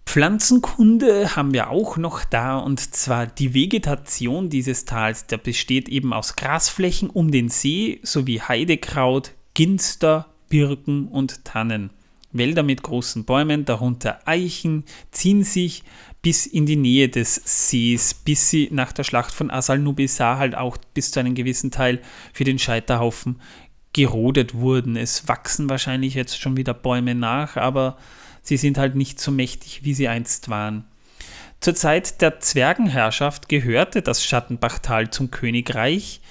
Pflanzenkunde 0.06 1.36
haben 1.36 1.54
wir 1.54 1.70
auch 1.70 1.98
noch 1.98 2.24
da 2.24 2.58
und 2.58 2.80
zwar 2.80 3.28
die 3.28 3.54
Vegetation 3.54 4.50
dieses 4.50 4.86
Tals, 4.86 5.28
der 5.28 5.38
besteht 5.38 5.90
eben 5.90 6.14
aus 6.14 6.38
Grasflächen 6.38 7.10
um 7.10 7.30
den 7.30 7.50
See 7.50 8.00
sowie 8.04 8.40
Heidekraut, 8.40 9.34
Ginster, 9.54 10.28
Birken 10.48 11.10
und 11.10 11.44
Tannen. 11.44 11.90
Wälder 12.32 12.64
mit 12.64 12.84
großen 12.84 13.26
Bäumen, 13.26 13.66
darunter 13.66 14.20
Eichen, 14.26 14.86
ziehen 15.12 15.44
sich 15.44 15.84
bis 16.22 16.46
in 16.46 16.66
die 16.66 16.76
Nähe 16.76 17.10
des 17.10 17.36
Sees, 17.46 18.14
bis 18.14 18.50
sie 18.50 18.70
nach 18.72 18.92
der 18.92 19.04
Schlacht 19.04 19.34
von 19.34 19.52
Asal-Nubisar 19.52 20.38
halt 20.38 20.56
auch 20.56 20.78
bis 20.94 21.12
zu 21.12 21.20
einem 21.20 21.36
gewissen 21.36 21.72
Teil 21.72 22.02
für 22.34 22.44
den 22.44 22.60
Scheiterhaufen 22.60 23.40
gerodet 23.94 24.54
wurden. 24.54 24.96
Es 24.96 25.28
wachsen 25.28 25.70
wahrscheinlich 25.70 26.14
jetzt 26.14 26.40
schon 26.40 26.58
wieder 26.58 26.74
Bäume 26.74 27.16
nach, 27.16 27.58
aber 27.58 27.98
sie 28.42 28.58
sind 28.58 28.78
halt 28.78 28.96
nicht 28.96 29.20
so 29.20 29.32
mächtig, 29.32 29.82
wie 29.84 29.94
sie 29.94 30.08
einst 30.08 30.50
waren. 30.50 30.86
Zur 31.60 31.76
Zeit 31.76 32.22
der 32.22 32.40
Zwergenherrschaft 32.40 33.50
gehörte 33.50 34.02
das 34.02 34.24
Schattenbachtal 34.24 35.10
zum 35.10 35.32
Königreich, 35.32 36.22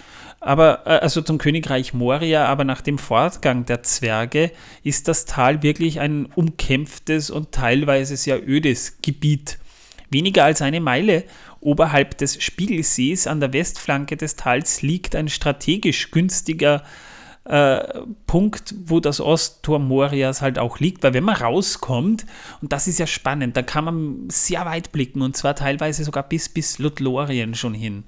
aber 0.41 0.87
äh, 0.87 0.91
also 1.01 1.21
zum 1.23 1.39
Königreich 1.39 1.93
Moria, 1.93 2.47
aber 2.47 2.65
nach 2.65 2.81
dem 2.81 2.99
Fortgang 2.99 3.67
der 3.67 3.83
Zwerge 3.83 4.53
ist 4.85 5.09
das 5.09 5.25
Tal 5.25 5.63
wirklich 5.63 5.99
ein 5.99 6.27
umkämpftes 6.27 7.31
und 7.31 7.53
teilweise 7.53 8.17
sehr 8.17 8.49
ödes 8.49 8.99
Gebiet. 9.03 9.59
Weniger 10.11 10.45
als 10.45 10.63
eine 10.63 10.81
Meile 10.81 11.25
oberhalb 11.61 12.19
des 12.19 12.43
Spiegelsees 12.43 13.27
an 13.27 13.41
der 13.41 13.53
Westflanke 13.53 14.17
des 14.17 14.37
Tals 14.37 14.83
liegt 14.83 15.17
ein 15.17 15.29
strategisch 15.29 16.11
günstiger 16.11 16.83
äh, 17.45 18.03
Punkt, 18.27 18.75
wo 18.87 19.01
das 19.01 19.21
Osttor 19.21 19.79
Morias 19.79 20.43
halt 20.43 20.59
auch 20.59 20.81
liegt, 20.81 21.03
weil 21.05 21.15
wenn 21.15 21.25
man 21.25 21.37
rauskommt, 21.37 22.27
und 22.61 22.73
das 22.73 22.89
ist 22.89 22.99
ja 22.99 23.07
spannend, 23.07 23.57
da 23.57 23.63
kann 23.63 23.85
man 23.85 24.29
sehr 24.29 24.67
weit 24.67 24.93
blicken 24.93 25.23
und 25.23 25.37
zwar 25.37 25.55
teilweise 25.55 26.03
sogar 26.05 26.25
bis, 26.25 26.49
bis 26.49 26.79
Lothlorien 26.79 27.55
schon 27.55 27.75
hin. 27.75 28.05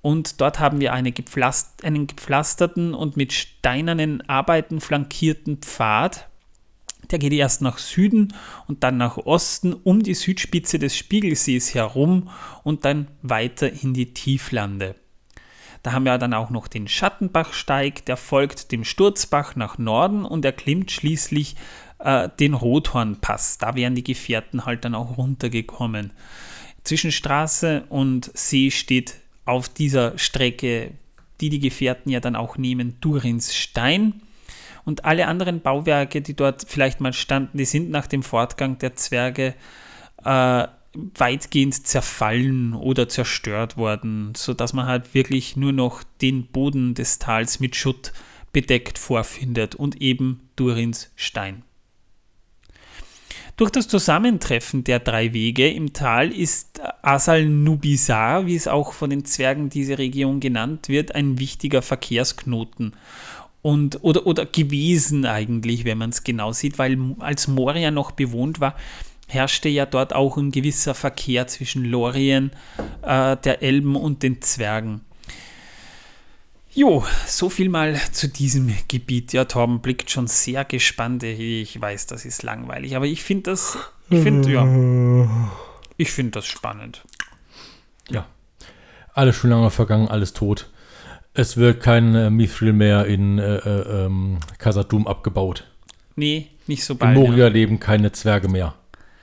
Und 0.00 0.40
dort 0.40 0.58
haben 0.58 0.80
wir 0.80 0.92
eine 0.92 1.12
gepflast 1.12 1.84
einen 1.84 2.08
gepflasterten 2.08 2.92
und 2.92 3.16
mit 3.16 3.32
steinernen 3.32 4.28
Arbeiten 4.28 4.80
flankierten 4.80 5.58
Pfad. 5.58 6.28
Der 7.12 7.18
geht 7.18 7.32
erst 7.34 7.60
nach 7.60 7.78
Süden 7.78 8.34
und 8.66 8.82
dann 8.82 8.96
nach 8.96 9.18
Osten 9.18 9.74
um 9.74 10.02
die 10.02 10.14
Südspitze 10.14 10.78
des 10.78 10.96
Spiegelsees 10.96 11.74
herum 11.74 12.30
und 12.64 12.84
dann 12.86 13.08
weiter 13.20 13.70
in 13.70 13.92
die 13.92 14.14
Tieflande. 14.14 14.96
Da 15.82 15.92
haben 15.92 16.04
wir 16.04 16.16
dann 16.16 16.32
auch 16.32 16.50
noch 16.50 16.68
den 16.68 16.88
Schattenbachsteig, 16.88 18.06
der 18.06 18.16
folgt 18.16 18.72
dem 18.72 18.84
Sturzbach 18.84 19.56
nach 19.56 19.78
Norden 19.78 20.24
und 20.24 20.44
erklimmt 20.44 20.90
schließlich 20.90 21.56
äh, 21.98 22.28
den 22.40 22.54
Rothornpass. 22.54 23.58
Da 23.58 23.74
wären 23.74 23.94
die 23.94 24.04
Gefährten 24.04 24.64
halt 24.64 24.84
dann 24.84 24.94
auch 24.94 25.18
runtergekommen. 25.18 26.12
Zwischen 26.84 27.12
Straße 27.12 27.84
und 27.88 28.30
See 28.34 28.70
steht 28.70 29.16
auf 29.44 29.68
dieser 29.68 30.16
Strecke, 30.18 30.92
die 31.40 31.48
die 31.48 31.60
Gefährten 31.60 32.10
ja 32.10 32.20
dann 32.20 32.36
auch 32.36 32.56
nehmen, 32.56 32.96
Durins 33.00 33.54
Stein. 33.54 34.22
Und 34.84 35.04
alle 35.04 35.28
anderen 35.28 35.60
Bauwerke, 35.60 36.22
die 36.22 36.34
dort 36.34 36.64
vielleicht 36.66 37.00
mal 37.00 37.12
standen, 37.12 37.58
die 37.58 37.64
sind 37.64 37.90
nach 37.90 38.06
dem 38.06 38.22
Fortgang 38.22 38.78
der 38.78 38.94
Zwerge 38.96 39.54
äh, 40.24 40.66
weitgehend 40.94 41.86
zerfallen 41.86 42.74
oder 42.74 43.08
zerstört 43.08 43.76
worden, 43.76 44.32
sodass 44.36 44.72
man 44.72 44.86
halt 44.86 45.14
wirklich 45.14 45.56
nur 45.56 45.72
noch 45.72 46.02
den 46.20 46.46
Boden 46.46 46.94
des 46.94 47.18
Tals 47.18 47.60
mit 47.60 47.76
Schutt 47.76 48.12
bedeckt 48.52 48.98
vorfindet 48.98 49.74
und 49.74 50.00
eben 50.02 50.48
Durins 50.56 51.10
Stein. 51.16 51.62
Durch 53.56 53.70
das 53.70 53.86
Zusammentreffen 53.86 54.82
der 54.82 54.98
drei 54.98 55.34
Wege 55.34 55.70
im 55.70 55.92
Tal 55.92 56.32
ist 56.32 56.80
Asal 57.02 57.44
Nubisar, 57.44 58.46
wie 58.46 58.56
es 58.56 58.66
auch 58.66 58.92
von 58.92 59.10
den 59.10 59.24
Zwergen 59.24 59.68
diese 59.68 59.98
Region 59.98 60.40
genannt 60.40 60.88
wird, 60.88 61.14
ein 61.14 61.38
wichtiger 61.38 61.82
Verkehrsknoten. 61.82 62.94
Und, 63.62 64.02
oder, 64.02 64.26
oder 64.26 64.44
gewesen 64.44 65.24
eigentlich, 65.24 65.84
wenn 65.84 65.98
man 65.98 66.10
es 66.10 66.24
genau 66.24 66.52
sieht, 66.52 66.78
weil 66.78 66.98
als 67.20 67.46
Moria 67.46 67.92
noch 67.92 68.10
bewohnt 68.10 68.58
war, 68.60 68.74
herrschte 69.28 69.68
ja 69.68 69.86
dort 69.86 70.14
auch 70.14 70.36
ein 70.36 70.50
gewisser 70.50 70.94
Verkehr 70.94 71.46
zwischen 71.46 71.84
Lorien, 71.84 72.50
äh, 73.02 73.36
der 73.36 73.62
Elben 73.62 73.94
und 73.94 74.22
den 74.24 74.42
Zwergen. 74.42 75.02
Jo, 76.74 77.04
so 77.26 77.50
viel 77.50 77.68
mal 77.68 78.00
zu 78.12 78.28
diesem 78.28 78.74
Gebiet. 78.88 79.34
Ja, 79.34 79.44
Torben 79.44 79.80
blickt 79.80 80.10
schon 80.10 80.26
sehr 80.26 80.64
gespannt. 80.64 81.22
Ich 81.22 81.78
weiß, 81.78 82.06
das 82.06 82.24
ist 82.24 82.42
langweilig, 82.42 82.96
aber 82.96 83.04
ich 83.04 83.22
finde 83.22 83.50
das, 83.50 83.76
ich 84.08 84.20
finde, 84.20 84.50
ja, 84.50 84.66
ich 85.98 86.10
finde 86.10 86.32
das 86.32 86.46
spannend. 86.46 87.04
Ja. 88.08 88.26
Alles 89.12 89.36
schon 89.36 89.50
lange 89.50 89.70
vergangen, 89.70 90.08
alles 90.08 90.32
tot. 90.32 90.70
Es 91.34 91.56
wird 91.56 91.82
kein 91.82 92.14
äh, 92.14 92.30
Mithril 92.30 92.72
mehr 92.72 93.06
in 93.06 93.38
äh, 93.38 93.56
äh, 93.56 94.04
ähm, 94.06 94.38
Kasadum 94.58 95.06
abgebaut. 95.06 95.66
Nee, 96.14 96.48
nicht 96.66 96.84
so 96.84 96.92
In 96.94 96.98
bald. 96.98 97.16
Moria 97.16 97.44
Ja. 97.44 97.48
leben 97.48 97.80
keine 97.80 98.12
Zwerge 98.12 98.48
mehr. 98.48 98.74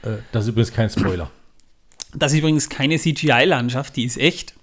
Äh, 0.02 0.18
das 0.32 0.46
ist 0.46 0.50
übrigens 0.50 0.74
kein 0.74 0.90
Spoiler. 0.90 1.30
Das 2.16 2.34
ist 2.34 2.40
übrigens 2.40 2.70
keine 2.70 2.98
CGI-Landschaft, 2.98 3.96
die 3.96 4.06
ist 4.06 4.18
echt. 4.18 4.56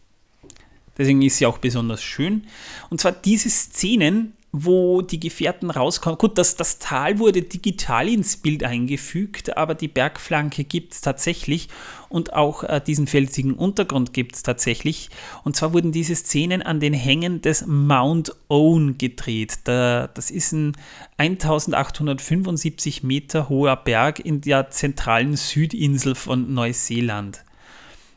Deswegen 0.98 1.22
ist 1.22 1.36
sie 1.38 1.46
auch 1.46 1.58
besonders 1.58 2.02
schön. 2.02 2.44
Und 2.90 3.00
zwar 3.00 3.12
diese 3.12 3.48
Szenen, 3.50 4.32
wo 4.64 5.02
die 5.02 5.20
Gefährten 5.20 5.70
rauskommen. 5.70 6.18
Gut, 6.18 6.38
das, 6.38 6.56
das 6.56 6.78
Tal 6.78 7.18
wurde 7.18 7.42
digital 7.42 8.08
ins 8.08 8.36
Bild 8.38 8.64
eingefügt, 8.64 9.56
aber 9.56 9.74
die 9.74 9.88
Bergflanke 9.88 10.64
gibt 10.64 10.94
es 10.94 11.00
tatsächlich 11.02 11.68
und 12.08 12.32
auch 12.32 12.64
äh, 12.64 12.80
diesen 12.80 13.06
felsigen 13.06 13.54
Untergrund 13.54 14.12
gibt 14.12 14.36
es 14.36 14.42
tatsächlich. 14.42 15.10
Und 15.44 15.56
zwar 15.56 15.74
wurden 15.74 15.92
diese 15.92 16.14
Szenen 16.14 16.62
an 16.62 16.80
den 16.80 16.94
Hängen 16.94 17.42
des 17.42 17.66
Mount 17.66 18.34
Owen 18.48 18.96
gedreht. 18.98 19.58
Da, 19.64 20.08
das 20.08 20.30
ist 20.30 20.52
ein 20.52 20.72
1875 21.18 23.02
Meter 23.02 23.48
hoher 23.48 23.76
Berg 23.76 24.20
in 24.20 24.40
der 24.40 24.70
zentralen 24.70 25.36
Südinsel 25.36 26.14
von 26.14 26.54
Neuseeland. 26.54 27.42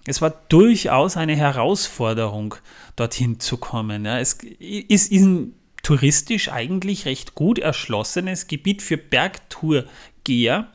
Es 0.05 0.21
war 0.21 0.33
durchaus 0.49 1.17
eine 1.17 1.35
Herausforderung, 1.35 2.55
dorthin 2.95 3.39
zu 3.39 3.57
kommen. 3.57 4.05
Ja, 4.05 4.19
es 4.19 4.33
ist, 4.33 5.11
ist 5.11 5.21
ein 5.21 5.53
touristisch 5.89 6.51
eigentlich 6.51 7.05
recht 7.05 7.33
gut 7.33 7.57
erschlossenes 7.57 8.45
Gebiet 8.45 8.83
für 8.83 8.95
Bergtourgeher. 8.95 10.67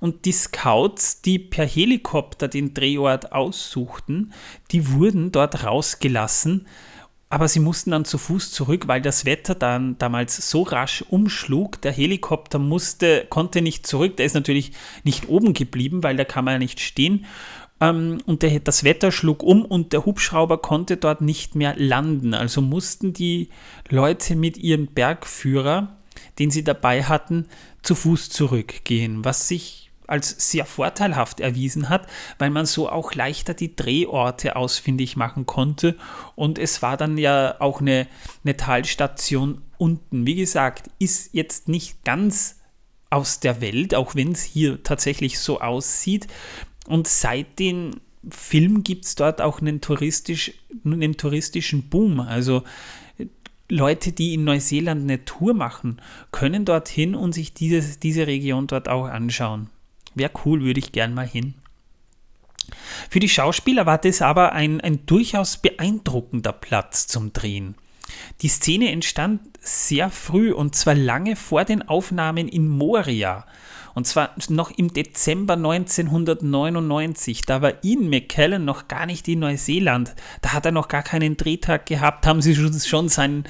Und 0.00 0.24
die 0.24 0.32
Scouts, 0.32 1.22
die 1.22 1.38
per 1.38 1.64
Helikopter 1.64 2.48
den 2.48 2.74
Drehort 2.74 3.30
aussuchten, 3.30 4.32
die 4.72 4.90
wurden 4.90 5.30
dort 5.30 5.62
rausgelassen, 5.62 6.66
aber 7.28 7.46
sie 7.46 7.60
mussten 7.60 7.92
dann 7.92 8.04
zu 8.04 8.18
Fuß 8.18 8.50
zurück, 8.50 8.88
weil 8.88 9.00
das 9.00 9.24
Wetter 9.24 9.54
dann 9.54 9.96
damals 9.98 10.50
so 10.50 10.62
rasch 10.62 11.02
umschlug. 11.08 11.80
Der 11.80 11.92
Helikopter 11.92 12.58
musste, 12.58 13.26
konnte 13.30 13.62
nicht 13.62 13.86
zurück. 13.86 14.16
Der 14.16 14.26
ist 14.26 14.34
natürlich 14.34 14.72
nicht 15.04 15.28
oben 15.28 15.54
geblieben, 15.54 16.02
weil 16.02 16.16
da 16.16 16.24
kann 16.24 16.44
man 16.44 16.54
ja 16.54 16.58
nicht 16.58 16.80
stehen. 16.80 17.24
Ähm, 17.82 18.18
und 18.26 18.42
der, 18.42 18.60
das 18.60 18.84
Wetter 18.84 19.10
schlug 19.10 19.42
um 19.42 19.64
und 19.64 19.92
der 19.92 20.06
Hubschrauber 20.06 20.58
konnte 20.58 20.96
dort 20.96 21.20
nicht 21.20 21.56
mehr 21.56 21.74
landen. 21.76 22.32
Also 22.32 22.62
mussten 22.62 23.12
die 23.12 23.48
Leute 23.88 24.36
mit 24.36 24.56
ihrem 24.56 24.86
Bergführer, 24.86 25.96
den 26.38 26.50
sie 26.50 26.62
dabei 26.62 27.02
hatten, 27.02 27.46
zu 27.82 27.96
Fuß 27.96 28.30
zurückgehen, 28.30 29.24
was 29.24 29.48
sich 29.48 29.90
als 30.06 30.50
sehr 30.50 30.66
vorteilhaft 30.66 31.40
erwiesen 31.40 31.88
hat, 31.88 32.06
weil 32.38 32.50
man 32.50 32.66
so 32.66 32.88
auch 32.88 33.14
leichter 33.14 33.54
die 33.54 33.74
Drehorte 33.74 34.56
ausfindig 34.56 35.16
machen 35.16 35.46
konnte. 35.46 35.96
Und 36.36 36.58
es 36.58 36.82
war 36.82 36.96
dann 36.96 37.18
ja 37.18 37.56
auch 37.60 37.80
eine, 37.80 38.06
eine 38.44 38.56
Talstation 38.56 39.62
unten. 39.78 40.26
Wie 40.26 40.34
gesagt, 40.34 40.90
ist 40.98 41.30
jetzt 41.32 41.68
nicht 41.68 42.04
ganz 42.04 42.60
aus 43.10 43.40
der 43.40 43.60
Welt, 43.60 43.94
auch 43.94 44.14
wenn 44.14 44.32
es 44.32 44.42
hier 44.42 44.82
tatsächlich 44.82 45.38
so 45.38 45.60
aussieht. 45.60 46.28
Und 46.86 47.08
seit 47.08 47.58
den 47.58 48.00
Film 48.28 48.82
gibt 48.82 49.04
es 49.04 49.14
dort 49.14 49.40
auch 49.40 49.60
einen, 49.60 49.80
touristisch, 49.80 50.52
einen 50.84 51.16
touristischen 51.16 51.88
Boom. 51.88 52.20
Also 52.20 52.62
Leute, 53.68 54.12
die 54.12 54.34
in 54.34 54.44
Neuseeland 54.44 55.02
eine 55.02 55.24
Tour 55.24 55.54
machen, 55.54 56.00
können 56.30 56.64
dorthin 56.64 57.14
und 57.14 57.32
sich 57.32 57.54
diese, 57.54 57.98
diese 57.98 58.26
Region 58.26 58.66
dort 58.66 58.88
auch 58.88 59.06
anschauen. 59.06 59.70
Wäre 60.14 60.32
cool, 60.44 60.62
würde 60.62 60.80
ich 60.80 60.92
gern 60.92 61.14
mal 61.14 61.26
hin. 61.26 61.54
Für 63.10 63.18
die 63.18 63.28
Schauspieler 63.28 63.86
war 63.86 63.98
das 63.98 64.22
aber 64.22 64.52
ein, 64.52 64.80
ein 64.80 65.06
durchaus 65.06 65.56
beeindruckender 65.56 66.52
Platz 66.52 67.06
zum 67.06 67.32
Drehen. 67.32 67.74
Die 68.42 68.48
Szene 68.48 68.90
entstand 68.90 69.40
sehr 69.60 70.10
früh 70.10 70.52
und 70.52 70.74
zwar 70.74 70.94
lange 70.94 71.36
vor 71.36 71.64
den 71.64 71.82
Aufnahmen 71.82 72.48
in 72.48 72.68
Moria. 72.68 73.46
Und 73.94 74.06
zwar 74.06 74.30
noch 74.48 74.70
im 74.70 74.92
Dezember 74.92 75.54
1999. 75.54 77.42
Da 77.42 77.62
war 77.62 77.72
Ian 77.84 78.08
McKellen 78.08 78.64
noch 78.64 78.88
gar 78.88 79.06
nicht 79.06 79.28
in 79.28 79.40
Neuseeland. 79.40 80.14
Da 80.40 80.52
hat 80.52 80.66
er 80.66 80.72
noch 80.72 80.88
gar 80.88 81.02
keinen 81.02 81.36
Drehtag 81.36 81.86
gehabt. 81.86 82.26
Haben 82.26 82.42
sie 82.42 82.54
schon, 82.54 82.72
schon 82.80 83.08
sein, 83.08 83.44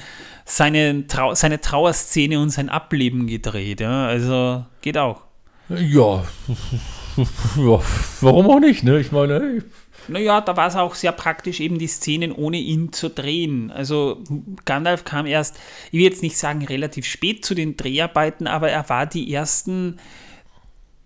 seine, 0.45 1.07
Trau 1.07 1.33
seine 1.35 1.61
Trauerszene 1.61 2.39
und 2.39 2.49
sein 2.49 2.69
Ableben 2.69 3.27
gedreht. 3.27 3.79
Ja? 3.81 4.07
Also 4.07 4.65
geht 4.81 4.97
auch. 4.97 5.21
Ja. 5.69 6.23
ja, 7.57 7.79
warum 8.21 8.49
auch 8.49 8.59
nicht, 8.59 8.83
ne? 8.83 8.99
Ich 8.99 9.11
meine, 9.11 9.57
ich- 9.57 9.63
Naja, 10.09 10.41
da 10.41 10.57
war 10.57 10.67
es 10.67 10.75
auch 10.75 10.95
sehr 10.95 11.13
praktisch, 11.13 11.61
eben 11.61 11.79
die 11.79 11.87
Szenen 11.87 12.33
ohne 12.33 12.57
ihn 12.57 12.91
zu 12.91 13.09
drehen. 13.09 13.71
Also 13.71 14.21
Gandalf 14.65 15.05
kam 15.05 15.25
erst, 15.25 15.57
ich 15.87 15.93
will 15.93 16.01
jetzt 16.01 16.21
nicht 16.21 16.37
sagen 16.37 16.65
relativ 16.65 17.05
spät 17.05 17.45
zu 17.45 17.55
den 17.55 17.77
Dreharbeiten, 17.77 18.45
aber 18.47 18.69
er 18.69 18.89
war 18.89 19.05
die 19.05 19.33
ersten 19.33 19.97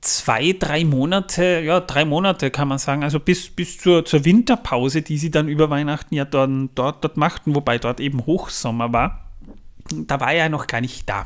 zwei, 0.01 0.55
drei 0.57 0.85
Monate, 0.85 1.61
ja, 1.63 1.79
drei 1.79 2.05
Monate 2.05 2.51
kann 2.51 2.67
man 2.67 2.77
sagen, 2.77 3.03
also 3.03 3.19
bis, 3.19 3.49
bis 3.49 3.77
zur, 3.77 4.05
zur 4.05 4.25
Winterpause, 4.25 5.01
die 5.01 5.17
sie 5.17 5.31
dann 5.31 5.47
über 5.47 5.69
Weihnachten 5.69 6.15
ja 6.15 6.25
dann, 6.25 6.69
dort, 6.75 7.03
dort 7.03 7.17
machten, 7.17 7.55
wobei 7.55 7.77
dort 7.77 7.99
eben 7.99 8.25
Hochsommer 8.25 8.93
war. 8.93 9.31
Da 9.91 10.19
war 10.19 10.33
er 10.33 10.49
noch 10.49 10.67
gar 10.67 10.81
nicht 10.81 11.07
da. 11.09 11.25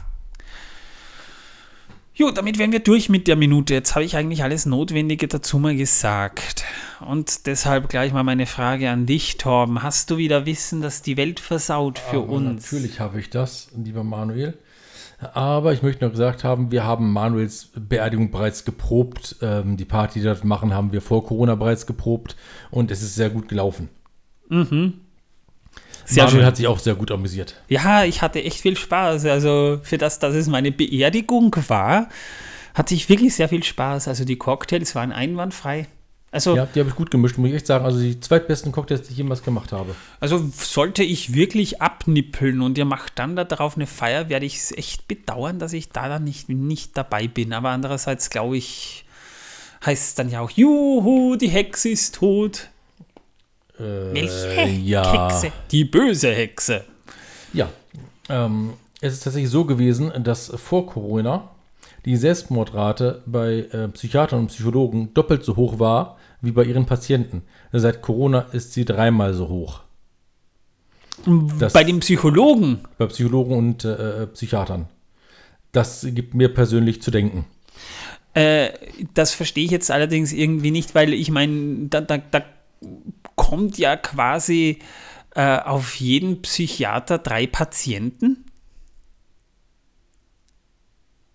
Jo, 2.13 2.29
damit 2.29 2.59
wären 2.59 2.71
wir 2.71 2.81
durch 2.81 3.09
mit 3.09 3.27
der 3.27 3.35
Minute. 3.35 3.73
Jetzt 3.73 3.95
habe 3.95 4.03
ich 4.03 4.15
eigentlich 4.15 4.43
alles 4.43 4.65
Notwendige 4.65 5.27
dazu 5.27 5.57
mal 5.57 5.75
gesagt. 5.75 6.65
Und 6.99 7.47
deshalb 7.47 7.89
gleich 7.89 8.11
mal 8.11 8.23
meine 8.23 8.45
Frage 8.45 8.89
an 8.89 9.05
dich, 9.05 9.37
Torben. 9.37 9.81
Hast 9.81 10.11
du 10.11 10.17
wieder 10.17 10.45
Wissen, 10.45 10.81
das 10.81 11.01
die 11.01 11.17
Welt 11.17 11.39
versaut 11.39 11.97
für 11.97 12.17
Aber 12.17 12.29
uns? 12.29 12.71
Natürlich 12.71 12.99
habe 12.99 13.19
ich 13.19 13.29
das, 13.29 13.69
lieber 13.75 14.03
Manuel. 14.03 14.57
Aber 15.33 15.71
ich 15.71 15.83
möchte 15.83 16.03
noch 16.03 16.11
gesagt 16.11 16.43
haben, 16.43 16.71
wir 16.71 16.83
haben 16.83 17.11
Manuels 17.11 17.69
Beerdigung 17.75 18.31
bereits 18.31 18.65
geprobt. 18.65 19.35
Ähm, 19.41 19.77
die 19.77 19.85
Party, 19.85 20.19
die 20.19 20.25
wir 20.25 20.33
dort 20.33 20.45
machen, 20.45 20.73
haben 20.73 20.91
wir 20.91 21.01
vor 21.01 21.25
Corona 21.25 21.55
bereits 21.55 21.85
geprobt 21.85 22.35
und 22.71 22.89
es 22.89 23.01
ist 23.01 23.15
sehr 23.15 23.29
gut 23.29 23.47
gelaufen. 23.47 23.89
Sehr 26.05 26.23
Manuel 26.23 26.39
schön. 26.41 26.45
hat 26.45 26.57
sich 26.57 26.67
auch 26.67 26.79
sehr 26.79 26.95
gut 26.95 27.11
amüsiert. 27.11 27.55
Ja, 27.69 28.03
ich 28.03 28.21
hatte 28.21 28.43
echt 28.43 28.59
viel 28.59 28.75
Spaß. 28.75 29.25
Also 29.25 29.79
für 29.83 29.97
das, 29.97 30.19
dass 30.19 30.33
es 30.33 30.47
meine 30.47 30.71
Beerdigung 30.71 31.55
war, 31.67 32.09
hatte 32.73 32.95
ich 32.95 33.07
wirklich 33.07 33.35
sehr 33.35 33.47
viel 33.47 33.63
Spaß. 33.63 34.07
Also 34.07 34.25
die 34.25 34.37
Cocktails 34.37 34.95
waren 34.95 35.11
einwandfrei. 35.11 35.87
Also, 36.33 36.55
Ja, 36.55 36.65
die 36.65 36.79
habe 36.79 36.89
ich 36.89 36.95
gut 36.95 37.11
gemischt, 37.11 37.37
muss 37.37 37.49
ich 37.49 37.55
echt 37.55 37.67
sagen. 37.67 37.83
Also 37.83 37.99
die 37.99 38.17
zweitbesten 38.19 38.71
Cocktails, 38.71 39.01
die 39.01 39.11
ich 39.11 39.17
jemals 39.17 39.43
gemacht 39.43 39.71
habe. 39.73 39.93
also 40.21 40.49
sollte 40.53 41.03
ich 41.03 41.33
wirklich 41.33 41.81
abnippeln 41.81 42.61
und 42.61 42.77
ihr 42.77 42.85
macht 42.85 43.19
dann 43.19 43.35
darauf 43.35 43.75
eine 43.75 43.85
Feier, 43.87 44.29
werde 44.29 44.45
ich 44.45 44.55
es 44.57 44.71
echt 44.71 45.07
bedauern, 45.09 45.59
dass 45.59 45.73
ich 45.73 45.89
da 45.89 46.07
dann 46.07 46.23
nicht, 46.23 46.47
nicht 46.47 46.97
dabei 46.97 47.27
bin. 47.27 47.51
Aber 47.51 47.69
andererseits 47.69 48.29
glaube 48.29 48.55
ich, 48.57 49.03
heißt 49.85 50.03
es 50.09 50.15
dann 50.15 50.29
ja 50.29 50.39
auch, 50.39 50.51
juhu, 50.51 51.35
die 51.35 51.49
Hexe 51.49 51.89
ist 51.89 52.15
tot. 52.15 52.69
Welche 53.77 54.47
Äh, 54.57 54.69
ja. 54.77 55.29
Hexe? 55.29 55.51
Die 55.71 55.85
böse 55.85 56.31
Hexe. 56.33 56.85
Ja, 57.51 57.67
ähm, 58.29 58.73
es 59.01 59.13
ist 59.13 59.23
tatsächlich 59.23 59.49
so 59.51 59.65
gewesen, 59.65 60.11
dass 60.23 60.47
vor 60.55 60.85
Corona 60.85 61.49
die 62.05 62.15
Selbstmordrate 62.15 63.21
bei 63.25 63.67
äh, 63.71 63.87
Psychiatern 63.89 64.39
und 64.41 64.47
Psychologen 64.47 65.13
doppelt 65.13 65.43
so 65.43 65.55
hoch 65.55 65.77
war 65.79 66.17
wie 66.41 66.51
bei 66.51 66.63
ihren 66.63 66.85
Patienten. 66.85 67.43
Seit 67.71 68.01
Corona 68.01 68.39
ist 68.51 68.73
sie 68.73 68.85
dreimal 68.85 69.33
so 69.33 69.47
hoch. 69.49 69.81
Das- 71.59 71.73
Bei 71.73 71.83
dem 71.83 71.99
Psychologen. 71.99 72.79
Bei 72.97 73.05
Psychologen 73.07 73.55
und 73.57 73.85
äh, 73.85 74.27
Psychiatern. 74.27 74.87
Das 75.71 76.05
gibt 76.09 76.33
mir 76.33 76.53
persönlich 76.53 77.01
zu 77.01 77.11
denken. 77.11 77.45
Äh, 78.33 78.69
das 79.13 79.33
verstehe 79.33 79.65
ich 79.65 79.71
jetzt 79.71 79.91
allerdings 79.91 80.31
irgendwie 80.33 80.71
nicht, 80.71 80.95
weil 80.95 81.13
ich 81.13 81.29
meine, 81.31 81.87
da, 81.89 82.01
da, 82.01 82.17
da 82.17 82.41
kommt 83.35 83.77
ja 83.77 83.95
quasi 83.97 84.79
äh, 85.35 85.59
auf 85.59 85.95
jeden 85.95 86.41
Psychiater 86.41 87.17
drei 87.19 87.45
Patienten. 87.47 88.45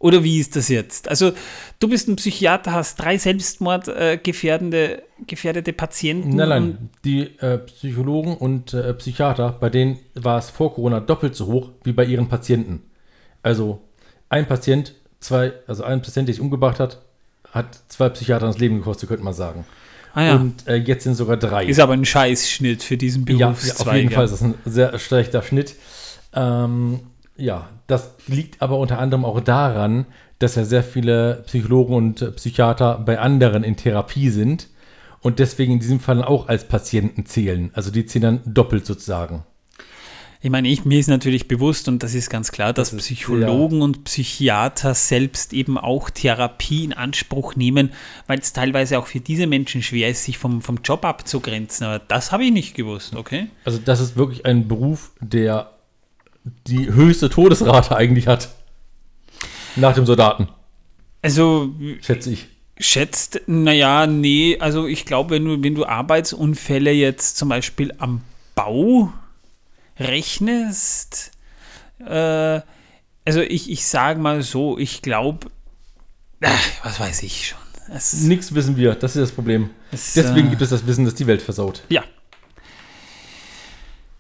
Oder 0.07 0.23
wie 0.23 0.39
ist 0.39 0.55
das 0.55 0.69
jetzt? 0.69 1.09
Also, 1.09 1.33
du 1.81 1.89
bist 1.89 2.07
ein 2.07 2.15
Psychiater, 2.15 2.73
hast 2.73 2.95
drei 2.95 3.19
selbstmordgefährdende 3.19 5.03
gefährdete 5.27 5.73
Patienten. 5.73 6.37
Nein, 6.37 6.49
nein, 6.49 6.91
die 7.05 7.23
äh, 7.41 7.59
Psychologen 7.59 8.37
und 8.37 8.73
äh, 8.73 8.95
Psychiater, 8.95 9.57
bei 9.59 9.69
denen 9.69 9.99
war 10.15 10.39
es 10.39 10.49
vor 10.49 10.75
Corona 10.75 11.01
doppelt 11.01 11.35
so 11.35 11.47
hoch 11.47 11.71
wie 11.83 11.93
bei 11.93 12.05
ihren 12.05 12.29
Patienten. 12.29 12.83
Also 13.43 13.81
ein 14.29 14.47
Patient, 14.47 14.95
zwei, 15.19 15.55
also 15.67 15.83
ein 15.83 16.03
Patient, 16.03 16.29
der 16.29 16.35
sich 16.35 16.41
umgebracht 16.41 16.79
hat, 16.79 17.03
hat 17.51 17.77
zwei 17.89 18.09
Psychiater 18.11 18.47
das 18.47 18.59
Leben 18.59 18.77
gekostet, 18.77 19.09
könnte 19.09 19.25
man 19.25 19.35
sagen. 19.35 19.65
Ah 20.15 20.23
ja. 20.23 20.37
Und 20.37 20.69
äh, 20.69 20.77
jetzt 20.77 21.03
sind 21.03 21.17
sogar 21.17 21.37
drei. 21.37 21.65
ist 21.65 21.81
aber 21.81 21.95
ein 21.95 22.05
Scheißschnitt 22.05 22.85
für 22.85 22.97
diesen 22.97 23.27
ja, 23.27 23.37
ja, 23.37 23.47
Berufszweig. 23.49 23.89
auf 23.89 23.95
jeden 23.95 24.11
Fall 24.11 24.25
ist 24.27 24.31
das 24.31 24.43
ein 24.43 24.55
sehr 24.65 24.97
schlechter 25.01 25.43
Schnitt. 25.43 25.75
Ähm, 26.33 27.01
ja, 27.37 27.69
das 27.87 28.15
liegt 28.27 28.63
aber 28.63 28.79
unter 28.79 28.99
anderem 28.99 29.25
auch 29.25 29.41
daran, 29.41 30.07
dass 30.39 30.55
ja 30.55 30.65
sehr 30.65 30.83
viele 30.83 31.43
Psychologen 31.47 31.95
und 31.95 32.37
Psychiater 32.37 32.99
bei 32.99 33.19
anderen 33.19 33.65
in 33.65 33.77
Therapie 33.77 34.29
sind 34.29 34.69
und 35.21 35.39
deswegen 35.39 35.75
in 35.75 35.81
diesem 35.81 36.01
Fall 36.01 36.23
auch 36.23 36.49
als 36.49 36.69
Patienten 36.69 37.27
zählen. 37.27 37.71
Also 37.75 37.91
die 37.91 38.07
zählen 38.07 38.43
dann 38.45 38.55
doppelt 38.55 38.87
sozusagen. 38.87 39.45
Ich 40.43 40.51
meine, 40.51 40.69
ich, 40.69 40.85
mir 40.85 41.01
ist 41.01 41.09
natürlich 41.09 41.49
bewusst, 41.49 41.89
und 41.89 42.03
das 42.03 42.15
ist 42.15 42.31
ganz 42.31 42.53
klar, 42.53 42.73
dass 42.73 42.93
ist 42.93 42.99
Psychologen 42.99 43.83
und 43.83 44.05
Psychiater 44.05 44.95
selbst 44.95 45.53
eben 45.53 45.79
auch 45.79 46.11
Therapie 46.11 46.85
in 46.85 46.93
Anspruch 46.93 47.57
nehmen, 47.57 47.91
weil 48.27 48.39
es 48.39 48.53
teilweise 48.53 48.99
auch 48.99 49.07
für 49.07 49.19
diese 49.19 49.47
Menschen 49.47 49.83
schwer 49.83 50.11
ist, 50.11 50.25
sich 50.25 50.39
vom, 50.39 50.63
vom 50.63 50.79
Job 50.85 51.05
abzugrenzen. 51.05 51.87
Aber 51.87 51.99
das 51.99 52.31
habe 52.31 52.45
ich 52.45 52.53
nicht 52.53 52.75
gewusst, 52.75 53.17
okay? 53.17 53.49
Also 53.65 53.79
das 53.79 54.01
ist 54.01 54.17
wirklich 54.17 54.45
ein 54.45 54.69
Beruf, 54.69 55.11
der 55.21 55.73
die 56.67 56.87
höchste 56.93 57.29
Todesrate 57.31 57.97
eigentlich 57.97 58.27
hat. 58.27 58.49
Nach 59.77 59.95
dem 59.95 60.07
Soldaten, 60.07 60.49
Also, 61.23 61.71
schätze 62.01 62.33
ich. 62.33 62.47
schätzt, 62.79 63.41
naja, 63.47 64.07
nee, 64.07 64.59
also 64.59 64.87
ich 64.87 65.05
glaube, 65.05 65.31
wenn 65.35 65.45
du, 65.45 65.63
wenn 65.63 65.75
du 65.75 65.85
Arbeitsunfälle 65.85 66.93
jetzt 66.93 67.37
zum 67.37 67.51
Beispiel 67.51 67.93
am 67.99 68.23
Bau 68.55 69.13
rechnest, 69.99 71.33
äh, 72.07 72.61
also 73.25 73.41
ich, 73.41 73.71
ich 73.71 73.87
sage 73.87 74.21
mal 74.21 74.43
so, 74.43 74.79
ich 74.79 75.03
glaube, 75.03 75.49
was 76.83 77.01
weiß 77.01 77.23
ich 77.23 77.49
schon. 77.49 77.59
Nichts 78.29 78.55
wissen 78.55 78.77
wir, 78.77 78.95
das 78.95 79.15
ist 79.15 79.23
das 79.23 79.33
Problem. 79.33 79.71
es, 79.93 80.15
Deswegen 80.15 80.49
äh, 80.49 80.51
gibt 80.51 80.63
es 80.63 80.71
das 80.71 80.87
Wissen, 80.87 81.05
das 81.05 81.15
die 81.15 81.27
Welt 81.27 81.43
versaut. 81.43 81.83
Ja. 81.89 82.03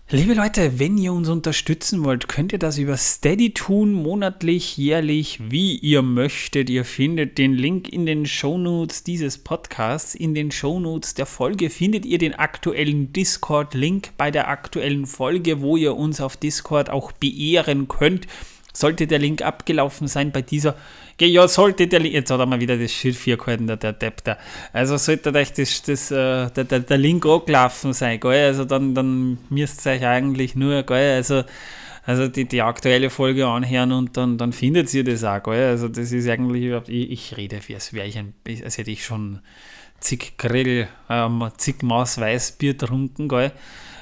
Liebe 0.08 0.34
Leute, 0.34 0.78
wenn 0.78 0.98
ihr 0.98 1.12
uns 1.12 1.28
unterstützen 1.28 2.04
wollt, 2.04 2.28
könnt 2.28 2.52
ihr 2.52 2.60
das 2.60 2.78
über 2.78 2.96
Steady 2.96 3.52
tun, 3.52 3.92
monatlich, 3.92 4.76
jährlich, 4.76 5.40
wie 5.50 5.74
ihr 5.74 6.00
möchtet. 6.02 6.70
Ihr 6.70 6.84
findet 6.84 7.38
den 7.38 7.54
Link 7.54 7.88
in 7.88 8.06
den 8.06 8.24
Shownotes 8.24 9.02
dieses 9.02 9.36
Podcasts. 9.36 10.14
In 10.14 10.32
den 10.32 10.52
Shownotes 10.52 11.14
der 11.14 11.26
Folge 11.26 11.70
findet 11.70 12.06
ihr 12.06 12.18
den 12.18 12.34
aktuellen 12.34 13.12
Discord-Link 13.12 14.10
bei 14.16 14.30
der 14.30 14.46
aktuellen 14.46 15.06
Folge, 15.06 15.60
wo 15.60 15.76
ihr 15.76 15.96
uns 15.96 16.20
auf 16.20 16.36
Discord 16.36 16.88
auch 16.88 17.10
beehren 17.10 17.88
könnt. 17.88 18.28
Sollte 18.76 19.06
der 19.06 19.18
Link 19.18 19.40
abgelaufen 19.40 20.06
sein 20.06 20.32
bei 20.32 20.42
dieser. 20.42 20.74
Ja, 21.18 21.48
sollte 21.48 21.86
der 21.86 21.98
Link. 21.98 22.12
Jetzt 22.12 22.30
hat 22.30 22.40
er 22.40 22.44
mal 22.44 22.60
wieder 22.60 22.76
das 22.76 22.92
Schild 22.92 23.16
4 23.16 23.38
gehalten, 23.38 23.66
der, 23.66 23.78
da. 23.78 24.36
Also 24.70 24.98
sollte 24.98 25.34
euch 25.34 25.50
das, 25.54 25.80
das, 25.80 26.10
äh, 26.10 26.50
der, 26.50 26.64
der, 26.64 26.98
Link 26.98 27.24
angelaufen 27.24 27.94
sein, 27.94 28.20
gell? 28.20 28.48
Also 28.48 28.66
dann, 28.66 28.94
dann 28.94 29.38
müsst 29.48 29.86
ihr 29.86 29.92
euch 29.92 30.06
eigentlich 30.06 30.56
nur, 30.56 30.82
gell? 30.82 31.14
Also, 31.14 31.44
also 32.04 32.28
die, 32.28 32.44
die 32.44 32.60
aktuelle 32.60 33.08
Folge 33.08 33.46
anhören 33.46 33.92
und 33.92 34.14
dann, 34.18 34.36
dann 34.36 34.52
findet 34.52 34.92
ihr 34.92 35.04
das 35.04 35.24
auch, 35.24 35.42
gell? 35.42 35.70
Also 35.70 35.88
das 35.88 36.12
ist 36.12 36.28
eigentlich 36.28 36.64
überhaupt. 36.64 36.90
Ich, 36.90 37.10
ich 37.10 37.36
rede, 37.38 37.60
als 37.72 37.94
wäre 37.94 38.06
ich 38.06 38.18
ein, 38.18 38.34
als 38.62 38.76
hätte 38.76 38.90
ich 38.90 39.06
schon 39.06 39.40
zig 40.00 40.36
Grill, 40.36 40.86
ähm, 41.08 41.48
zig 41.56 41.82
Maß 41.82 42.20
Weißbier 42.20 42.74
getrunken, 42.74 43.26
gell? 43.28 43.52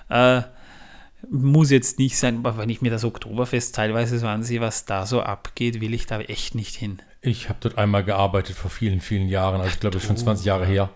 Äh, 0.08 0.42
muss 1.30 1.70
jetzt 1.70 1.98
nicht 1.98 2.16
sein, 2.16 2.38
aber 2.38 2.58
wenn 2.58 2.68
ich 2.68 2.82
mir 2.82 2.90
das 2.90 3.04
Oktoberfest 3.04 3.74
teilweise 3.74 4.18
so 4.18 4.26
ansehe, 4.26 4.60
was 4.60 4.84
da 4.84 5.06
so 5.06 5.22
abgeht, 5.22 5.80
will 5.80 5.94
ich 5.94 6.06
da 6.06 6.20
echt 6.20 6.54
nicht 6.54 6.74
hin. 6.74 6.98
Ich 7.20 7.48
habe 7.48 7.58
dort 7.60 7.78
einmal 7.78 8.04
gearbeitet 8.04 8.56
vor 8.56 8.70
vielen, 8.70 9.00
vielen 9.00 9.28
Jahren, 9.28 9.60
also 9.60 9.72
ich 9.72 9.80
glaube, 9.80 10.00
schon 10.00 10.16
20 10.16 10.44
Jahre 10.44 10.66
her. 10.66 10.90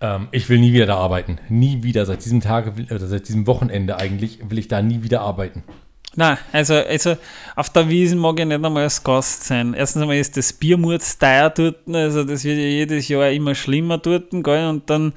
Ähm, 0.00 0.28
ich 0.32 0.48
will 0.48 0.58
nie 0.58 0.72
wieder 0.72 0.86
da 0.86 0.96
arbeiten. 0.96 1.38
Nie 1.48 1.82
wieder. 1.82 2.04
Seit 2.04 2.24
diesem 2.24 2.40
Tage, 2.40 2.72
oder 2.92 3.06
seit 3.06 3.28
diesem 3.28 3.46
Wochenende 3.46 3.96
eigentlich, 3.96 4.38
will 4.50 4.58
ich 4.58 4.68
da 4.68 4.82
nie 4.82 5.02
wieder 5.02 5.20
arbeiten. 5.22 5.62
Nein, 6.14 6.36
also, 6.52 6.74
also 6.74 7.16
auf 7.56 7.70
der 7.70 7.88
Wiesen 7.88 8.18
mag 8.18 8.38
ich 8.38 8.44
nicht 8.44 8.62
einmal 8.62 8.82
als 8.82 9.02
Gast 9.02 9.44
sein. 9.44 9.72
Erstens 9.72 10.02
einmal 10.02 10.18
ist 10.18 10.36
das 10.36 10.52
Biermurz 10.52 11.16
teuer 11.16 11.48
dort, 11.48 11.76
also 11.90 12.24
das 12.24 12.44
wird 12.44 12.58
ja 12.58 12.64
jedes 12.64 13.08
Jahr 13.08 13.30
immer 13.30 13.54
schlimmer 13.54 13.96
dort, 13.96 14.30
gell? 14.30 14.68
Und 14.68 14.90
dann, 14.90 15.14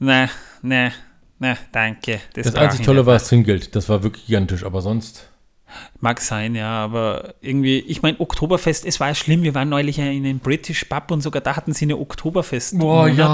nein, 0.00 0.28
nein, 0.62 0.92
nein, 1.38 1.58
danke. 1.72 2.20
Das 2.34 2.52
brauch 2.52 2.62
einzig 2.62 2.84
Tolle 2.84 3.06
war 3.06 3.14
das 3.14 3.28
Trinkgeld. 3.28 3.74
Das 3.74 3.88
war 3.88 4.02
wirklich 4.02 4.26
gigantisch, 4.26 4.64
aber 4.64 4.80
sonst. 4.80 5.28
Mag 6.00 6.20
sein, 6.20 6.54
ja, 6.54 6.70
aber 6.70 7.34
irgendwie, 7.42 7.80
ich 7.80 8.00
meine, 8.00 8.18
Oktoberfest, 8.20 8.86
es 8.86 9.00
war 9.00 9.08
ja 9.08 9.14
schlimm, 9.14 9.42
wir 9.42 9.54
waren 9.54 9.68
neulich 9.68 9.98
in 9.98 10.04
einem 10.24 10.38
British 10.38 10.84
Pub 10.84 11.10
und 11.10 11.20
sogar 11.20 11.42
da 11.42 11.56
hatten 11.56 11.74
sie 11.74 11.84
eine 11.84 11.98
Oktoberfest. 11.98 12.74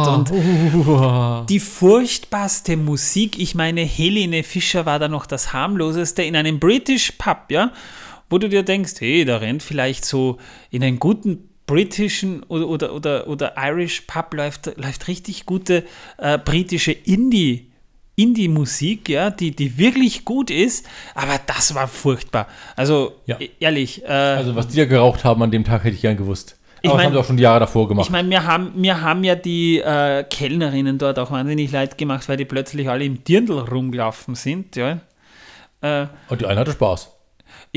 und 0.09 1.49
die 1.49 1.61
furchtbarste 1.61 2.77
Musik, 2.77 3.39
ich 3.39 3.55
meine, 3.55 3.83
Helene 3.83 4.43
Fischer 4.43 4.85
war 4.85 4.99
da 4.99 5.09
noch 5.09 5.27
das 5.27 5.53
harmloseste 5.53 6.23
in 6.23 6.35
einem 6.35 6.59
British 6.59 7.13
Pub, 7.13 7.51
ja, 7.51 7.71
wo 8.29 8.39
du 8.39 8.49
dir 8.49 8.65
denkst, 8.65 8.95
hey, 8.99 9.25
da 9.25 9.37
rennt 9.37 9.63
vielleicht 9.63 10.05
so 10.05 10.39
in 10.71 10.83
einen 10.83 10.99
guten 10.99 11.51
britischen 11.67 12.43
oder, 12.45 12.69
oder, 12.69 12.95
oder, 12.95 13.27
oder 13.29 13.55
Irish 13.59 14.03
Pub 14.03 14.35
läuft, 14.35 14.73
läuft 14.77 15.07
richtig 15.09 15.47
gute 15.47 15.85
äh, 16.19 16.39
britische 16.39 16.93
Indie. 16.93 17.71
Indie-Musik, 18.17 19.09
ja, 19.09 19.31
die, 19.31 19.55
die 19.55 19.77
wirklich 19.79 20.25
gut 20.25 20.51
ist, 20.51 20.87
aber 21.15 21.39
das 21.47 21.75
war 21.75 21.89
furchtbar. 21.89 22.47
Also, 22.77 23.13
Ja. 23.27 23.37
e- 23.41 23.51
ehrlich, 23.61 24.03
äh, 24.05 24.09
Also, 24.09 24.55
was 24.57 24.69
die 24.69 24.77
da 24.77 24.85
geraucht 24.85 25.25
haben 25.25 25.43
an 25.43 25.51
dem 25.51 25.65
Tag, 25.65 25.85
hätte 25.85 25.95
ich 25.97 26.03
gern 26.03 26.17
gewusst. 26.17 26.57
Ich 26.83 26.91
Aber 26.91 26.99
mein- 26.99 27.05
das 27.05 27.07
haben 27.07 27.13
sie 27.15 27.19
auch 27.21 27.27
schon 27.27 27.37
die 27.39 27.43
Jahre 27.45 27.61
davor 27.61 27.89
gemacht. 27.89 28.07
Ich 28.07 28.13
meine, 28.13 28.29
wir 28.29 28.45
haben, 28.45 28.73
wir 28.77 29.01
haben 29.01 29.25
ja 29.25 29.35
die 29.37 29.79
äh, 29.79 30.23
Kellnerinnen 30.25 30.99
dort 30.99 31.19
auch 31.19 31.31
wahnsinnig 31.31 31.73
leid 31.73 31.97
gemacht, 31.97 32.29
weil 32.29 32.37
die 32.37 32.45
plötzlich 32.45 32.89
alle 32.91 33.05
im 33.05 33.25
Dirndl 33.25 33.59
rumgelaufen 33.59 34.35
sind, 34.35 34.77
ja. 34.77 35.01
Äh, 35.81 36.07
Und 36.29 36.41
die 36.43 36.47
eine 36.47 36.61
hatte 36.61 36.73
Spaß. 36.73 37.11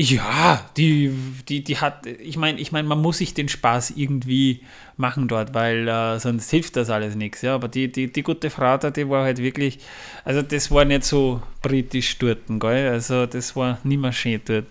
Ja, 0.00 0.64
die, 0.76 1.12
die, 1.48 1.64
die 1.64 1.78
hat, 1.78 2.06
ich 2.06 2.36
meine, 2.36 2.60
ich 2.60 2.70
meine, 2.70 2.86
man 2.86 3.02
muss 3.02 3.18
sich 3.18 3.34
den 3.34 3.48
Spaß 3.48 3.94
irgendwie 3.96 4.60
machen 4.96 5.26
dort, 5.26 5.54
weil 5.54 5.88
äh, 5.88 6.20
sonst 6.20 6.50
hilft 6.50 6.76
das 6.76 6.88
alles 6.88 7.16
nichts, 7.16 7.42
ja. 7.42 7.56
Aber 7.56 7.66
die, 7.66 7.90
die, 7.90 8.12
die 8.12 8.22
gute 8.22 8.48
Frau 8.48 8.76
da, 8.76 8.92
die 8.92 9.08
war 9.08 9.24
halt 9.24 9.38
wirklich, 9.38 9.80
also 10.24 10.40
das 10.40 10.70
war 10.70 10.84
nicht 10.84 11.02
so 11.02 11.42
britisch 11.62 12.16
dort, 12.18 12.42
gell? 12.46 12.90
Also 12.90 13.26
das 13.26 13.56
war 13.56 13.80
nicht 13.82 14.00
mehr 14.00 14.12
schön 14.12 14.40
dort. 14.44 14.66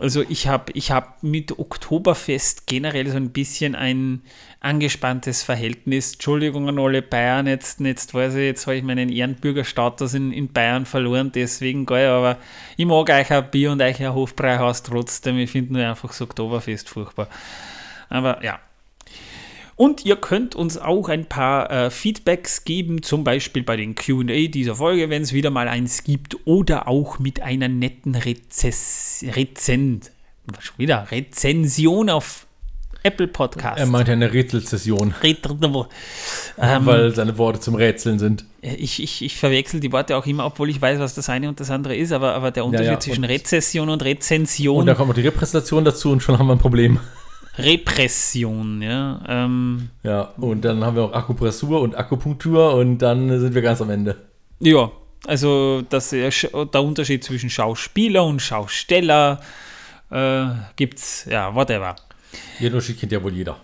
Also 0.00 0.22
ich 0.28 0.46
habe 0.46 0.70
ich 0.74 0.92
hab 0.92 1.22
mit 1.22 1.58
Oktoberfest 1.58 2.66
generell 2.66 3.08
so 3.10 3.16
ein 3.16 3.30
bisschen 3.30 3.74
ein 3.74 4.22
angespanntes 4.60 5.42
Verhältnis. 5.42 6.14
Entschuldigung 6.14 6.68
an 6.68 6.78
alle 6.78 7.02
Bayern, 7.02 7.48
jetzt, 7.48 7.80
jetzt 7.80 8.14
weiß 8.14 8.34
ich, 8.34 8.44
jetzt 8.44 8.66
habe 8.66 8.76
ich 8.76 8.84
meinen 8.84 9.08
Ehrenbürgerstatus 9.08 10.14
in, 10.14 10.32
in 10.32 10.52
Bayern 10.52 10.86
verloren, 10.86 11.32
deswegen, 11.34 11.84
geil, 11.84 12.08
aber 12.08 12.38
ich 12.76 12.86
mag 12.86 13.10
euch 13.10 13.30
ein 13.32 13.50
Bier 13.50 13.72
und 13.72 13.82
euch 13.82 14.00
ein 14.00 14.14
Hofbräuhaus 14.14 14.84
trotzdem. 14.84 15.38
Ich 15.38 15.50
finde 15.50 15.72
nur 15.74 15.86
einfach 15.86 16.12
so 16.12 16.24
Oktoberfest 16.24 16.88
furchtbar. 16.88 17.28
Aber 18.08 18.42
ja. 18.44 18.60
Und 19.78 20.04
ihr 20.04 20.16
könnt 20.16 20.54
uns 20.56 20.76
auch 20.76 21.08
ein 21.08 21.26
paar 21.26 21.70
äh, 21.70 21.90
Feedbacks 21.90 22.64
geben, 22.64 23.02
zum 23.02 23.22
Beispiel 23.24 23.62
bei 23.62 23.76
den 23.76 23.94
QA 23.94 24.48
dieser 24.48 24.74
Folge, 24.74 25.08
wenn 25.08 25.22
es 25.22 25.32
wieder 25.32 25.50
mal 25.50 25.68
eins 25.68 26.02
gibt, 26.02 26.36
oder 26.46 26.88
auch 26.88 27.20
mit 27.20 27.40
einer 27.40 27.68
netten 27.68 28.16
Rezess 28.16 29.24
Rezen 29.34 30.00
schon 30.58 30.78
wieder 30.78 31.06
Rezension 31.10 32.10
auf 32.10 32.46
Apple 33.04 33.28
Podcast. 33.28 33.78
Er 33.78 33.86
meinte 33.86 34.10
eine 34.12 34.32
Rätselsession, 34.32 35.14
ähm, 35.22 36.86
weil 36.86 37.14
seine 37.14 37.38
Worte 37.38 37.60
zum 37.60 37.76
Rätseln 37.76 38.18
sind. 38.18 38.44
ich, 38.60 39.00
ich, 39.00 39.22
ich 39.22 39.36
verwechsel 39.36 39.78
die 39.78 39.92
Worte 39.92 40.16
auch 40.16 40.26
immer, 40.26 40.44
obwohl 40.44 40.68
ich 40.70 40.82
weiß, 40.82 40.98
was 40.98 41.14
das 41.14 41.28
eine 41.28 41.48
und 41.48 41.60
das 41.60 41.70
andere 41.70 41.94
ist, 41.94 42.10
aber, 42.10 42.34
aber 42.34 42.50
der 42.50 42.64
Unterschied 42.64 42.86
ja, 42.88 43.00
zwischen 43.00 43.24
und- 43.24 43.30
Rezession 43.30 43.88
und 43.88 44.02
Rezension, 44.02 44.80
Und 44.80 44.86
da 44.86 44.94
kommt 44.94 45.08
noch 45.08 45.14
die 45.14 45.20
Repräsentation 45.22 45.84
dazu 45.84 46.10
und 46.10 46.22
schon 46.22 46.36
haben 46.38 46.48
wir 46.48 46.54
ein 46.54 46.58
Problem. 46.58 46.98
Repression, 47.58 48.80
ja. 48.82 49.20
Ähm, 49.28 49.90
Ja, 50.02 50.32
und 50.36 50.64
dann 50.64 50.84
haben 50.84 50.96
wir 50.96 51.04
auch 51.04 51.12
Akupressur 51.12 51.80
und 51.80 51.96
Akupunktur 51.96 52.74
und 52.74 52.98
dann 52.98 53.40
sind 53.40 53.54
wir 53.54 53.62
ganz 53.62 53.80
am 53.80 53.90
Ende. 53.90 54.16
Ja, 54.60 54.90
also 55.26 55.82
das, 55.88 56.10
der 56.10 56.82
Unterschied 56.82 57.24
zwischen 57.24 57.50
Schauspieler 57.50 58.24
und 58.24 58.40
Schausteller 58.40 59.40
äh, 60.10 60.46
gibt's, 60.76 61.26
ja, 61.30 61.54
whatever. 61.54 61.96
Den 62.60 62.72
Unterschied 62.72 63.00
kennt 63.00 63.12
ja 63.12 63.22
wohl 63.22 63.34
jeder. 63.34 63.56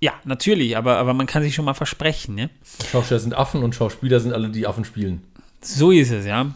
Ja, 0.00 0.14
natürlich, 0.24 0.76
aber, 0.76 0.96
aber 0.96 1.14
man 1.14 1.26
kann 1.26 1.42
sich 1.42 1.54
schon 1.54 1.64
mal 1.64 1.74
versprechen, 1.74 2.34
ne? 2.34 2.50
Schauspieler 2.90 3.20
sind 3.20 3.34
Affen 3.34 3.62
und 3.62 3.74
Schauspieler 3.74 4.18
sind 4.18 4.32
alle, 4.32 4.48
die 4.48 4.66
Affen 4.66 4.84
spielen. 4.84 5.22
So 5.60 5.92
ist 5.92 6.10
es, 6.10 6.26
ja. 6.26 6.52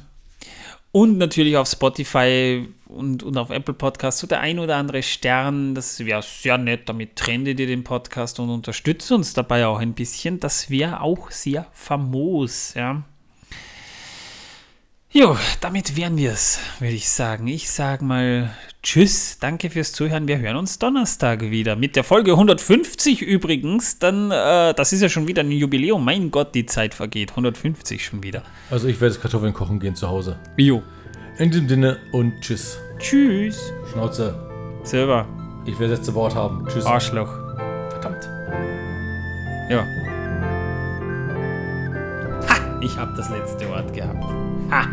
Und 0.96 1.18
natürlich 1.18 1.58
auf 1.58 1.68
Spotify 1.68 2.66
und, 2.86 3.22
und 3.22 3.36
auf 3.36 3.50
Apple 3.50 3.74
Podcasts 3.74 4.18
so 4.18 4.26
der 4.26 4.40
ein 4.40 4.58
oder 4.58 4.76
andere 4.76 5.02
Stern. 5.02 5.74
Das 5.74 6.02
wäre 6.02 6.22
sehr 6.22 6.56
nett. 6.56 6.88
Damit 6.88 7.16
trendet 7.16 7.60
ihr 7.60 7.66
den 7.66 7.84
Podcast 7.84 8.40
und 8.40 8.48
unterstützt 8.48 9.12
uns 9.12 9.34
dabei 9.34 9.66
auch 9.66 9.78
ein 9.78 9.92
bisschen. 9.92 10.40
Das 10.40 10.70
wäre 10.70 11.02
auch 11.02 11.30
sehr 11.30 11.66
famos, 11.72 12.72
ja. 12.72 13.02
Jo, 15.10 15.36
damit 15.60 15.96
wären 15.96 16.16
wir 16.16 16.32
es, 16.32 16.58
würde 16.80 16.94
ich 16.94 17.08
sagen. 17.08 17.46
Ich 17.46 17.70
sage 17.70 18.04
mal 18.04 18.50
Tschüss, 18.82 19.38
danke 19.40 19.70
fürs 19.70 19.92
Zuhören. 19.92 20.28
Wir 20.28 20.38
hören 20.38 20.56
uns 20.56 20.78
Donnerstag 20.78 21.42
wieder 21.42 21.74
mit 21.74 21.96
der 21.96 22.04
Folge 22.04 22.32
150 22.32 23.22
übrigens. 23.22 23.98
Dann, 23.98 24.30
äh, 24.30 24.74
das 24.74 24.92
ist 24.92 25.02
ja 25.02 25.08
schon 25.08 25.26
wieder 25.26 25.42
ein 25.42 25.50
Jubiläum. 25.50 26.04
Mein 26.04 26.30
Gott, 26.30 26.54
die 26.54 26.66
Zeit 26.66 26.92
vergeht. 26.92 27.30
150 27.30 28.04
schon 28.04 28.22
wieder. 28.22 28.42
Also 28.70 28.88
ich 28.88 29.00
werde 29.00 29.14
jetzt 29.14 29.22
Kartoffeln 29.22 29.54
kochen 29.54 29.80
gehen 29.80 29.94
zu 29.94 30.08
Hause. 30.08 30.38
Jo. 30.56 30.82
In 31.38 31.50
diesem 31.50 31.68
Sinne 31.68 31.98
und 32.12 32.40
tschüss. 32.40 32.78
Tschüss. 32.98 33.72
Schnauze. 33.92 34.34
Selber. 34.82 35.26
Ich 35.66 35.78
will 35.78 35.88
das 35.88 35.98
letzte 35.98 36.14
Wort 36.14 36.34
haben. 36.34 36.66
Tschüss. 36.68 36.84
Arschloch. 36.84 37.32
Verdammt. 37.90 38.28
Ja. 39.70 39.84
Ich 42.80 42.96
habe 42.98 43.12
das 43.16 43.30
letzte 43.30 43.68
Wort 43.68 43.92
gehabt. 43.94 44.24
Ha. 44.70 44.86